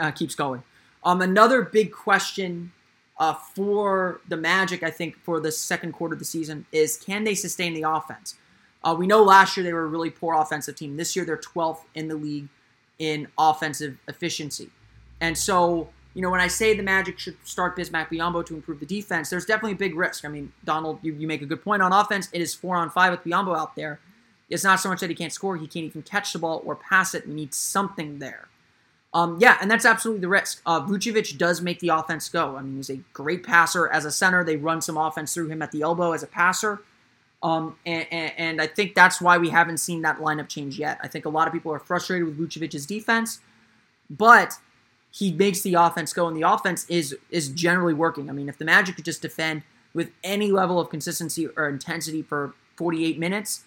uh, 0.00 0.10
keeps 0.10 0.34
going. 0.34 0.62
Um, 1.04 1.20
another 1.20 1.62
big 1.62 1.92
question 1.92 2.72
uh, 3.18 3.34
for 3.34 4.20
the 4.28 4.36
Magic, 4.36 4.82
I 4.82 4.90
think, 4.90 5.16
for 5.22 5.40
the 5.40 5.52
second 5.52 5.92
quarter 5.92 6.14
of 6.14 6.18
the 6.18 6.24
season 6.24 6.66
is 6.72 6.96
can 6.96 7.24
they 7.24 7.34
sustain 7.34 7.74
the 7.74 7.88
offense? 7.88 8.36
Uh, 8.84 8.94
we 8.98 9.06
know 9.06 9.22
last 9.22 9.56
year 9.56 9.62
they 9.64 9.72
were 9.72 9.84
a 9.84 9.88
really 9.88 10.10
poor 10.10 10.34
offensive 10.34 10.76
team. 10.76 10.96
This 10.96 11.14
year 11.14 11.24
they're 11.24 11.36
12th 11.36 11.82
in 11.94 12.08
the 12.08 12.16
league 12.16 12.48
in 12.98 13.28
offensive 13.38 13.98
efficiency. 14.08 14.70
And 15.20 15.38
so, 15.38 15.88
you 16.14 16.22
know, 16.22 16.30
when 16.30 16.40
I 16.40 16.48
say 16.48 16.76
the 16.76 16.82
Magic 16.82 17.18
should 17.18 17.36
start 17.46 17.76
Bismack 17.76 18.08
Biyombo 18.08 18.44
to 18.46 18.54
improve 18.54 18.80
the 18.80 18.86
defense, 18.86 19.30
there's 19.30 19.46
definitely 19.46 19.72
a 19.72 19.76
big 19.76 19.96
risk. 19.96 20.24
I 20.24 20.28
mean, 20.28 20.52
Donald, 20.64 20.98
you, 21.02 21.14
you 21.14 21.26
make 21.26 21.42
a 21.42 21.46
good 21.46 21.62
point 21.62 21.82
on 21.82 21.92
offense. 21.92 22.28
It 22.32 22.40
is 22.40 22.54
four 22.54 22.76
on 22.76 22.90
five 22.90 23.12
with 23.12 23.24
Biyombo 23.24 23.56
out 23.56 23.76
there. 23.76 23.98
It's 24.50 24.64
not 24.64 24.80
so 24.80 24.90
much 24.90 25.00
that 25.00 25.08
he 25.08 25.16
can't 25.16 25.32
score, 25.32 25.56
he 25.56 25.66
can't 25.66 25.86
even 25.86 26.02
catch 26.02 26.32
the 26.32 26.38
ball 26.38 26.62
or 26.66 26.76
pass 26.76 27.14
it. 27.14 27.26
We 27.26 27.34
need 27.34 27.54
something 27.54 28.18
there. 28.18 28.48
Um, 29.14 29.38
yeah, 29.40 29.58
and 29.60 29.70
that's 29.70 29.84
absolutely 29.84 30.20
the 30.20 30.28
risk. 30.28 30.62
Uh, 30.64 30.80
Vucevic 30.80 31.36
does 31.36 31.60
make 31.60 31.80
the 31.80 31.88
offense 31.88 32.28
go. 32.28 32.56
I 32.56 32.62
mean, 32.62 32.76
he's 32.76 32.90
a 32.90 32.96
great 33.12 33.42
passer 33.44 33.88
as 33.88 34.04
a 34.04 34.10
center. 34.10 34.42
They 34.42 34.56
run 34.56 34.80
some 34.80 34.96
offense 34.96 35.34
through 35.34 35.48
him 35.48 35.60
at 35.60 35.70
the 35.70 35.82
elbow 35.82 36.12
as 36.12 36.22
a 36.22 36.26
passer. 36.26 36.80
Um, 37.42 37.76
and, 37.84 38.06
and, 38.10 38.32
and, 38.38 38.62
I 38.62 38.68
think 38.68 38.94
that's 38.94 39.20
why 39.20 39.36
we 39.36 39.48
haven't 39.48 39.78
seen 39.78 40.02
that 40.02 40.18
lineup 40.18 40.48
change 40.48 40.78
yet. 40.78 40.98
I 41.02 41.08
think 41.08 41.24
a 41.24 41.28
lot 41.28 41.48
of 41.48 41.52
people 41.52 41.72
are 41.72 41.80
frustrated 41.80 42.28
with 42.28 42.38
Vucevic's 42.38 42.86
defense, 42.86 43.40
but 44.08 44.52
he 45.12 45.30
makes 45.30 45.60
the 45.60 45.74
offense 45.74 46.12
go, 46.12 46.26
and 46.26 46.36
the 46.36 46.42
offense 46.42 46.86
is 46.88 47.16
is 47.30 47.48
generally 47.48 47.94
working. 47.94 48.28
I 48.28 48.32
mean, 48.32 48.48
if 48.48 48.58
the 48.58 48.64
Magic 48.64 48.96
could 48.96 49.04
just 49.04 49.22
defend 49.22 49.62
with 49.94 50.10
any 50.24 50.50
level 50.50 50.80
of 50.80 50.88
consistency 50.88 51.46
or 51.46 51.68
intensity 51.68 52.22
for 52.22 52.54
48 52.76 53.18
minutes, 53.18 53.64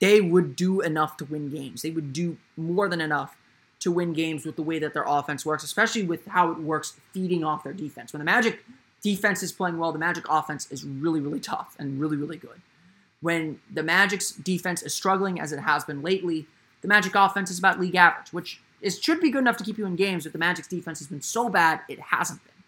they 0.00 0.22
would 0.22 0.56
do 0.56 0.80
enough 0.80 1.18
to 1.18 1.26
win 1.26 1.50
games. 1.50 1.82
They 1.82 1.90
would 1.90 2.14
do 2.14 2.38
more 2.56 2.88
than 2.88 3.02
enough 3.02 3.36
to 3.80 3.92
win 3.92 4.14
games 4.14 4.46
with 4.46 4.56
the 4.56 4.62
way 4.62 4.78
that 4.78 4.94
their 4.94 5.04
offense 5.06 5.44
works, 5.44 5.62
especially 5.62 6.02
with 6.02 6.26
how 6.26 6.50
it 6.50 6.58
works 6.58 6.98
feeding 7.12 7.44
off 7.44 7.62
their 7.62 7.74
defense. 7.74 8.12
When 8.12 8.18
the 8.18 8.24
Magic 8.24 8.64
defense 9.02 9.42
is 9.42 9.52
playing 9.52 9.78
well, 9.78 9.92
the 9.92 9.98
Magic 9.98 10.24
offense 10.28 10.70
is 10.70 10.84
really, 10.84 11.20
really 11.20 11.40
tough 11.40 11.76
and 11.78 12.00
really, 12.00 12.16
really 12.16 12.36
good. 12.38 12.60
When 13.20 13.60
the 13.70 13.82
Magic's 13.82 14.32
defense 14.32 14.82
is 14.82 14.94
struggling, 14.94 15.38
as 15.38 15.52
it 15.52 15.60
has 15.60 15.84
been 15.84 16.00
lately, 16.00 16.46
the 16.80 16.88
Magic 16.88 17.14
offense 17.14 17.50
is 17.50 17.58
about 17.58 17.78
league 17.78 17.96
average, 17.96 18.32
which 18.32 18.60
is 18.80 19.00
should 19.00 19.20
be 19.20 19.30
good 19.30 19.40
enough 19.40 19.56
to 19.58 19.64
keep 19.64 19.78
you 19.78 19.86
in 19.86 19.96
games, 19.96 20.24
but 20.24 20.32
the 20.32 20.38
Magic's 20.38 20.68
defense 20.68 20.98
has 20.98 21.08
been 21.08 21.22
so 21.22 21.48
bad, 21.48 21.80
it 21.88 22.00
hasn't 22.00 22.42
been. 22.44 22.64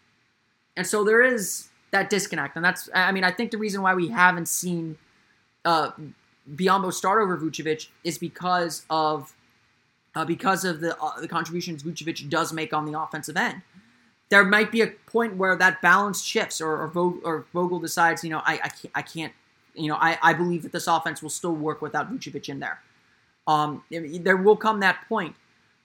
And 0.77 0.87
so 0.87 1.05
there 1.05 1.23
is 1.23 1.69
that 1.91 2.11
disconnect. 2.11 2.57
And 2.57 2.65
that's, 2.65 2.89
I 2.95 3.13
mean, 3.13 3.25
I 3.25 3.31
think 3.31 3.51
the 3.51 3.59
reason 3.59 3.83
why 3.83 3.95
we 3.95 4.09
haven't 4.09 4.49
seen 4.49 4.99
uh, 5.65 5.91
Biyombo 6.55 6.93
start 6.93 7.23
over 7.23 7.37
Vucevic 7.37 7.89
is 8.05 8.19
because 8.19 8.85
of 8.91 9.33
uh, 10.15 10.25
because 10.25 10.65
of 10.65 10.81
the 10.81 10.99
uh, 11.01 11.21
the 11.21 11.29
contributions 11.29 11.83
Vucevic 11.83 12.29
does 12.29 12.53
make 12.53 12.73
on 12.73 12.91
the 12.91 12.99
offensive 12.99 13.37
end. 13.37 13.63
There 14.29 14.45
might 14.45 14.73
be 14.73 14.81
a 14.81 14.87
point 14.87 15.37
where 15.37 15.55
that 15.57 15.83
balance 15.83 16.23
shifts, 16.23 16.61
or 16.61 16.83
or, 16.83 16.89
Vogel, 16.89 17.21
or 17.25 17.45
Vogel 17.53 17.79
decides, 17.79 18.25
you 18.25 18.31
know, 18.31 18.43
I 18.45 18.55
I 18.55 18.69
can't, 18.69 18.93
I 18.95 19.03
can't, 19.03 19.33
you 19.75 19.89
know, 19.89 19.97
I, 19.97 20.19
I 20.23 20.33
believe 20.33 20.63
that 20.63 20.73
this 20.73 20.87
offense 20.87 21.23
will 21.23 21.31
still 21.31 21.55
work 21.55 21.81
without 21.83 22.11
Vucevic 22.13 22.49
in 22.49 22.61
there. 22.61 22.81
Um, 23.47 23.83
there 23.91 24.37
will 24.37 24.57
come 24.57 24.81
that 24.81 25.07
point, 25.09 25.35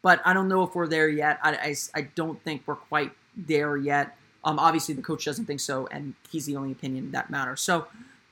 but 0.08 0.22
I 0.24 0.32
don't 0.32 0.47
know 0.47 0.64
if 0.64 0.74
we're 0.74 0.88
there 0.88 1.10
yet. 1.10 1.38
I, 1.43 1.51
I, 1.51 1.76
I 1.93 2.01
don't 2.16 2.41
think 2.41 2.62
we're 2.66 2.76
quite 2.76 3.12
there 3.36 3.76
yet. 3.76 4.16
Um, 4.41 4.58
obviously, 4.58 4.95
the 4.95 5.01
coach 5.01 5.26
doesn't 5.26 5.43
think 5.43 5.60
so, 5.60 5.86
and 5.91 6.14
he's 6.32 6.45
the 6.45 6.55
only 6.55 6.72
opinion 6.72 7.12
that 7.12 7.30
matters. 7.30 7.60
So, 7.60 7.88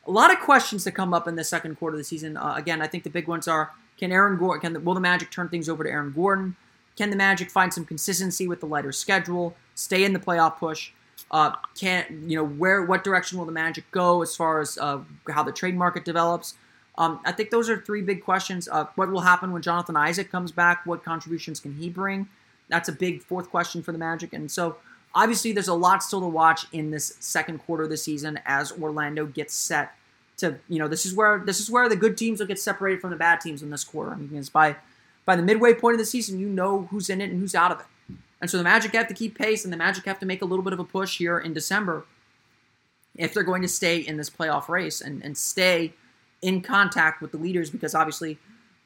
a 0.07 0.11
lot 0.11 0.31
of 0.31 0.39
questions 0.39 0.85
to 0.85 0.91
come 0.93 1.13
up 1.13 1.27
in 1.27 1.35
the 1.35 1.43
second 1.43 1.75
quarter 1.77 1.95
of 1.95 1.97
the 1.97 2.05
season. 2.05 2.37
Uh, 2.37 2.53
again, 2.55 2.81
I 2.81 2.87
think 2.87 3.03
the 3.03 3.09
big 3.09 3.27
ones 3.27 3.45
are 3.45 3.71
can 3.99 4.13
Aaron 4.13 4.37
Gordon? 4.37 4.61
Can 4.61 4.71
the, 4.71 4.79
will 4.79 4.93
the 4.93 5.01
Magic 5.01 5.31
turn 5.31 5.49
things 5.49 5.67
over 5.67 5.83
to 5.83 5.89
Aaron 5.89 6.13
Gordon? 6.13 6.55
Can 6.95 7.09
the 7.09 7.17
Magic 7.17 7.51
find 7.51 7.73
some 7.73 7.83
consistency 7.83 8.47
with 8.47 8.61
the 8.61 8.67
lighter 8.67 8.93
schedule? 8.93 9.53
Stay 9.73 10.05
in 10.05 10.13
the 10.13 10.19
playoff 10.19 10.57
push? 10.57 10.93
Uh, 11.29 11.51
can 11.77 12.23
you 12.25 12.37
know 12.37 12.45
where? 12.45 12.85
What 12.85 13.03
direction 13.03 13.37
will 13.37 13.45
the 13.45 13.51
Magic 13.51 13.83
go 13.91 14.21
as 14.21 14.33
far 14.33 14.61
as 14.61 14.77
uh, 14.77 14.99
how 15.29 15.43
the 15.43 15.51
trade 15.51 15.75
market 15.75 16.05
develops? 16.05 16.53
Um, 16.97 17.19
I 17.25 17.31
think 17.31 17.49
those 17.49 17.69
are 17.69 17.81
three 17.81 18.01
big 18.01 18.23
questions. 18.23 18.67
Uh, 18.71 18.85
what 18.95 19.11
will 19.11 19.21
happen 19.21 19.51
when 19.51 19.61
Jonathan 19.61 19.97
Isaac 19.97 20.31
comes 20.31 20.51
back? 20.51 20.85
What 20.85 21.03
contributions 21.03 21.59
can 21.59 21.73
he 21.73 21.89
bring? 21.89 22.29
That's 22.69 22.89
a 22.89 22.93
big 22.93 23.21
fourth 23.21 23.49
question 23.49 23.83
for 23.83 23.91
the 23.91 23.97
Magic. 23.97 24.33
And 24.33 24.49
so, 24.49 24.77
obviously, 25.13 25.51
there's 25.51 25.67
a 25.67 25.73
lot 25.73 26.03
still 26.03 26.21
to 26.21 26.27
watch 26.27 26.65
in 26.71 26.91
this 26.91 27.15
second 27.19 27.59
quarter 27.59 27.83
of 27.83 27.89
the 27.89 27.97
season 27.97 28.39
as 28.45 28.71
Orlando 28.71 29.25
gets 29.25 29.53
set 29.53 29.93
to 30.37 30.57
you 30.67 30.79
know 30.79 30.87
this 30.87 31.05
is 31.05 31.13
where 31.13 31.39
this 31.39 31.59
is 31.59 31.69
where 31.69 31.87
the 31.87 31.95
good 31.95 32.17
teams 32.17 32.39
will 32.39 32.47
get 32.47 32.59
separated 32.59 33.01
from 33.01 33.09
the 33.09 33.15
bad 33.15 33.41
teams 33.41 33.61
in 33.61 33.69
this 33.69 33.83
quarter. 33.83 34.11
I 34.11 34.15
mean, 34.15 34.27
because 34.27 34.49
by 34.49 34.75
by 35.25 35.35
the 35.35 35.43
midway 35.43 35.73
point 35.73 35.95
of 35.95 35.99
the 35.99 36.05
season, 36.05 36.39
you 36.39 36.47
know 36.47 36.87
who's 36.91 37.09
in 37.09 37.21
it 37.21 37.29
and 37.29 37.39
who's 37.39 37.55
out 37.55 37.71
of 37.71 37.79
it. 37.79 37.85
And 38.41 38.49
so 38.49 38.57
the 38.57 38.63
Magic 38.63 38.93
have 38.93 39.07
to 39.07 39.13
keep 39.13 39.37
pace, 39.37 39.63
and 39.63 39.73
the 39.73 39.77
Magic 39.77 40.05
have 40.05 40.19
to 40.19 40.25
make 40.25 40.41
a 40.41 40.45
little 40.45 40.63
bit 40.63 40.73
of 40.73 40.79
a 40.79 40.83
push 40.83 41.17
here 41.17 41.39
in 41.39 41.53
December 41.53 42.05
if 43.15 43.33
they're 43.33 43.43
going 43.43 43.61
to 43.61 43.67
stay 43.67 43.97
in 43.97 44.17
this 44.17 44.29
playoff 44.29 44.67
race 44.67 44.99
and, 44.99 45.23
and 45.23 45.37
stay 45.37 45.93
in 46.41 46.61
contact 46.61 47.21
with 47.21 47.31
the 47.31 47.37
leaders, 47.37 47.69
because 47.69 47.95
obviously 47.95 48.37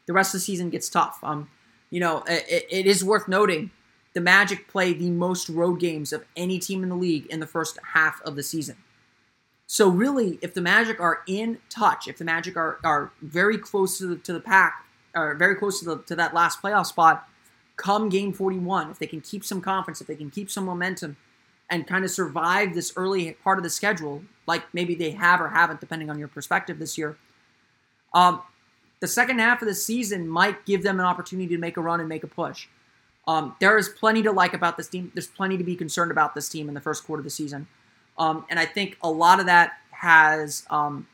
the 0.05 0.13
rest 0.13 0.33
of 0.33 0.39
the 0.39 0.45
season 0.45 0.69
gets 0.69 0.89
tough. 0.89 1.19
Um, 1.23 1.49
you 1.89 1.99
know, 1.99 2.23
it, 2.27 2.65
it 2.69 2.85
is 2.85 3.03
worth 3.03 3.27
noting 3.27 3.71
the 4.13 4.21
Magic 4.21 4.67
play 4.67 4.93
the 4.93 5.09
most 5.09 5.49
road 5.49 5.79
games 5.79 6.11
of 6.11 6.25
any 6.35 6.59
team 6.59 6.83
in 6.83 6.89
the 6.89 6.95
league 6.95 7.25
in 7.27 7.39
the 7.39 7.47
first 7.47 7.77
half 7.93 8.21
of 8.23 8.35
the 8.35 8.43
season. 8.43 8.77
So 9.67 9.87
really, 9.87 10.39
if 10.41 10.53
the 10.53 10.61
Magic 10.61 10.99
are 10.99 11.21
in 11.27 11.59
touch, 11.69 12.07
if 12.07 12.17
the 12.17 12.25
Magic 12.25 12.57
are, 12.57 12.79
are 12.83 13.11
very 13.21 13.57
close 13.57 13.99
to 13.99 14.07
the, 14.07 14.15
to 14.17 14.33
the 14.33 14.39
pack, 14.39 14.85
or 15.15 15.35
very 15.35 15.55
close 15.55 15.79
to 15.79 15.85
the 15.85 16.03
to 16.03 16.15
that 16.15 16.33
last 16.33 16.61
playoff 16.61 16.87
spot, 16.87 17.27
come 17.75 18.09
game 18.09 18.33
41, 18.33 18.89
if 18.89 18.99
they 18.99 19.07
can 19.07 19.21
keep 19.21 19.45
some 19.45 19.61
confidence, 19.61 20.01
if 20.01 20.07
they 20.07 20.15
can 20.15 20.31
keep 20.31 20.49
some 20.49 20.65
momentum, 20.65 21.17
and 21.69 21.85
kind 21.85 22.03
of 22.03 22.09
survive 22.09 22.73
this 22.73 22.91
early 22.95 23.31
part 23.43 23.59
of 23.59 23.63
the 23.63 23.69
schedule, 23.69 24.23
like 24.47 24.63
maybe 24.73 24.95
they 24.95 25.11
have 25.11 25.39
or 25.39 25.49
haven't, 25.49 25.79
depending 25.79 26.09
on 26.09 26.17
your 26.17 26.27
perspective 26.27 26.79
this 26.79 26.97
year, 26.97 27.17
um, 28.13 28.41
the 28.99 29.07
second 29.07 29.39
half 29.39 29.61
of 29.61 29.67
the 29.67 29.75
season 29.75 30.27
might 30.27 30.65
give 30.65 30.83
them 30.83 30.99
an 30.99 31.05
opportunity 31.05 31.55
to 31.55 31.57
make 31.57 31.77
a 31.77 31.81
run 31.81 31.99
and 31.99 32.09
make 32.09 32.23
a 32.23 32.27
push. 32.27 32.67
Um, 33.27 33.55
there 33.59 33.77
is 33.77 33.89
plenty 33.89 34.23
to 34.23 34.31
like 34.31 34.53
about 34.53 34.75
this 34.77 34.87
team. 34.87 35.11
There's 35.13 35.27
plenty 35.27 35.57
to 35.57 35.63
be 35.63 35.75
concerned 35.75 36.11
about 36.11 36.35
this 36.35 36.49
team 36.49 36.67
in 36.67 36.73
the 36.73 36.81
first 36.81 37.05
quarter 37.05 37.19
of 37.19 37.25
the 37.25 37.29
season. 37.29 37.67
Um, 38.17 38.45
and 38.49 38.59
I 38.59 38.65
think 38.65 38.97
a 39.01 39.09
lot 39.09 39.39
of 39.39 39.45
that 39.45 39.73
has 39.91 40.65
um, 40.69 41.07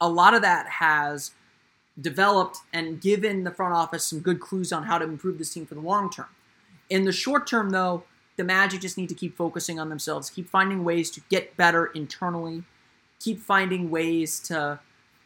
a 0.00 0.08
lot 0.08 0.34
of 0.34 0.42
that 0.42 0.66
has 0.66 1.32
developed 2.00 2.58
and 2.72 3.00
given 3.00 3.44
the 3.44 3.50
front 3.50 3.74
office 3.74 4.06
some 4.06 4.20
good 4.20 4.40
clues 4.40 4.72
on 4.72 4.84
how 4.84 4.98
to 4.98 5.04
improve 5.04 5.38
this 5.38 5.52
team 5.52 5.66
for 5.66 5.74
the 5.74 5.80
long 5.80 6.10
term. 6.10 6.28
In 6.88 7.04
the 7.04 7.12
short 7.12 7.46
term, 7.46 7.70
though, 7.70 8.04
the 8.36 8.44
Magic 8.44 8.80
just 8.80 8.96
need 8.96 9.08
to 9.10 9.14
keep 9.14 9.36
focusing 9.36 9.78
on 9.78 9.90
themselves, 9.90 10.30
keep 10.30 10.48
finding 10.48 10.82
ways 10.82 11.10
to 11.10 11.20
get 11.28 11.56
better 11.56 11.86
internally, 11.86 12.64
keep 13.20 13.40
finding 13.40 13.90
ways 13.90 14.40
to 14.40 14.80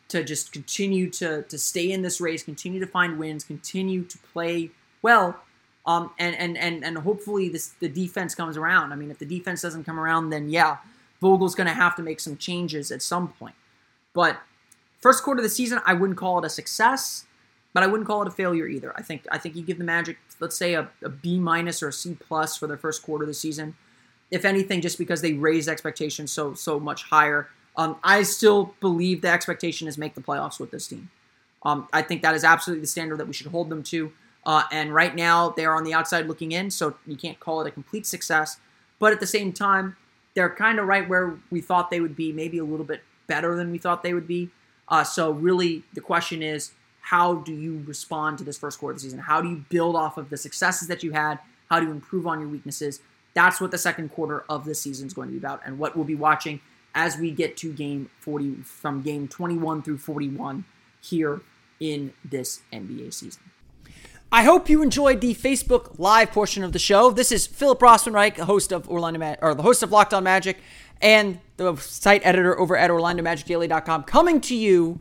to 0.08 0.22
just 0.22 0.52
continue 0.52 1.10
to 1.10 1.42
to 1.42 1.58
stay 1.58 1.90
in 1.90 2.02
this 2.02 2.20
race, 2.20 2.42
continue 2.42 2.80
to 2.80 2.86
find 2.86 3.18
wins, 3.18 3.44
continue 3.44 4.04
to 4.04 4.18
play 4.32 4.70
well, 5.02 5.40
um, 5.86 6.10
and 6.18 6.34
and 6.36 6.56
and 6.56 6.84
and 6.84 6.98
hopefully 6.98 7.48
this 7.48 7.68
the 7.80 7.88
defense 7.88 8.34
comes 8.34 8.56
around. 8.56 8.92
I 8.92 8.96
mean, 8.96 9.10
if 9.10 9.18
the 9.18 9.26
defense 9.26 9.62
doesn't 9.62 9.84
come 9.84 9.98
around, 9.98 10.30
then 10.30 10.48
yeah, 10.48 10.78
Vogel's 11.20 11.54
going 11.54 11.66
to 11.66 11.74
have 11.74 11.96
to 11.96 12.02
make 12.02 12.20
some 12.20 12.36
changes 12.36 12.90
at 12.90 13.02
some 13.02 13.28
point. 13.28 13.54
But 14.12 14.38
first 15.00 15.22
quarter 15.22 15.40
of 15.40 15.44
the 15.44 15.50
season, 15.50 15.80
I 15.84 15.94
wouldn't 15.94 16.18
call 16.18 16.38
it 16.38 16.44
a 16.44 16.50
success, 16.50 17.26
but 17.72 17.82
I 17.82 17.86
wouldn't 17.86 18.06
call 18.06 18.22
it 18.22 18.28
a 18.28 18.30
failure 18.30 18.66
either. 18.66 18.94
I 18.96 19.02
think 19.02 19.26
I 19.30 19.38
think 19.38 19.56
you 19.56 19.62
give 19.62 19.78
the 19.78 19.84
Magic, 19.84 20.18
let's 20.40 20.56
say 20.56 20.74
a, 20.74 20.88
a 21.02 21.08
B 21.08 21.38
minus 21.38 21.82
or 21.82 21.88
a 21.88 21.92
C 21.92 22.16
plus 22.18 22.56
for 22.56 22.66
their 22.66 22.78
first 22.78 23.02
quarter 23.02 23.24
of 23.24 23.28
the 23.28 23.34
season. 23.34 23.74
If 24.30 24.44
anything, 24.44 24.80
just 24.80 24.98
because 24.98 25.20
they 25.20 25.32
raised 25.34 25.68
expectations 25.68 26.32
so 26.32 26.54
so 26.54 26.80
much 26.80 27.04
higher. 27.04 27.48
Um, 27.76 27.96
I 28.04 28.22
still 28.22 28.74
believe 28.80 29.20
the 29.20 29.28
expectation 29.28 29.88
is 29.88 29.98
make 29.98 30.14
the 30.14 30.20
playoffs 30.20 30.60
with 30.60 30.70
this 30.70 30.86
team. 30.86 31.10
Um, 31.62 31.88
I 31.92 32.02
think 32.02 32.22
that 32.22 32.34
is 32.34 32.44
absolutely 32.44 32.82
the 32.82 32.86
standard 32.86 33.18
that 33.18 33.26
we 33.26 33.32
should 33.32 33.48
hold 33.48 33.70
them 33.70 33.82
to. 33.84 34.12
Uh, 34.46 34.64
and 34.70 34.94
right 34.94 35.14
now, 35.14 35.50
they're 35.50 35.74
on 35.74 35.84
the 35.84 35.94
outside 35.94 36.26
looking 36.26 36.52
in, 36.52 36.70
so 36.70 36.94
you 37.06 37.16
can't 37.16 37.40
call 37.40 37.62
it 37.62 37.66
a 37.66 37.70
complete 37.70 38.06
success. 38.06 38.58
But 38.98 39.12
at 39.12 39.20
the 39.20 39.26
same 39.26 39.52
time, 39.52 39.96
they're 40.34 40.50
kind 40.50 40.78
of 40.78 40.86
right 40.86 41.08
where 41.08 41.38
we 41.50 41.60
thought 41.60 41.90
they 41.90 42.00
would 42.00 42.16
be, 42.16 42.32
maybe 42.32 42.58
a 42.58 42.64
little 42.64 42.84
bit 42.84 43.02
better 43.26 43.56
than 43.56 43.70
we 43.70 43.78
thought 43.78 44.02
they 44.02 44.12
would 44.12 44.26
be. 44.26 44.50
Uh, 44.88 45.02
so, 45.02 45.30
really, 45.30 45.82
the 45.94 46.00
question 46.00 46.42
is 46.42 46.72
how 47.00 47.34
do 47.34 47.52
you 47.52 47.82
respond 47.86 48.38
to 48.38 48.44
this 48.44 48.58
first 48.58 48.78
quarter 48.78 48.92
of 48.92 48.98
the 48.98 49.02
season? 49.02 49.18
How 49.18 49.40
do 49.40 49.48
you 49.48 49.64
build 49.68 49.96
off 49.96 50.18
of 50.18 50.30
the 50.30 50.36
successes 50.36 50.88
that 50.88 51.02
you 51.02 51.12
had? 51.12 51.38
How 51.70 51.80
do 51.80 51.86
you 51.86 51.92
improve 51.92 52.26
on 52.26 52.40
your 52.40 52.48
weaknesses? 52.48 53.00
That's 53.34 53.60
what 53.60 53.70
the 53.70 53.78
second 53.78 54.10
quarter 54.10 54.44
of 54.48 54.64
this 54.64 54.80
season 54.80 55.06
is 55.06 55.14
going 55.14 55.28
to 55.28 55.32
be 55.32 55.38
about, 55.38 55.62
and 55.64 55.78
what 55.78 55.96
we'll 55.96 56.04
be 56.04 56.14
watching 56.14 56.60
as 56.94 57.16
we 57.16 57.30
get 57.30 57.56
to 57.58 57.72
game 57.72 58.10
40, 58.20 58.62
from 58.62 59.02
game 59.02 59.28
21 59.28 59.82
through 59.82 59.98
41 59.98 60.64
here 61.00 61.40
in 61.80 62.12
this 62.24 62.62
NBA 62.72 63.12
season. 63.12 63.42
I 64.30 64.42
hope 64.42 64.68
you 64.68 64.82
enjoyed 64.82 65.20
the 65.20 65.34
Facebook 65.34 65.98
Live 65.98 66.32
portion 66.32 66.64
of 66.64 66.72
the 66.72 66.78
show. 66.78 67.10
This 67.10 67.30
is 67.30 67.46
Philip 67.46 67.78
Rossman-Reich, 67.80 68.38
host 68.38 68.72
of 68.72 68.88
Orlando 68.88 69.20
Ma- 69.20 69.36
or 69.40 69.54
the 69.54 69.62
host 69.62 69.82
of 69.82 69.92
Locked 69.92 70.12
On 70.12 70.24
Magic, 70.24 70.58
and 71.00 71.38
the 71.56 71.76
site 71.76 72.24
editor 72.24 72.58
over 72.58 72.76
at 72.76 72.90
OrlandoMagicDaily.com, 72.90 74.04
coming 74.04 74.40
to 74.40 74.56
you 74.56 75.00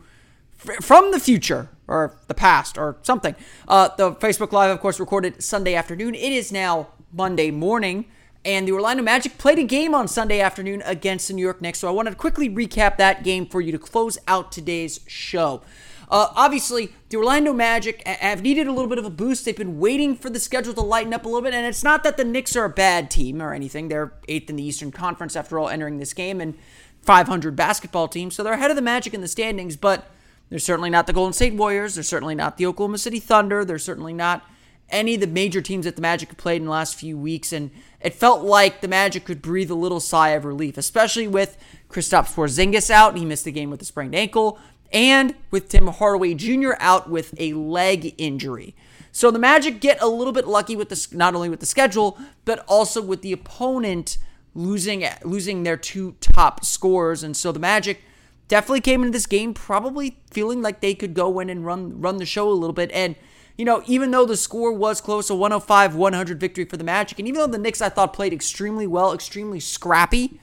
f- 0.67 0.83
from 0.83 1.11
the 1.11 1.19
future 1.19 1.69
or 1.87 2.17
the 2.27 2.33
past 2.33 2.77
or 2.77 2.97
something. 3.01 3.35
Uh, 3.67 3.89
the 3.97 4.11
Facebook 4.13 4.51
Live, 4.51 4.69
of 4.69 4.79
course, 4.79 4.99
recorded 4.99 5.41
Sunday 5.41 5.73
afternoon. 5.73 6.13
It 6.13 6.31
is 6.31 6.51
now 6.51 6.89
Monday 7.11 7.49
morning. 7.49 8.05
And 8.45 8.67
the 8.67 8.73
Orlando 8.73 9.03
Magic 9.03 9.37
played 9.37 9.59
a 9.59 9.63
game 9.63 9.95
on 9.95 10.07
Sunday 10.07 10.41
afternoon 10.41 10.81
against 10.85 11.29
the 11.29 11.33
New 11.33 11.41
York 11.41 11.61
Knicks. 11.61 11.79
So 11.79 11.87
I 11.87 11.91
wanted 11.91 12.11
to 12.11 12.15
quickly 12.17 12.49
recap 12.49 12.97
that 12.97 13.23
game 13.23 13.45
for 13.45 13.61
you 13.61 13.71
to 13.71 13.79
close 13.79 14.17
out 14.27 14.51
today's 14.51 14.99
show. 15.07 15.61
Uh, 16.09 16.27
obviously, 16.35 16.93
the 17.09 17.17
Orlando 17.17 17.53
Magic 17.53 18.05
have 18.05 18.41
needed 18.41 18.67
a 18.67 18.71
little 18.71 18.89
bit 18.89 18.99
of 18.99 19.05
a 19.05 19.09
boost. 19.09 19.45
They've 19.45 19.55
been 19.55 19.79
waiting 19.79 20.15
for 20.15 20.29
the 20.29 20.39
schedule 20.39 20.73
to 20.73 20.81
lighten 20.81 21.13
up 21.13 21.25
a 21.25 21.27
little 21.27 21.41
bit, 21.41 21.53
and 21.53 21.65
it's 21.65 21.83
not 21.83 22.03
that 22.03 22.17
the 22.17 22.25
Knicks 22.25 22.55
are 22.55 22.65
a 22.65 22.69
bad 22.69 23.09
team 23.09 23.41
or 23.41 23.53
anything. 23.53 23.87
They're 23.87 24.13
eighth 24.27 24.49
in 24.49 24.57
the 24.57 24.63
Eastern 24.63 24.91
Conference 24.91 25.35
after 25.35 25.57
all, 25.57 25.69
entering 25.69 25.97
this 25.97 26.13
game, 26.13 26.41
and 26.41 26.55
500 27.01 27.55
basketball 27.55 28.07
team, 28.07 28.29
so 28.29 28.43
they're 28.43 28.53
ahead 28.53 28.69
of 28.69 28.75
the 28.75 28.81
Magic 28.81 29.13
in 29.13 29.21
the 29.21 29.27
standings. 29.27 29.75
But 29.75 30.09
they're 30.49 30.59
certainly 30.59 30.89
not 30.89 31.07
the 31.07 31.13
Golden 31.13 31.33
State 31.33 31.55
Warriors. 31.55 31.95
They're 31.95 32.03
certainly 32.03 32.35
not 32.35 32.57
the 32.57 32.65
Oklahoma 32.65 32.97
City 32.97 33.19
Thunder. 33.19 33.65
They're 33.65 33.79
certainly 33.79 34.13
not 34.13 34.45
any 34.93 35.15
of 35.15 35.21
the 35.21 35.27
major 35.27 35.61
teams 35.61 35.85
that 35.85 35.95
the 35.95 36.01
Magic 36.01 36.29
have 36.29 36.37
played 36.37 36.57
in 36.57 36.65
the 36.65 36.71
last 36.71 36.95
few 36.95 37.17
weeks, 37.17 37.51
and 37.51 37.71
it 37.99 38.13
felt 38.13 38.43
like 38.43 38.79
the 38.79 38.87
Magic 38.87 39.25
could 39.25 39.41
breathe 39.41 39.71
a 39.71 39.75
little 39.75 39.99
sigh 39.99 40.29
of 40.29 40.45
relief, 40.45 40.77
especially 40.77 41.27
with 41.27 41.57
Kristaps 41.89 42.33
Porzingis 42.33 42.89
out. 42.89 43.17
He 43.17 43.25
missed 43.25 43.45
the 43.45 43.51
game 43.51 43.69
with 43.69 43.81
a 43.81 43.85
sprained 43.85 44.15
ankle 44.15 44.59
and 44.93 45.35
with 45.51 45.67
Tim 45.67 45.87
Hardaway 45.87 46.35
Jr. 46.35 46.73
out 46.79 47.09
with 47.09 47.33
a 47.37 47.53
leg 47.53 48.13
injury. 48.17 48.75
So 49.11 49.31
the 49.31 49.39
Magic 49.39 49.79
get 49.79 50.01
a 50.01 50.07
little 50.07 50.33
bit 50.33 50.47
lucky 50.47 50.75
with 50.75 50.89
this, 50.89 51.11
not 51.11 51.35
only 51.35 51.49
with 51.49 51.59
the 51.59 51.65
schedule, 51.65 52.17
but 52.45 52.63
also 52.67 53.01
with 53.01 53.21
the 53.21 53.33
opponent 53.33 54.17
losing 54.55 55.03
losing 55.23 55.63
their 55.63 55.77
two 55.77 56.15
top 56.19 56.63
scorers. 56.63 57.23
And 57.23 57.35
so 57.35 57.51
the 57.51 57.59
Magic 57.59 58.01
definitely 58.47 58.81
came 58.81 59.01
into 59.01 59.11
this 59.11 59.25
game 59.25 59.53
probably 59.53 60.17
feeling 60.31 60.61
like 60.61 60.79
they 60.79 60.93
could 60.93 61.13
go 61.13 61.39
in 61.39 61.49
and 61.49 61.65
run 61.65 62.01
run 62.01 62.17
the 62.17 62.25
show 62.25 62.49
a 62.49 62.53
little 62.53 62.73
bit. 62.73 62.91
And 62.91 63.15
you 63.57 63.65
know, 63.65 63.83
even 63.85 64.11
though 64.11 64.25
the 64.25 64.37
score 64.37 64.73
was 64.73 64.99
close, 65.01 65.29
a 65.29 65.33
105-100 65.33 66.37
victory 66.37 66.65
for 66.65 66.77
the 66.77 66.83
Magic, 66.83 67.19
and 67.19 67.27
even 67.27 67.39
though 67.39 67.47
the 67.47 67.57
Knicks 67.57 67.81
I 67.81 67.89
thought 67.89 68.13
played 68.13 68.33
extremely 68.33 68.87
well, 68.87 69.13
extremely 69.13 69.59
scrappy, 69.59 70.39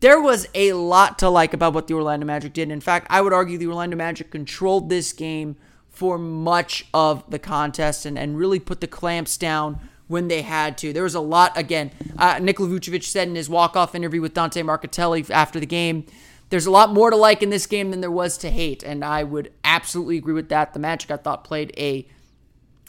there 0.00 0.20
was 0.20 0.46
a 0.54 0.72
lot 0.74 1.18
to 1.18 1.28
like 1.28 1.54
about 1.54 1.74
what 1.74 1.86
the 1.86 1.94
Orlando 1.94 2.26
Magic 2.26 2.52
did. 2.52 2.70
In 2.70 2.80
fact, 2.80 3.06
I 3.10 3.20
would 3.20 3.32
argue 3.32 3.58
the 3.58 3.66
Orlando 3.66 3.96
Magic 3.96 4.30
controlled 4.30 4.88
this 4.88 5.12
game 5.12 5.56
for 5.88 6.18
much 6.18 6.86
of 6.92 7.28
the 7.30 7.38
contest 7.38 8.04
and, 8.04 8.18
and 8.18 8.36
really 8.38 8.60
put 8.60 8.80
the 8.80 8.86
clamps 8.86 9.36
down 9.36 9.80
when 10.08 10.28
they 10.28 10.42
had 10.42 10.78
to. 10.78 10.92
There 10.92 11.02
was 11.02 11.14
a 11.14 11.20
lot, 11.20 11.56
again, 11.56 11.90
uh, 12.18 12.38
Nikola 12.40 12.68
Vucevic 12.68 13.02
said 13.02 13.28
in 13.28 13.34
his 13.34 13.48
walk-off 13.48 13.94
interview 13.94 14.20
with 14.20 14.34
Dante 14.34 14.62
Marchitelli 14.62 15.28
after 15.30 15.58
the 15.58 15.66
game, 15.66 16.06
there's 16.50 16.66
a 16.66 16.70
lot 16.70 16.92
more 16.92 17.10
to 17.10 17.16
like 17.16 17.42
in 17.42 17.50
this 17.50 17.66
game 17.66 17.90
than 17.90 18.00
there 18.00 18.10
was 18.10 18.38
to 18.38 18.50
hate, 18.50 18.82
and 18.82 19.04
I 19.04 19.24
would 19.24 19.52
absolutely 19.64 20.18
agree 20.18 20.34
with 20.34 20.48
that. 20.50 20.72
The 20.72 20.78
Magic, 20.78 21.10
I 21.10 21.16
thought, 21.16 21.44
played 21.44 21.72
a 21.76 22.06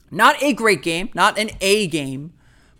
not 0.09 0.41
a 0.41 0.53
great 0.53 0.81
game, 0.81 1.09
not 1.13 1.37
an 1.37 1.49
A 1.59 1.87
game, 1.87 2.33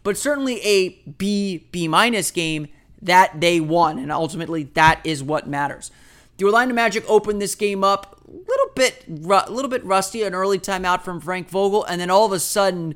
but 0.04 0.18
certainly 0.18 0.62
a 0.62 0.90
B, 1.18 1.68
B 1.72 1.88
minus 1.88 2.32
game 2.32 2.68
that 3.02 3.42
they 3.42 3.60
won, 3.60 4.00
and 4.00 4.12
ultimately 4.12 4.64
that 4.74 5.02
is 5.04 5.24
what 5.24 5.48
matters. 5.48 5.92
The 6.38 6.46
Orlando 6.46 6.74
Magic 6.74 7.04
opened 7.10 7.42
this 7.42 7.56
game 7.56 7.84
up 7.84 8.22
a 8.28 8.32
little 8.32 8.70
bit, 8.76 9.06
a 9.08 9.52
little 9.52 9.70
bit 9.70 9.84
rusty, 9.84 10.24
an 10.24 10.36
early 10.36 10.60
timeout 10.60 11.02
from 11.02 11.20
Frank 11.20 11.50
Vogel, 11.50 11.84
and 11.84 12.00
then 12.00 12.12
all 12.12 12.26
of 12.26 12.32
a 12.32 12.40
sudden, 12.40 12.96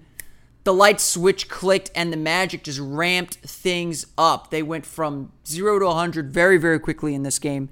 the 0.64 0.74
light 0.74 1.02
switch 1.02 1.50
clicked 1.50 1.90
and 1.96 2.14
the 2.14 2.18
Magic 2.18 2.64
just 2.64 2.80
ramped 2.80 3.36
things 3.38 4.06
up. 4.18 4.52
They 4.52 4.62
went 4.62 4.86
from 4.86 5.32
zero 5.46 5.80
to 5.80 5.86
100 5.86 6.32
very, 6.32 6.58
very 6.58 6.80
quickly 6.80 7.16
in 7.16 7.24
this 7.24 7.40
game, 7.40 7.70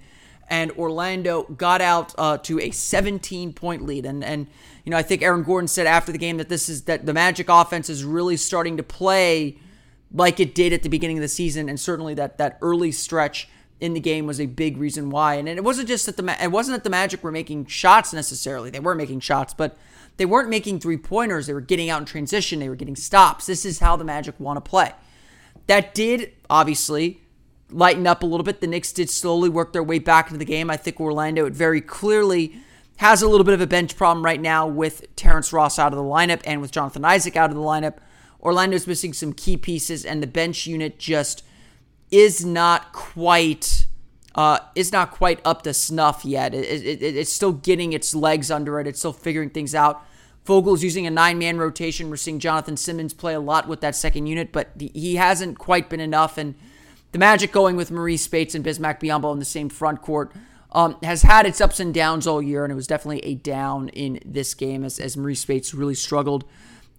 and 0.49 0.71
Orlando 0.71 1.43
got 1.43 1.81
out 1.81 2.15
uh, 2.17 2.37
to 2.39 2.59
a 2.59 2.71
17 2.71 3.53
point 3.53 3.85
lead. 3.85 4.05
And 4.05 4.23
and 4.23 4.47
you 4.83 4.91
know, 4.91 4.97
I 4.97 5.03
think 5.03 5.21
Aaron 5.21 5.43
Gordon 5.43 5.67
said 5.67 5.85
after 5.85 6.11
the 6.11 6.17
game 6.17 6.37
that 6.37 6.49
this 6.49 6.67
is 6.67 6.83
that 6.83 7.05
the 7.05 7.13
Magic 7.13 7.47
offense 7.49 7.89
is 7.89 8.03
really 8.03 8.37
starting 8.37 8.77
to 8.77 8.83
play 8.83 9.59
like 10.11 10.39
it 10.39 10.55
did 10.55 10.73
at 10.73 10.81
the 10.81 10.89
beginning 10.89 11.17
of 11.17 11.21
the 11.21 11.27
season, 11.27 11.69
and 11.69 11.79
certainly 11.79 12.15
that 12.15 12.37
that 12.39 12.57
early 12.61 12.91
stretch 12.91 13.47
in 13.79 13.93
the 13.93 13.99
game 13.99 14.25
was 14.25 14.41
a 14.41 14.45
big 14.45 14.77
reason 14.77 15.09
why. 15.09 15.35
And 15.35 15.47
it 15.47 15.63
wasn't 15.63 15.87
just 15.87 16.05
that 16.07 16.17
the 16.17 16.43
it 16.43 16.51
wasn't 16.51 16.77
that 16.77 16.83
the 16.83 16.89
Magic 16.89 17.23
were 17.23 17.31
making 17.31 17.67
shots 17.67 18.13
necessarily; 18.13 18.71
they 18.71 18.79
were 18.79 18.95
making 18.95 19.19
shots, 19.19 19.53
but 19.53 19.77
they 20.20 20.26
weren't 20.26 20.49
making 20.49 20.82
three 20.82 20.97
pointers. 20.97 21.47
They 21.47 21.53
were 21.53 21.61
getting 21.61 21.89
out 21.89 22.01
in 22.01 22.05
transition. 22.05 22.59
They 22.59 22.67
were 22.67 22.76
getting 22.76 22.97
stops. 22.97 23.45
This 23.45 23.63
is 23.63 23.80
how 23.80 23.95
the 23.95 24.03
Magic 24.03 24.38
want 24.38 24.57
to 24.57 24.70
play. 24.70 24.91
That 25.67 25.95
did 25.95 26.34
obviously 26.49 27.22
lighten 27.72 28.05
up 28.05 28.22
a 28.22 28.26
little 28.26 28.43
bit. 28.43 28.59
The 28.59 28.67
Knicks 28.67 28.91
did 28.91 29.09
slowly 29.09 29.47
work 29.47 29.72
their 29.72 29.82
way 29.82 29.97
back 29.97 30.28
into 30.28 30.38
the 30.38 30.43
game. 30.43 30.70
I 30.70 30.76
think 30.76 30.99
Orlando 30.99 31.49
very 31.49 31.80
clearly 31.80 32.53
has 32.97 33.22
a 33.22 33.30
little 33.30 33.45
bit 33.45 33.53
of 33.53 33.61
a 33.61 33.67
bench 33.67 33.95
problem 33.95 34.26
right 34.26 34.41
now 34.41 34.67
with 34.67 35.15
Terrence 35.15 35.53
Ross 35.53 35.80
out 35.80 35.93
of 35.93 35.97
the 35.97 36.03
lineup 36.03 36.41
and 36.43 36.59
with 36.59 36.72
Jonathan 36.72 37.05
Isaac 37.05 37.38
out 37.38 37.49
of 37.49 37.55
the 37.55 37.63
lineup. 37.63 37.99
Orlando's 38.41 38.88
missing 38.88 39.13
some 39.13 39.32
key 39.32 39.55
pieces, 39.55 40.03
and 40.03 40.22
the 40.22 40.28
bench 40.28 40.67
unit 40.67 40.99
just 40.99 41.45
is 42.11 42.45
not 42.45 42.91
quite 42.91 43.86
uh, 44.36 44.59
is 44.75 44.91
not 44.91 45.11
quite 45.11 45.39
up 45.43 45.63
to 45.63 45.73
snuff 45.73 46.23
yet. 46.23 46.53
It, 46.53 46.65
it, 46.65 47.01
it, 47.01 47.15
it's 47.15 47.32
still 47.32 47.53
getting 47.53 47.93
its 47.93 48.13
legs 48.13 48.51
under 48.51 48.80
it. 48.80 48.88
It's 48.88 48.99
still 48.99 49.13
figuring 49.13 49.49
things 49.49 49.73
out. 49.73 50.05
Vogel's 50.45 50.84
using 50.84 51.05
a 51.05 51.11
nine 51.11 51.38
man 51.38 51.57
rotation. 51.57 52.09
We're 52.09 52.17
seeing 52.17 52.39
Jonathan 52.39 52.77
Simmons 52.77 53.13
play 53.13 53.34
a 53.34 53.39
lot 53.39 53.67
with 53.67 53.82
that 53.82 53.95
second 53.95 54.27
unit, 54.27 54.51
but 54.51 54.69
he 54.80 55.15
hasn't 55.15 55.59
quite 55.59 55.89
been 55.89 55.99
enough. 55.99 56.38
And 56.38 56.55
the 57.11 57.19
Magic 57.19 57.51
going 57.51 57.75
with 57.75 57.91
Marreese 57.91 58.19
Speights 58.19 58.55
and 58.55 58.63
Bismack 58.63 58.99
Biyombo 58.99 59.32
in 59.34 59.39
the 59.39 59.45
same 59.45 59.69
front 59.69 60.01
court 60.01 60.32
um, 60.71 60.97
has 61.03 61.23
had 61.23 61.45
its 61.45 61.59
ups 61.61 61.80
and 61.80 61.93
downs 61.93 62.27
all 62.27 62.41
year, 62.41 62.63
and 62.63 62.71
it 62.71 62.75
was 62.75 62.88
definitely 62.88 63.19
a 63.25 63.36
down 63.36 63.89
in 63.89 64.19
this 64.25 64.53
game 64.53 64.84
as, 64.84 64.99
as 64.99 65.15
Marreese 65.15 65.38
Speights 65.38 65.73
really 65.73 65.95
struggled 65.95 66.45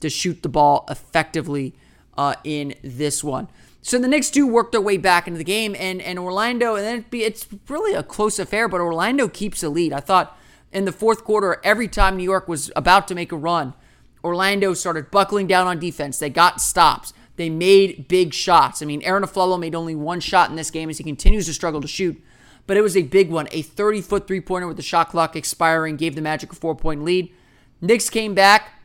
to 0.01 0.11
shoot 0.11 0.43
the 0.43 0.49
ball 0.49 0.85
effectively 0.89 1.75
uh, 2.17 2.35
in 2.45 2.75
this 2.83 3.23
one. 3.23 3.49
So 3.83 3.99
the 3.99 4.09
Knicks 4.09 4.31
do 4.31 4.47
work 4.47 4.73
their 4.73 4.81
way 4.81 4.97
back 4.97 5.27
into 5.27 5.39
the 5.39 5.45
game, 5.45 5.75
and 5.79 6.03
and 6.03 6.19
Orlando, 6.19 6.75
and 6.75 6.85
then 6.85 7.05
it's 7.13 7.47
really 7.69 7.95
a 7.95 8.03
close 8.03 8.39
affair, 8.39 8.69
but 8.69 8.81
Orlando 8.81 9.29
keeps 9.29 9.63
the 9.63 9.71
lead. 9.71 9.93
I 9.93 10.01
thought 10.01 10.39
in 10.73 10.85
the 10.85 10.93
fourth 10.93 11.25
quarter, 11.25 11.61
every 11.65 11.89
time 11.89 12.17
New 12.17 12.25
York 12.25 12.47
was 12.47 12.71
about 12.77 13.09
to 13.09 13.15
make 13.15 13.33
a 13.33 13.37
run, 13.37 13.75
Orlando 14.23 14.75
started 14.75 15.11
buckling 15.11 15.47
down 15.47 15.67
on 15.67 15.79
defense. 15.79 16.19
They 16.19 16.31
got 16.31 16.61
stops. 16.61 17.13
They 17.37 17.49
made 17.49 18.07
big 18.07 18.35
shots. 18.35 18.83
I 18.83 18.85
mean, 18.85 19.01
Arron 19.03 19.23
Afflalo 19.23 19.59
made 19.59 19.75
only 19.75 19.95
one 19.95 20.21
shot 20.21 20.51
in 20.51 20.57
this 20.57 20.71
game 20.71 20.91
as 20.91 20.99
he 20.99 21.05
continues 21.05 21.47
to 21.47 21.55
struggle 21.55 21.81
to 21.81 21.89
shoot, 21.89 22.23
but 22.67 22.77
it 22.77 22.83
was 22.83 22.97
a 22.97 23.03
big 23.03 23.31
one. 23.31 23.49
A 23.51 23.63
30 23.63 24.03
foot 24.03 24.27
three 24.27 24.43
pointer 24.43 24.67
with 24.67 24.77
the 24.77 24.83
shot 24.83 25.09
clock 25.09 25.37
expiring 25.37 25.97
gave 25.97 26.15
the 26.15 26.21
Magic 26.21 26.53
a 26.53 26.55
four 26.55 26.75
point 26.75 27.03
lead. 27.03 27.33
Knicks 27.81 28.11
came 28.11 28.35
back, 28.35 28.81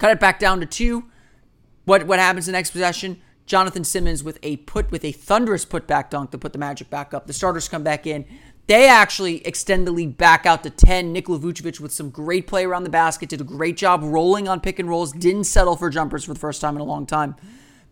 Cut 0.00 0.10
it 0.10 0.18
back 0.18 0.38
down 0.38 0.60
to 0.60 0.66
two. 0.66 1.04
What 1.84 2.06
what 2.06 2.18
happens 2.18 2.46
the 2.46 2.52
next 2.52 2.70
possession? 2.70 3.20
Jonathan 3.50 3.82
Simmons 3.82 4.22
with 4.22 4.38
a 4.44 4.58
put 4.58 4.92
with 4.92 5.04
a 5.04 5.10
thunderous 5.10 5.64
putback 5.64 6.08
dunk 6.08 6.30
to 6.30 6.38
put 6.38 6.52
the 6.52 6.58
Magic 6.60 6.88
back 6.88 7.12
up. 7.12 7.26
The 7.26 7.32
starters 7.32 7.68
come 7.68 7.82
back 7.82 8.06
in. 8.06 8.24
They 8.68 8.86
actually 8.86 9.44
extend 9.44 9.88
the 9.88 9.90
lead 9.90 10.16
back 10.16 10.46
out 10.46 10.62
to 10.62 10.70
10. 10.70 11.12
Nikola 11.12 11.40
Vucevic 11.40 11.80
with 11.80 11.90
some 11.90 12.10
great 12.10 12.46
play 12.46 12.64
around 12.64 12.84
the 12.84 12.90
basket, 12.90 13.28
did 13.28 13.40
a 13.40 13.44
great 13.44 13.76
job 13.76 14.02
rolling 14.04 14.46
on 14.46 14.60
pick 14.60 14.78
and 14.78 14.88
rolls, 14.88 15.10
didn't 15.10 15.44
settle 15.44 15.74
for 15.74 15.90
jumpers 15.90 16.22
for 16.22 16.32
the 16.32 16.38
first 16.38 16.60
time 16.60 16.76
in 16.76 16.80
a 16.80 16.84
long 16.84 17.06
time. 17.06 17.34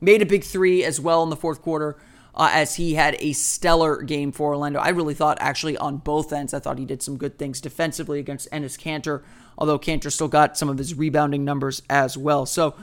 Made 0.01 0.23
a 0.23 0.27
big 0.27 0.45
three 0.45 0.85
as 0.85 1.01
well 1.01 1.25
in 1.25 1.29
the 1.29 1.35
fourth 1.35 1.61
quarter. 1.61 1.99
uh, 2.37 2.51
as 2.53 2.77
he 2.77 2.95
had 2.95 3.17
a 3.19 3.33
stellar 3.33 4.01
game 4.03 4.31
for 4.31 4.51
Orlando. 4.51 4.79
I 4.79 4.91
really 4.91 5.15
thought, 5.15 5.39
actually, 5.41 5.77
on 5.77 5.97
both 5.97 6.33
ends, 6.33 6.55
I 6.55 6.61
thought 6.61 6.79
he 6.79 6.85
did 6.85 7.03
some 7.03 7.17
good 7.17 7.37
things 7.37 7.61
defensively 7.61 8.21
against 8.21 8.49
Enes 8.53 8.79
Kanter, 8.79 9.23
although 9.59 9.79
Kanter 9.79 10.13
still 10.13 10.29
got 10.29 10.57
some 10.57 10.69
of 10.69 10.79
his 10.79 10.95
rebounding 10.95 11.45
numbers 11.45 11.83
as 11.91 12.17
well. 12.17 12.47
So, 12.47 12.77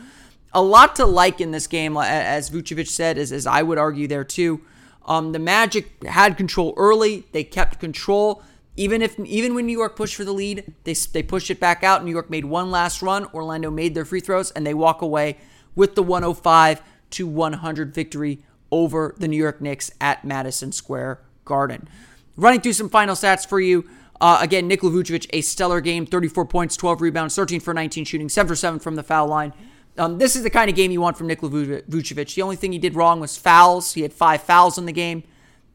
a 0.56 0.62
lot 0.62 0.96
to 0.96 1.06
like 1.06 1.42
in 1.42 1.52
this 1.52 1.68
game, 1.68 1.98
as 1.98 2.50
Vucevic 2.50 2.88
said, 2.88 3.18
as, 3.18 3.32
as 3.32 3.46
I 3.46 3.62
would 3.62 3.78
argue 3.78 4.08
there 4.08 4.24
too. 4.24 4.62
Um, 5.06 5.34
the 5.34 5.40
Magic 5.40 6.04
had 6.06 6.38
control 6.38 6.74
early. 6.78 7.26
They 7.34 7.44
kept 7.44 7.80
control. 7.80 8.42
Even 8.78 9.02
if 9.02 9.20
even 9.20 9.54
when 9.54 9.66
New 9.68 9.78
York 9.78 9.96
pushed 9.96 10.16
for 10.16 10.24
the 10.24 10.34
lead, 10.34 10.74
they 10.84 10.94
they 10.94 11.22
pushed 11.22 11.52
it 11.52 11.60
back 11.60 11.84
out. 11.84 12.04
New 12.04 12.12
York 12.12 12.30
made 12.30 12.46
one 12.46 12.72
last 12.72 13.02
run. 13.02 13.26
Orlando 13.34 13.70
made 13.70 13.94
their 13.94 14.06
free 14.06 14.20
throws, 14.20 14.52
and 14.52 14.66
they 14.66 14.74
walk 14.74 15.02
away 15.02 15.38
with 15.76 15.96
the 15.96 16.04
105 16.04 16.82
to 17.12 17.28
100 17.28 17.94
victory 17.94 18.40
over 18.72 19.14
the 19.18 19.28
New 19.28 19.38
York 19.38 19.62
Knicks 19.62 19.92
at 20.02 20.26
Madison 20.26 20.72
Square 20.72 21.22
Garden. 21.46 21.88
Running 22.36 22.62
through 22.62 22.74
some 22.74 22.90
final 22.90 23.16
stats 23.16 23.48
for 23.48 23.60
you. 23.60 23.88
Uh, 24.20 24.40
again, 24.42 24.68
Nikola 24.68 24.94
Vucevic, 24.94 25.28
a 25.32 25.42
stellar 25.42 25.82
game 25.82 26.06
34 26.06 26.46
points, 26.46 26.76
12 26.78 27.02
rebounds, 27.02 27.36
13 27.36 27.60
for 27.60 27.74
19 27.74 28.06
shooting, 28.06 28.30
7 28.30 28.48
for 28.48 28.56
7 28.56 28.80
from 28.80 28.96
the 28.96 29.04
foul 29.04 29.28
line. 29.28 29.54
Um, 29.98 30.18
this 30.18 30.36
is 30.36 30.44
the 30.44 30.50
kind 30.50 30.70
of 30.70 30.76
game 30.76 30.92
you 30.92 31.00
want 31.00 31.18
from 31.18 31.28
Nikola 31.28 31.52
Vucevic. 31.52 32.36
The 32.36 32.42
only 32.42 32.56
thing 32.56 32.72
he 32.72 32.80
did 32.80 32.96
wrong 32.96 33.20
was 33.20 33.38
fouls. 33.38 33.94
He 33.94 34.02
had 34.02 34.12
five 34.12 34.42
fouls 34.42 34.78
in 34.78 34.86
the 34.86 34.92
game. 34.92 35.24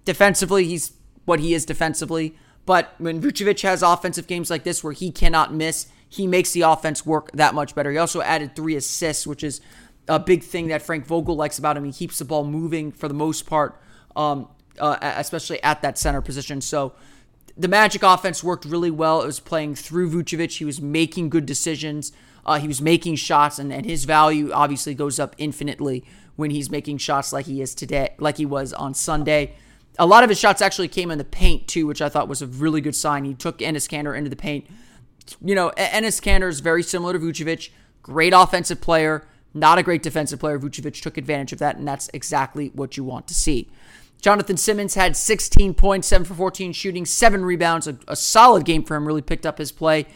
Defensively, 0.04 0.64
he's 0.64 0.92
what 1.24 1.40
he 1.40 1.54
is 1.54 1.64
defensively. 1.64 2.36
But 2.66 2.94
when 2.98 3.20
Vucevic 3.20 3.62
has 3.62 3.82
offensive 3.82 4.26
games 4.26 4.50
like 4.50 4.64
this 4.64 4.84
where 4.84 4.92
he 4.92 5.10
cannot 5.10 5.54
miss, 5.54 5.86
he 6.08 6.26
makes 6.26 6.52
the 6.52 6.62
offense 6.62 7.06
work 7.06 7.30
that 7.32 7.54
much 7.54 7.74
better. 7.74 7.90
He 7.90 7.98
also 7.98 8.20
added 8.20 8.54
three 8.54 8.76
assists, 8.76 9.26
which 9.26 9.42
is 9.42 9.60
a 10.08 10.18
big 10.18 10.42
thing 10.42 10.68
that 10.68 10.82
Frank 10.82 11.06
Vogel 11.06 11.36
likes 11.36 11.58
about 11.58 11.76
him. 11.76 11.84
He 11.84 11.92
keeps 11.92 12.18
the 12.18 12.24
ball 12.24 12.44
moving 12.44 12.92
for 12.92 13.08
the 13.08 13.14
most 13.14 13.46
part, 13.46 13.80
um, 14.16 14.48
uh, 14.78 14.98
especially 15.00 15.62
at 15.62 15.82
that 15.82 15.98
center 15.98 16.20
position. 16.20 16.60
So 16.60 16.92
the 17.60 17.68
Magic 17.68 18.02
offense 18.02 18.42
worked 18.42 18.64
really 18.64 18.90
well. 18.90 19.20
It 19.20 19.26
was 19.26 19.38
playing 19.38 19.74
through 19.74 20.10
Vucevic. 20.10 20.56
He 20.56 20.64
was 20.64 20.80
making 20.80 21.28
good 21.28 21.44
decisions. 21.44 22.10
Uh, 22.46 22.58
he 22.58 22.66
was 22.66 22.80
making 22.80 23.16
shots, 23.16 23.58
and, 23.58 23.70
and 23.70 23.84
his 23.84 24.06
value 24.06 24.50
obviously 24.50 24.94
goes 24.94 25.20
up 25.20 25.36
infinitely 25.36 26.02
when 26.36 26.50
he's 26.50 26.70
making 26.70 26.96
shots 26.96 27.34
like 27.34 27.44
he 27.44 27.60
is 27.60 27.74
today, 27.74 28.14
like 28.18 28.38
he 28.38 28.46
was 28.46 28.72
on 28.72 28.94
Sunday. 28.94 29.54
A 29.98 30.06
lot 30.06 30.24
of 30.24 30.30
his 30.30 30.40
shots 30.40 30.62
actually 30.62 30.88
came 30.88 31.10
in 31.10 31.18
the 31.18 31.24
paint 31.24 31.68
too, 31.68 31.86
which 31.86 32.00
I 32.00 32.08
thought 32.08 32.28
was 32.28 32.40
a 32.40 32.46
really 32.46 32.80
good 32.80 32.96
sign. 32.96 33.24
He 33.26 33.34
took 33.34 33.58
Enes 33.58 33.86
Kanter 33.86 34.16
into 34.16 34.30
the 34.30 34.36
paint. 34.36 34.66
You 35.44 35.54
know, 35.54 35.70
Enes 35.76 36.22
Kanter 36.22 36.48
is 36.48 36.60
very 36.60 36.82
similar 36.82 37.12
to 37.12 37.18
Vucevic. 37.18 37.68
Great 38.02 38.32
offensive 38.32 38.80
player, 38.80 39.26
not 39.52 39.76
a 39.76 39.82
great 39.82 40.02
defensive 40.02 40.40
player. 40.40 40.58
Vucevic 40.58 41.02
took 41.02 41.18
advantage 41.18 41.52
of 41.52 41.58
that, 41.58 41.76
and 41.76 41.86
that's 41.86 42.08
exactly 42.14 42.68
what 42.68 42.96
you 42.96 43.04
want 43.04 43.28
to 43.28 43.34
see. 43.34 43.68
Jonathan 44.20 44.56
Simmons 44.56 44.94
had 44.94 45.16
16 45.16 45.74
points, 45.74 46.08
7 46.08 46.26
for 46.26 46.34
14 46.34 46.72
shooting, 46.72 47.06
7 47.06 47.44
rebounds, 47.44 47.88
a, 47.88 47.98
a 48.06 48.16
solid 48.16 48.64
game 48.64 48.82
for 48.82 48.94
him, 48.96 49.06
really 49.06 49.22
picked 49.22 49.46
up 49.46 49.58
his 49.58 49.72
play 49.72 50.06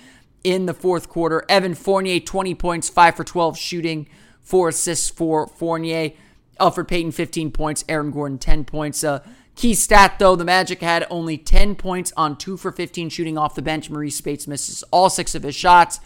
in 0.42 0.66
the 0.66 0.74
fourth 0.74 1.09
quarter. 1.09 1.44
Evan 1.48 1.74
Fournier, 1.74 2.20
20 2.20 2.55
points, 2.55 2.88
5 2.88 3.16
for 3.16 3.24
12 3.24 3.59
shooting, 3.59 4.09
4 4.42 4.68
assists 4.68 5.11
for 5.11 5.48
Fournier. 5.48 6.12
Elfrid 6.61 6.88
Payton, 6.88 7.12
15 7.12 7.50
points. 7.50 7.84
Aaron 7.88 8.11
Gordon, 8.11 8.38
10 8.38 8.64
points. 8.64 9.02
Uh, 9.02 9.20
key 9.57 9.74
stat, 9.74 10.16
though, 10.18 10.36
the 10.36 10.44
Magic 10.44 10.80
had 10.80 11.07
only 11.11 11.36
10 11.36 11.74
points 11.74 12.12
on 12.16 12.36
2 12.36 12.57
for 12.57 12.70
15 12.70 13.09
shooting 13.09 13.36
off 13.38 13.55
the 13.55 13.62
bench. 13.62 13.90
Marreese 13.90 14.12
Speights 14.12 14.46
misses 14.46 14.84
all 14.90 15.11
six 15.11 15.34
of 15.34 15.42
his 15.42 15.57
shots. 15.57 15.98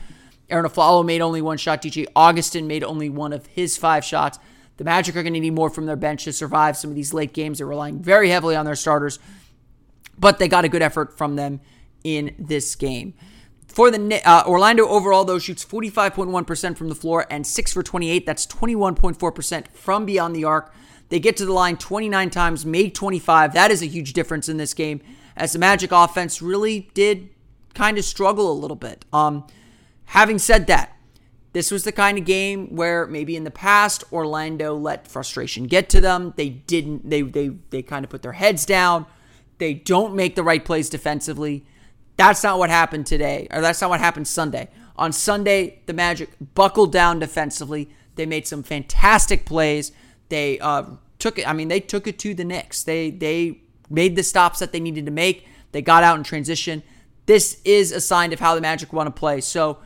Arron 0.48 0.64
Afflalo 0.64 1.04
made 1.04 1.20
only 1.20 1.42
one 1.42 1.58
shot. 1.58 1.82
DJ 1.82 2.06
Augustin 2.16 2.66
made 2.66 2.82
only 2.82 3.10
one 3.10 3.32
of 3.32 3.46
his 3.46 3.76
five 3.76 4.04
shots. 4.04 4.38
The 4.78 4.84
Magic 4.84 5.16
are 5.16 5.22
going 5.22 5.34
to 5.34 5.40
need 5.40 5.54
more 5.54 5.70
from 5.70 5.86
their 5.86 5.96
bench 5.96 6.24
to 6.24 6.32
survive 6.32 6.76
some 6.76 6.90
of 6.90 6.96
these 6.96 7.12
late 7.12 7.32
games. 7.32 7.58
They're 7.58 7.66
relying 7.66 8.00
very 8.00 8.30
heavily 8.30 8.56
on 8.56 8.64
their 8.64 8.76
starters, 8.76 9.18
but 10.16 10.38
they 10.38 10.48
got 10.48 10.64
a 10.64 10.68
good 10.68 10.82
effort 10.82 11.18
from 11.18 11.36
them 11.36 11.60
in 12.04 12.34
this 12.38 12.74
game. 12.76 13.14
For 13.66 13.90
the 13.90 14.20
uh, 14.24 14.44
Orlando 14.46 14.88
overall, 14.88 15.24
though, 15.24 15.38
shoots 15.38 15.64
45.1% 15.64 16.76
from 16.76 16.88
the 16.88 16.94
floor 16.94 17.26
and 17.28 17.46
6 17.46 17.72
for 17.72 17.82
28. 17.82 18.24
That's 18.24 18.46
21.4% 18.46 19.68
from 19.68 20.06
beyond 20.06 20.34
the 20.34 20.44
arc. 20.44 20.72
They 21.08 21.20
get 21.20 21.36
to 21.38 21.46
the 21.46 21.52
line 21.52 21.76
29 21.76 22.30
times, 22.30 22.64
made 22.64 22.94
25. 22.94 23.54
That 23.54 23.70
is 23.70 23.82
a 23.82 23.86
huge 23.86 24.12
difference 24.12 24.48
in 24.48 24.58
this 24.58 24.74
game, 24.74 25.00
as 25.36 25.52
the 25.52 25.58
Magic 25.58 25.90
offense 25.92 26.40
really 26.40 26.90
did 26.94 27.30
kind 27.74 27.98
of 27.98 28.04
struggle 28.04 28.50
a 28.50 28.54
little 28.54 28.76
bit. 28.76 29.04
Um, 29.12 29.46
having 30.06 30.38
said 30.38 30.66
that, 30.68 30.96
this 31.52 31.70
was 31.70 31.84
the 31.84 31.92
kind 31.92 32.18
of 32.18 32.24
game 32.24 32.76
where 32.76 33.06
maybe 33.06 33.34
in 33.36 33.44
the 33.44 33.50
past 33.50 34.04
Orlando 34.12 34.74
let 34.74 35.08
frustration 35.08 35.64
get 35.64 35.88
to 35.90 36.00
them. 36.00 36.34
They 36.36 36.48
didn't. 36.50 37.08
They 37.08 37.22
they 37.22 37.48
they 37.70 37.82
kind 37.82 38.04
of 38.04 38.10
put 38.10 38.22
their 38.22 38.32
heads 38.32 38.66
down. 38.66 39.06
They 39.58 39.74
don't 39.74 40.14
make 40.14 40.36
the 40.36 40.42
right 40.42 40.64
plays 40.64 40.88
defensively. 40.88 41.64
That's 42.16 42.42
not 42.42 42.58
what 42.58 42.70
happened 42.70 43.06
today, 43.06 43.48
or 43.50 43.60
that's 43.60 43.80
not 43.80 43.90
what 43.90 44.00
happened 44.00 44.28
Sunday. 44.28 44.68
On 44.96 45.12
Sunday, 45.12 45.80
the 45.86 45.92
Magic 45.92 46.30
buckled 46.54 46.92
down 46.92 47.20
defensively. 47.20 47.90
They 48.16 48.26
made 48.26 48.46
some 48.46 48.64
fantastic 48.64 49.46
plays. 49.46 49.92
They 50.28 50.58
uh, 50.58 50.84
took 51.18 51.38
it. 51.38 51.48
I 51.48 51.52
mean, 51.52 51.68
they 51.68 51.80
took 51.80 52.06
it 52.06 52.18
to 52.20 52.34
the 52.34 52.44
Knicks. 52.44 52.82
They 52.82 53.10
they 53.10 53.60
made 53.88 54.16
the 54.16 54.22
stops 54.22 54.58
that 54.58 54.72
they 54.72 54.80
needed 54.80 55.06
to 55.06 55.12
make. 55.12 55.46
They 55.72 55.82
got 55.82 56.02
out 56.02 56.18
in 56.18 56.24
transition. 56.24 56.82
This 57.26 57.60
is 57.64 57.92
a 57.92 58.00
sign 58.00 58.32
of 58.32 58.40
how 58.40 58.54
the 58.54 58.60
Magic 58.60 58.92
want 58.92 59.06
to 59.06 59.18
play. 59.18 59.40
So, 59.40 59.78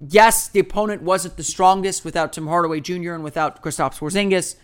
yes, 0.00 0.48
the 0.48 0.60
opponent 0.60 1.02
wasn't 1.02 1.36
the 1.36 1.42
strongest 1.42 2.04
without 2.04 2.32
Tim 2.32 2.46
Hardaway 2.46 2.80
Jr. 2.80 3.12
and 3.12 3.24
without 3.24 3.62
Kristaps 3.62 3.98
Porzingis, 3.98 4.56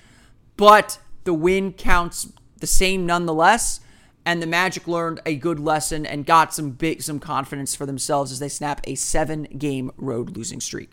but 0.57 0.99
the 1.25 1.35
win 1.35 1.73
counts 1.73 2.33
the 2.59 2.67
same 2.67 3.05
nonetheless 3.07 3.81
and 4.27 4.43
the 4.43 4.47
Magic 4.47 4.89
learned 4.89 5.21
a 5.25 5.37
good 5.37 5.61
lesson 5.61 6.05
and 6.05 6.27
got 6.27 6.53
some 6.53 6.71
big 6.71 7.01
some 7.01 7.21
confidence 7.21 7.77
for 7.77 7.87
themselves 7.87 8.33
as 8.33 8.41
they 8.41 8.49
snap 8.49 8.81
a 8.85 8.97
seven 8.97 9.45
game 9.45 9.93
road 9.97 10.37
losing 10.37 10.61
streak. 10.61 10.91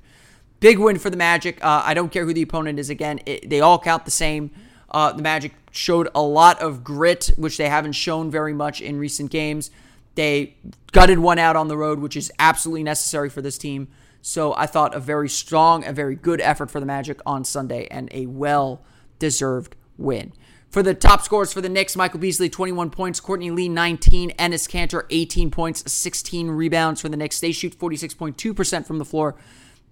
Big 0.60 0.78
win 0.78 1.00
for 1.00 1.10
the 1.10 1.18
Magic. 1.18 1.62
Uh, 1.66 1.82
I 1.84 1.96
don't 1.96 2.12
care 2.12 2.26
who 2.26 2.34
the 2.34 2.44
opponent 2.44 2.80
is. 2.80 2.92
Again, 2.92 3.20
it, 3.26 3.50
they 3.50 3.60
all 3.60 3.80
count 3.80 4.06
the 4.06 4.12
same. 4.12 4.52
Uh, 4.90 5.12
the 5.12 5.24
Magic 5.24 5.54
showed 5.72 6.08
a 6.14 6.22
lot 6.22 6.62
of 6.62 6.84
grit, 6.84 7.32
which 7.36 7.58
they 7.58 7.68
haven't 7.68 7.94
shown 7.94 8.30
very 8.30 8.54
much 8.54 8.80
in 8.80 9.00
recent 9.00 9.32
games. 9.32 9.72
They 10.14 10.56
gutted 10.92 11.18
one 11.18 11.40
out 11.40 11.56
on 11.56 11.68
the 11.68 11.76
road, 11.76 12.00
which 12.00 12.16
is 12.16 12.32
absolutely 12.38 12.84
necessary 12.84 13.32
for 13.32 13.42
this 13.42 13.58
team. 13.58 13.88
So 14.26 14.56
I 14.56 14.68
thought 14.68 14.96
a 14.96 15.02
very 15.02 15.28
strong, 15.28 15.86
a 15.86 15.92
very 15.92 16.16
good 16.16 16.40
effort 16.40 16.72
for 16.72 16.80
the 16.80 16.86
Magic 16.86 17.20
on 17.26 17.44
Sunday 17.44 17.90
and 17.92 18.08
a 18.14 18.26
well 18.26 18.82
deserved 19.20 19.76
win. 19.98 20.32
For 20.70 20.82
the 20.82 20.94
top 20.94 21.22
scorers 21.24 21.52
for 21.52 21.60
the 21.60 21.68
Knicks, 21.68 21.98
Michael 21.98 22.22
Beasley, 22.22 22.50
21 22.50 22.90
points. 22.90 23.20
Courtney 23.20 23.52
Lee, 23.52 23.68
19. 23.68 24.32
Enes 24.32 24.68
Kanter, 24.70 25.06
18 25.10 25.52
points, 25.52 25.92
16 25.92 26.48
rebounds 26.52 27.02
for 27.02 27.10
the 27.10 27.18
Knicks. 27.18 27.42
They 27.42 27.52
shoot 27.52 27.78
46.2% 27.78 28.88
from 28.88 28.98
the 28.98 29.06
floor, 29.06 29.36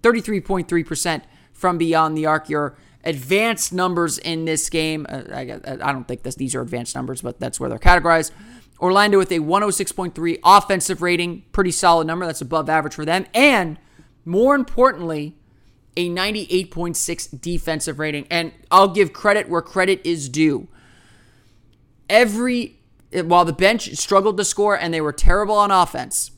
33.3% 0.02 1.22
from 1.52 1.76
beyond 1.76 2.16
the 2.16 2.24
arc. 2.24 2.48
Your 2.48 2.74
advanced 3.04 3.74
numbers 3.74 4.16
in 4.16 4.46
this 4.46 4.70
game, 4.70 5.06
uh, 5.10 5.24
I, 5.30 5.60
I 5.66 5.92
don't 5.92 6.08
think 6.08 6.22
this, 6.22 6.36
these 6.36 6.54
are 6.54 6.62
advanced 6.62 6.94
numbers, 6.94 7.20
but 7.20 7.38
that's 7.38 7.60
where 7.60 7.68
they're 7.68 7.78
categorized. 7.78 8.30
Orlando 8.80 9.18
with 9.18 9.30
a 9.30 9.40
106.3 9.40 10.38
offensive 10.42 11.02
rating, 11.02 11.44
pretty 11.52 11.70
solid 11.70 12.06
number. 12.06 12.24
That's 12.24 12.40
above 12.40 12.70
average 12.70 12.94
for 12.94 13.04
them. 13.04 13.26
And 13.34 13.78
more 14.24 14.54
importantly, 14.54 15.34
a 15.96 16.08
98.6 16.08 17.40
defensive 17.40 17.98
rating. 17.98 18.26
And 18.30 18.52
I'll 18.70 18.88
give 18.88 19.12
credit 19.12 19.48
where 19.48 19.62
credit 19.62 20.00
is 20.04 20.28
due. 20.28 20.68
Every, 22.08 22.78
while 23.12 23.44
the 23.44 23.52
bench 23.52 23.94
struggled 23.96 24.36
to 24.38 24.44
score 24.44 24.78
and 24.78 24.92
they 24.92 25.00
were 25.00 25.12
terrible 25.12 25.54
on 25.54 25.70
offense, 25.70 26.30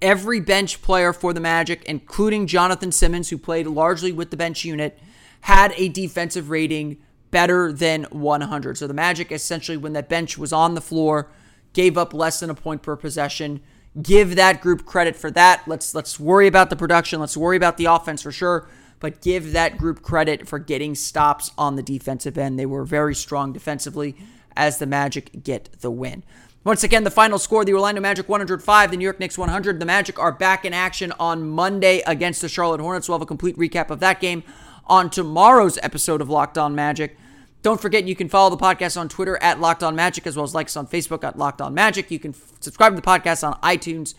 every 0.00 0.40
bench 0.40 0.82
player 0.82 1.12
for 1.12 1.32
the 1.32 1.40
Magic, 1.40 1.84
including 1.84 2.46
Jonathan 2.46 2.92
Simmons, 2.92 3.30
who 3.30 3.38
played 3.38 3.66
largely 3.66 4.12
with 4.12 4.30
the 4.30 4.36
bench 4.36 4.64
unit, 4.64 4.98
had 5.42 5.72
a 5.76 5.88
defensive 5.88 6.50
rating 6.50 6.98
better 7.30 7.72
than 7.72 8.04
100. 8.04 8.78
So 8.78 8.86
the 8.86 8.94
Magic 8.94 9.32
essentially, 9.32 9.76
when 9.76 9.92
that 9.94 10.08
bench 10.08 10.36
was 10.36 10.52
on 10.52 10.74
the 10.74 10.80
floor, 10.80 11.30
gave 11.72 11.96
up 11.96 12.12
less 12.12 12.40
than 12.40 12.50
a 12.50 12.54
point 12.54 12.82
per 12.82 12.96
possession 12.96 13.60
give 14.00 14.36
that 14.36 14.60
group 14.60 14.84
credit 14.84 15.16
for 15.16 15.30
that. 15.32 15.62
Let's 15.66 15.94
let's 15.94 16.18
worry 16.20 16.46
about 16.46 16.70
the 16.70 16.76
production. 16.76 17.20
Let's 17.20 17.36
worry 17.36 17.56
about 17.56 17.76
the 17.76 17.86
offense 17.86 18.22
for 18.22 18.32
sure, 18.32 18.68
but 18.98 19.20
give 19.20 19.52
that 19.52 19.78
group 19.78 20.02
credit 20.02 20.46
for 20.46 20.58
getting 20.58 20.94
stops 20.94 21.50
on 21.58 21.76
the 21.76 21.82
defensive 21.82 22.38
end. 22.38 22.58
They 22.58 22.66
were 22.66 22.84
very 22.84 23.14
strong 23.14 23.52
defensively 23.52 24.16
as 24.56 24.78
the 24.78 24.86
Magic 24.86 25.42
get 25.42 25.80
the 25.80 25.90
win. 25.90 26.22
Once 26.62 26.84
again, 26.84 27.04
the 27.04 27.10
final 27.10 27.38
score 27.38 27.64
the 27.64 27.72
Orlando 27.72 28.02
Magic 28.02 28.28
105, 28.28 28.90
the 28.90 28.96
New 28.96 29.04
York 29.04 29.18
Knicks 29.18 29.38
100. 29.38 29.80
The 29.80 29.86
Magic 29.86 30.18
are 30.18 30.32
back 30.32 30.64
in 30.66 30.74
action 30.74 31.12
on 31.18 31.48
Monday 31.48 32.02
against 32.06 32.42
the 32.42 32.50
Charlotte 32.50 32.80
Hornets. 32.80 33.08
We'll 33.08 33.16
have 33.16 33.22
a 33.22 33.26
complete 33.26 33.56
recap 33.56 33.88
of 33.88 34.00
that 34.00 34.20
game 34.20 34.42
on 34.86 35.08
tomorrow's 35.08 35.78
episode 35.82 36.20
of 36.20 36.28
Locked 36.28 36.58
On 36.58 36.74
Magic. 36.74 37.16
Don't 37.62 37.80
forget 37.80 38.04
you 38.04 38.16
can 38.16 38.28
follow 38.28 38.48
the 38.50 38.56
podcast 38.56 38.98
on 38.98 39.08
Twitter 39.08 39.36
at 39.42 39.60
Locked 39.60 39.82
On 39.82 39.94
Magic 39.94 40.26
as 40.26 40.34
well 40.34 40.44
as 40.44 40.54
like 40.54 40.66
us 40.66 40.76
on 40.76 40.86
Facebook 40.86 41.24
at 41.24 41.38
Locked 41.38 41.60
On 41.60 41.74
Magic. 41.74 42.10
You 42.10 42.18
can 42.18 42.32
f- 42.32 42.52
subscribe 42.60 42.92
to 42.92 42.96
the 42.96 43.06
podcast 43.06 43.46
on 43.46 43.60
iTunes, 43.60 44.14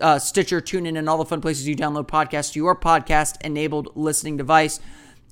uh, 0.00 0.18
Stitcher, 0.18 0.60
TuneIn, 0.60 0.98
and 0.98 1.08
all 1.08 1.18
the 1.18 1.24
fun 1.24 1.40
places 1.40 1.68
you 1.68 1.76
download 1.76 2.08
podcasts 2.08 2.52
to 2.54 2.58
your 2.58 2.74
podcast 2.74 3.40
enabled 3.42 3.90
listening 3.94 4.36
device. 4.36 4.80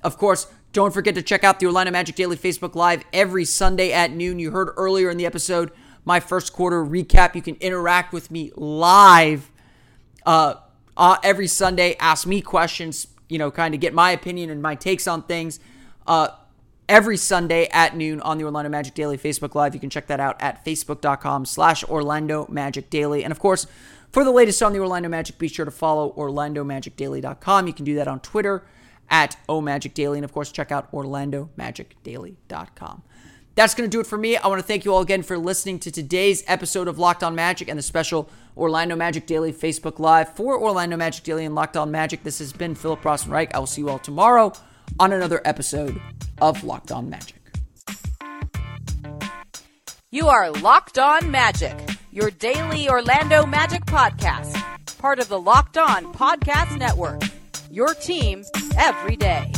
Of 0.01 0.17
course, 0.17 0.47
don't 0.71 0.93
forget 0.93 1.15
to 1.15 1.21
check 1.21 1.43
out 1.43 1.59
the 1.59 1.65
Orlando 1.65 1.91
Magic 1.91 2.15
Daily 2.15 2.37
Facebook 2.37 2.75
Live 2.75 3.03
every 3.11 3.43
Sunday 3.43 3.91
at 3.91 4.11
noon. 4.11 4.39
You 4.39 4.51
heard 4.51 4.69
earlier 4.77 5.09
in 5.09 5.17
the 5.17 5.25
episode 5.25 5.71
my 6.05 6.21
first 6.21 6.53
quarter 6.53 6.83
recap. 6.83 7.35
You 7.35 7.41
can 7.41 7.55
interact 7.55 8.13
with 8.13 8.31
me 8.31 8.51
live 8.55 9.51
uh, 10.25 10.55
uh, 10.95 11.17
every 11.23 11.47
Sunday. 11.47 11.95
Ask 11.99 12.25
me 12.25 12.41
questions, 12.41 13.07
you 13.27 13.37
know, 13.37 13.51
kind 13.51 13.73
of 13.73 13.81
get 13.81 13.93
my 13.93 14.11
opinion 14.11 14.49
and 14.49 14.61
my 14.61 14.75
takes 14.75 15.07
on 15.07 15.23
things. 15.23 15.59
Uh, 16.07 16.29
every 16.91 17.15
Sunday 17.15 17.69
at 17.71 17.95
noon 17.95 18.19
on 18.19 18.37
the 18.37 18.43
Orlando 18.43 18.69
Magic 18.69 18.93
Daily 18.93 19.17
Facebook 19.17 19.55
Live. 19.55 19.73
You 19.73 19.79
can 19.79 19.89
check 19.89 20.07
that 20.07 20.19
out 20.19 20.35
at 20.41 20.65
facebook.com 20.65 21.45
slash 21.45 21.85
Orlando 21.85 22.45
Magic 22.49 22.89
Daily. 22.89 23.23
And 23.23 23.31
of 23.31 23.39
course, 23.39 23.65
for 24.11 24.25
the 24.25 24.31
latest 24.31 24.61
on 24.61 24.73
the 24.73 24.79
Orlando 24.79 25.07
Magic, 25.07 25.37
be 25.37 25.47
sure 25.47 25.63
to 25.63 25.71
follow 25.71 26.11
OrlandoMagicDaily.com. 26.17 27.65
You 27.65 27.73
can 27.73 27.85
do 27.85 27.95
that 27.95 28.09
on 28.09 28.19
Twitter 28.19 28.65
at 29.09 29.37
OMagicDaily. 29.47 30.17
And 30.17 30.25
of 30.25 30.33
course, 30.33 30.51
check 30.51 30.69
out 30.69 30.91
OrlandoMagicDaily.com. 30.91 33.03
That's 33.55 33.73
going 33.73 33.89
to 33.89 33.95
do 33.95 34.01
it 34.01 34.07
for 34.07 34.17
me. 34.17 34.35
I 34.35 34.49
want 34.49 34.59
to 34.59 34.67
thank 34.67 34.83
you 34.83 34.93
all 34.93 34.99
again 34.99 35.23
for 35.23 35.37
listening 35.37 35.79
to 35.79 35.91
today's 35.91 36.43
episode 36.45 36.89
of 36.89 36.99
Locked 36.99 37.23
On 37.23 37.33
Magic 37.33 37.69
and 37.69 37.79
the 37.79 37.83
special 37.83 38.29
Orlando 38.57 38.97
Magic 38.97 39.25
Daily 39.25 39.53
Facebook 39.53 39.97
Live 39.97 40.35
for 40.35 40.61
Orlando 40.61 40.97
Magic 40.97 41.23
Daily 41.23 41.45
and 41.45 41.55
Locked 41.55 41.77
On 41.77 41.89
Magic. 41.89 42.23
This 42.23 42.39
has 42.39 42.51
been 42.51 42.75
Philip 42.75 43.01
Rossman-Reich. 43.01 43.55
I 43.55 43.59
will 43.59 43.65
see 43.65 43.79
you 43.79 43.89
all 43.89 43.99
tomorrow 43.99 44.51
on 44.99 45.13
another 45.13 45.41
episode 45.45 45.99
of 46.41 46.63
Locked 46.63 46.91
On 46.91 47.09
Magic. 47.09 47.37
You 50.11 50.27
are 50.27 50.51
Locked 50.51 50.99
On 50.99 51.31
Magic, 51.31 51.77
your 52.11 52.31
daily 52.31 52.89
Orlando 52.89 53.45
Magic 53.45 53.85
podcast, 53.85 54.61
part 54.97 55.19
of 55.19 55.29
the 55.29 55.39
Locked 55.39 55.77
On 55.77 56.13
Podcast 56.13 56.77
Network. 56.77 57.21
Your 57.69 57.93
team 57.93 58.43
every 58.77 59.15
day. 59.15 59.51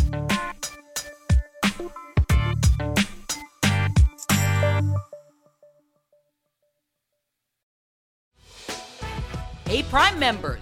Hey, 9.66 9.82
Prime 9.90 10.20
members, 10.20 10.62